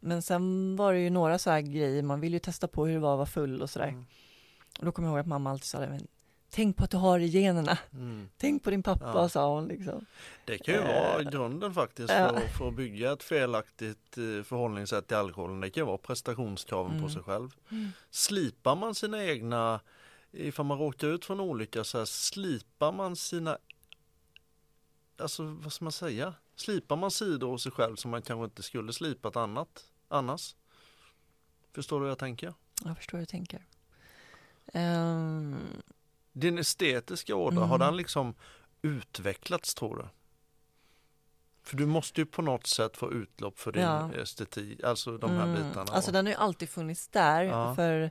[0.00, 2.94] Men sen var det ju några så här grejer, man vill ju testa på hur
[2.94, 3.88] det var att vara full och sådär.
[3.88, 4.06] Mm.
[4.78, 6.00] Och då kommer jag ihåg att mamma alltid sa det,
[6.50, 8.28] tänk på att du har det i generna, Mm.
[8.38, 9.28] tänk på din pappa, Ja.
[9.28, 10.06] sa hon liksom.
[10.44, 12.28] Det kan ju Eh, vara grunden faktiskt ja.
[12.28, 15.60] för, för att bygga ett felaktigt eh, förhållningssätt till alkoholen.
[15.60, 17.10] Det kan vara prestationskraven på Mm.
[17.10, 17.50] sig själv.
[18.10, 19.80] Slipar man sina egna,
[20.32, 23.58] ifall man råkar ut för en olycka så här, slipar man sina,
[25.18, 28.62] alltså vad ska man säga, slipar man sidor hos sig själv som man kanske inte
[28.62, 30.56] skulle slipat annat, annars?
[31.72, 32.54] Förstår du hur jag tänker?
[32.84, 33.66] Jag förstår hur du tänker.
[34.72, 35.56] Ehm,
[36.32, 37.68] Din estetiska ådra, Mm.
[37.68, 38.34] har den liksom
[38.82, 40.04] utvecklats tror du?
[41.62, 44.12] För du måste ju på något sätt få utlopp för din Ja.
[44.12, 45.92] estetik, alltså de här mm, bitarna.
[45.92, 47.74] Alltså den har ju alltid funnits där, Ja.
[47.74, 48.10] för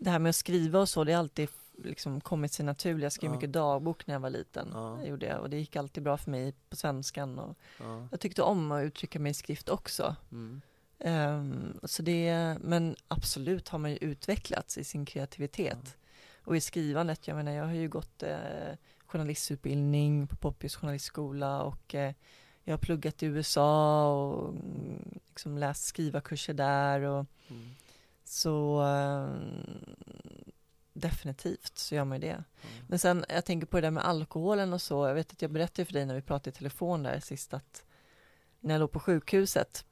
[0.00, 1.48] det här med att skriva och så, det har alltid
[1.84, 3.02] liksom kommit sig naturligt.
[3.02, 3.34] Jag skrev Ja.
[3.34, 4.68] mycket dagbok när jag var liten.
[4.72, 4.98] Ja.
[4.98, 7.38] Jag gjorde det, och det gick alltid bra för mig på svenskan.
[7.38, 8.08] Och ja.
[8.10, 10.16] jag tyckte om att uttrycka mig i skrift också.
[10.32, 10.60] Mm.
[10.98, 15.96] Ehm, så det, men absolut har man ju utvecklats i sin kreativitet.
[16.44, 18.36] Och i skrivandet, jag menar jag har ju gått eh,
[19.06, 22.12] journalistutbildning på Poppius journalistskola och eh,
[22.64, 27.70] jag har pluggat i USA och mm, liksom läst skrivarkurser där och Mm.
[28.28, 29.28] Så eh,
[30.92, 32.44] definitivt så gör man ju det.
[32.62, 32.68] Ja.
[32.88, 35.06] Men sen, jag tänker på det där med alkoholen och så.
[35.06, 37.84] Jag vet att jag berättade för dig när vi pratade i telefon där sist att
[38.60, 39.84] när jag låg på sjukhuset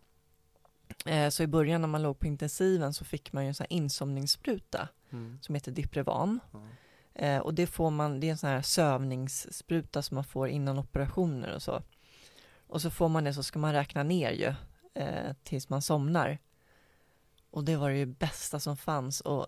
[1.07, 3.67] eh, så i början när man låg på intensiven så fick man ju en sån
[3.71, 5.39] här insomningsspruta Mm.
[5.43, 6.41] som heter Diprevan.
[6.53, 6.61] Ja.
[7.15, 10.79] Eh, och det får man, det är en sån här sövningsspruta som man får innan
[10.79, 11.83] operationer och så.
[12.67, 14.55] Och så får man det så ska man räkna ner ju
[15.03, 16.39] eh, tills man somnar.
[17.55, 19.47] Och det var det ju bästa som fanns och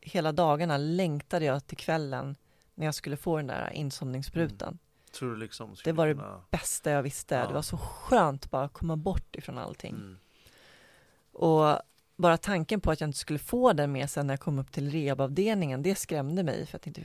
[0.00, 2.36] hela dagarna längtade jag till kvällen
[2.74, 4.78] när jag skulle få den där insomningssprutan.
[5.18, 7.34] Tror du liksom Det var det kunna- Bästa jag visste.
[7.34, 7.46] Ja.
[7.46, 9.94] Det var så skönt bara att komma bort ifrån allting.
[9.94, 10.18] Mm.
[11.32, 11.78] Och
[12.16, 14.72] bara tanken på att jag inte skulle få den med sen när jag kom upp
[14.72, 17.02] till rehabavdelningen, det skrämde mig för jag tänkte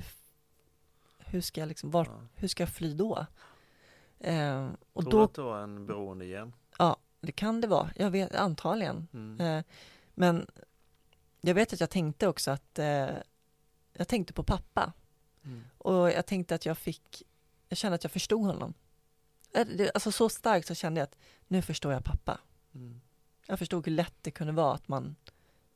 [1.19, 2.21] hur ska jag liksom, var, Ja.
[2.35, 3.25] hur ska jag fly då?
[4.19, 6.53] Eh, och Tror då, att det var en beroende igen?
[6.77, 9.07] ja, det kan det vara, jag vet, antagligen.
[9.13, 9.41] Mm.
[9.41, 9.63] Eh,
[10.13, 10.47] men
[11.41, 13.09] jag vet att jag tänkte också att eh,
[13.93, 14.93] jag tänkte på pappa
[15.43, 15.63] Mm.
[15.77, 17.23] och jag tänkte att jag fick,
[17.69, 18.73] jag kände att jag förstod honom.
[19.53, 21.17] Eh, Alltså så starkt så kände jag att
[21.47, 22.39] nu förstår jag pappa.
[22.75, 23.01] Mm.
[23.47, 25.15] Jag förstod hur lätt det kunde vara att man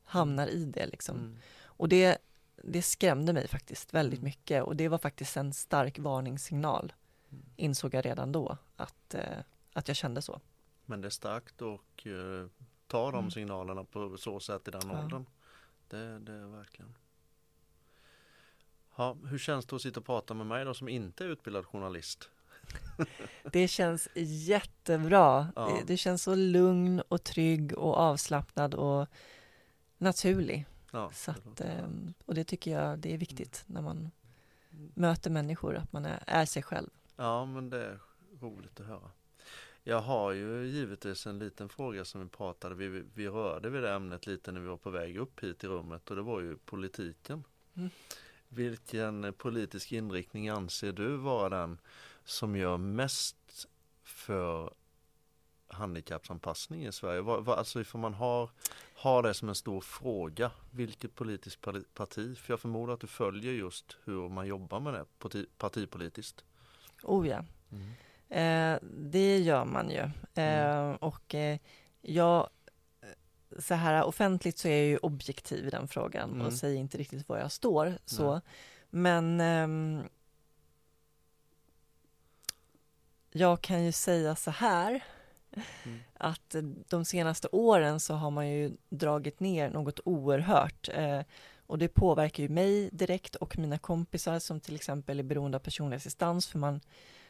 [0.04, 1.16] hamnar i det liksom.
[1.16, 1.36] Mm.
[1.62, 2.18] Och det,
[2.62, 4.24] det skrämde mig faktiskt väldigt Mm.
[4.28, 6.92] mycket och det var faktiskt en stark varningssignal.
[7.30, 7.44] Mm.
[7.56, 9.14] Insåg jag redan då att,
[9.72, 10.40] att jag kände så.
[10.86, 12.46] Men det är starkt och eh,
[12.86, 13.30] ta de Mm.
[13.30, 15.02] signalerna på så sätt i den Ja.
[15.04, 15.26] åldern.
[15.88, 16.94] Det, det är verkligen.
[18.96, 21.66] Ja, hur känns det att sitta och prata med mig då som inte är utbildad
[21.66, 22.30] journalist?
[23.52, 25.52] Det känns jättebra.
[25.56, 25.66] Ja.
[25.66, 29.06] Det, det känns så lugn och trygg och avslappnad och
[29.98, 30.66] naturlig.
[30.92, 32.16] Ja, Så att, eh, skönt.
[32.26, 34.10] och det tycker jag det är viktigt när man
[34.94, 36.90] möter människor, att man är, är sig själv.
[37.16, 38.00] Ja, men det är
[38.40, 39.10] roligt att höra.
[39.88, 43.92] Jag har ju givetvis en liten fråga som vi pratade, vi, vi rörde vid det
[43.92, 46.56] ämnet lite när vi var på väg upp hit i rummet och det var ju
[46.56, 47.44] politiken.
[47.76, 47.90] Mm.
[48.48, 51.78] Vilken politisk inriktning anser du vara den
[52.24, 53.66] som gör mest
[54.02, 54.74] för
[55.68, 57.24] handikappsanpassning i Sverige?
[57.46, 58.50] Alltså ifall man har,
[58.94, 61.60] har det som en stor fråga, vilket politiskt
[61.94, 62.38] parti?
[62.38, 66.44] För jag förmodar att du följer just hur man jobbar med det parti, partipolitiskt.
[67.02, 67.44] Oh ja.
[67.72, 67.92] Mm.
[68.28, 70.10] Eh, det gör man ju.
[70.34, 70.96] Eh, mm.
[70.96, 71.58] Och eh,
[72.02, 72.48] jag,
[73.58, 76.46] så här offentligt så är jag ju objektiv i den frågan mm.
[76.46, 77.98] och säger inte riktigt var jag står.
[78.04, 78.40] Så.
[78.90, 80.02] Men ehm,
[83.30, 85.04] jag kan ju säga så här
[85.84, 85.98] mm.
[86.14, 86.56] att
[86.88, 91.20] de senaste åren så har man ju dragit ner något oerhört eh,
[91.66, 95.60] och det påverkar ju mig direkt och mina kompisar som till exempel är beroende av
[95.60, 96.80] personlig assistans för man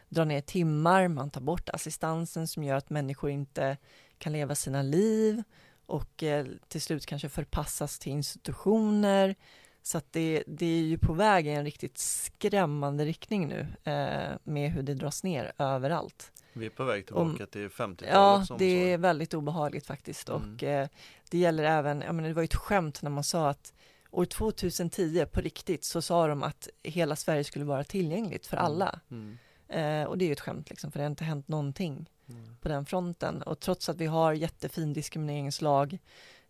[0.09, 3.77] drar ner timmar, man tar bort assistansen som gör att människor inte
[4.19, 5.43] kan leva sina liv
[5.87, 9.35] och eh, till slut kanske förpassas till institutioner.
[9.83, 14.39] Så att det, det är ju på väg i en riktigt skrämmande riktning nu eh,
[14.45, 16.33] med hur det dras ner överallt.
[16.53, 18.49] Vi är på väg tillbaka Om, till 50-talet.
[18.49, 20.55] Ja, det är väldigt obehagligt faktiskt mm.
[20.55, 20.89] och eh,
[21.31, 23.73] det gäller även, jag menar, det var ett skämt när man sa att
[24.11, 28.67] år 2010 på riktigt så sa de att hela Sverige skulle vara tillgängligt för mm.
[28.67, 29.01] alla.
[29.11, 29.39] Mm.
[29.69, 32.57] Eh, och det är ju ett skämt liksom, för det har inte hänt någonting mm.
[32.61, 33.43] på den fronten.
[33.43, 35.99] Och trots att vi har jättefin diskrimineringslag,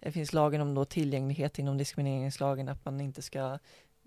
[0.00, 3.58] det finns lagen om då tillgänglighet inom diskrimineringslagen, att man inte ska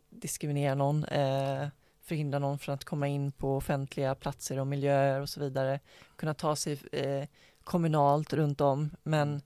[0.09, 1.67] diskriminera någon, eh,
[2.01, 5.79] förhindra någon från att komma in på offentliga platser och miljöer och så vidare,
[6.15, 7.27] kunna ta sig eh,
[7.63, 9.41] kommunalt runt om, men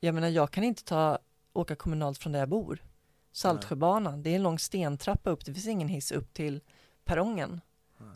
[0.00, 1.18] jag menar, jag kan inte ta,
[1.52, 2.84] åka kommunalt från där jag bor.
[3.32, 6.60] Saltsjöbanan, det är en lång stentrappa upp, det finns ingen hiss upp till
[7.04, 7.60] perrongen.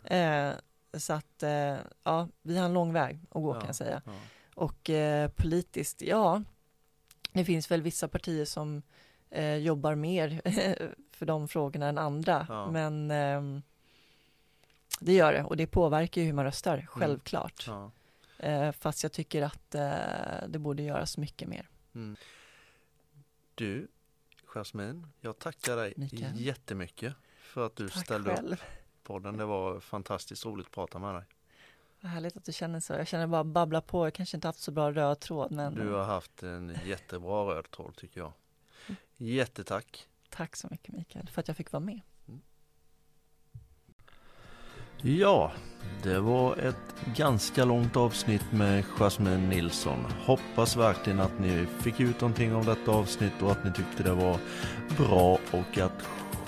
[0.03, 0.53] Eh,
[0.99, 4.01] så att, eh, ja, vi har en lång väg att gå ja, kan jag säga.
[4.05, 4.11] Ja.
[4.55, 6.43] Och eh, politiskt, ja,
[7.31, 8.81] det finns väl vissa partier som
[9.29, 10.41] eh, jobbar mer
[11.11, 12.71] för de frågorna än andra, ja.
[12.71, 13.61] men ehm,
[14.99, 16.87] det gör det och det påverkar ju hur man röstar, mm.
[16.87, 17.67] självklart.
[17.67, 18.73] Mm.
[18.73, 21.69] Fast jag tycker att eh, det borde göras mycket mer.
[21.95, 22.15] Mm.
[23.55, 23.87] Du,
[24.45, 26.41] Jasmin, jag tackar dig Mikael.
[26.41, 28.53] jättemycket för att du Tack ställde själv.
[28.53, 28.59] upp
[29.05, 29.37] podden.
[29.37, 31.23] Det var fantastiskt roligt att prata med dig.
[32.01, 32.93] Vad härligt att du känner så.
[32.93, 34.05] Jag känner bara babbla på.
[34.05, 35.51] Jag kanske inte haft så bra röd tråd.
[35.51, 35.75] Men...
[35.75, 38.33] Du har haft en jättebra röd tråd tycker jag.
[39.17, 40.07] Jättetack.
[40.29, 42.01] Tack så mycket Mikael för att jag fick vara med.
[42.27, 42.41] Mm.
[45.01, 45.51] Ja,
[46.03, 50.05] det var ett ganska långt avsnitt med Jasmine Nilsson.
[50.25, 54.13] Hoppas verkligen att ni fick ut någonting av detta avsnitt och att ni tyckte det
[54.13, 54.39] var
[54.97, 56.01] bra och att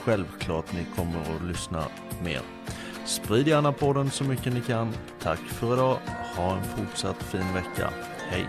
[0.07, 1.83] självklart ni kommer att lyssna
[2.23, 2.41] mer.
[3.05, 4.93] Sprid gärna podden så mycket ni kan.
[5.19, 5.97] Tack för idag.
[6.35, 7.89] Ha en fortsatt fin vecka.
[8.29, 8.47] Hej!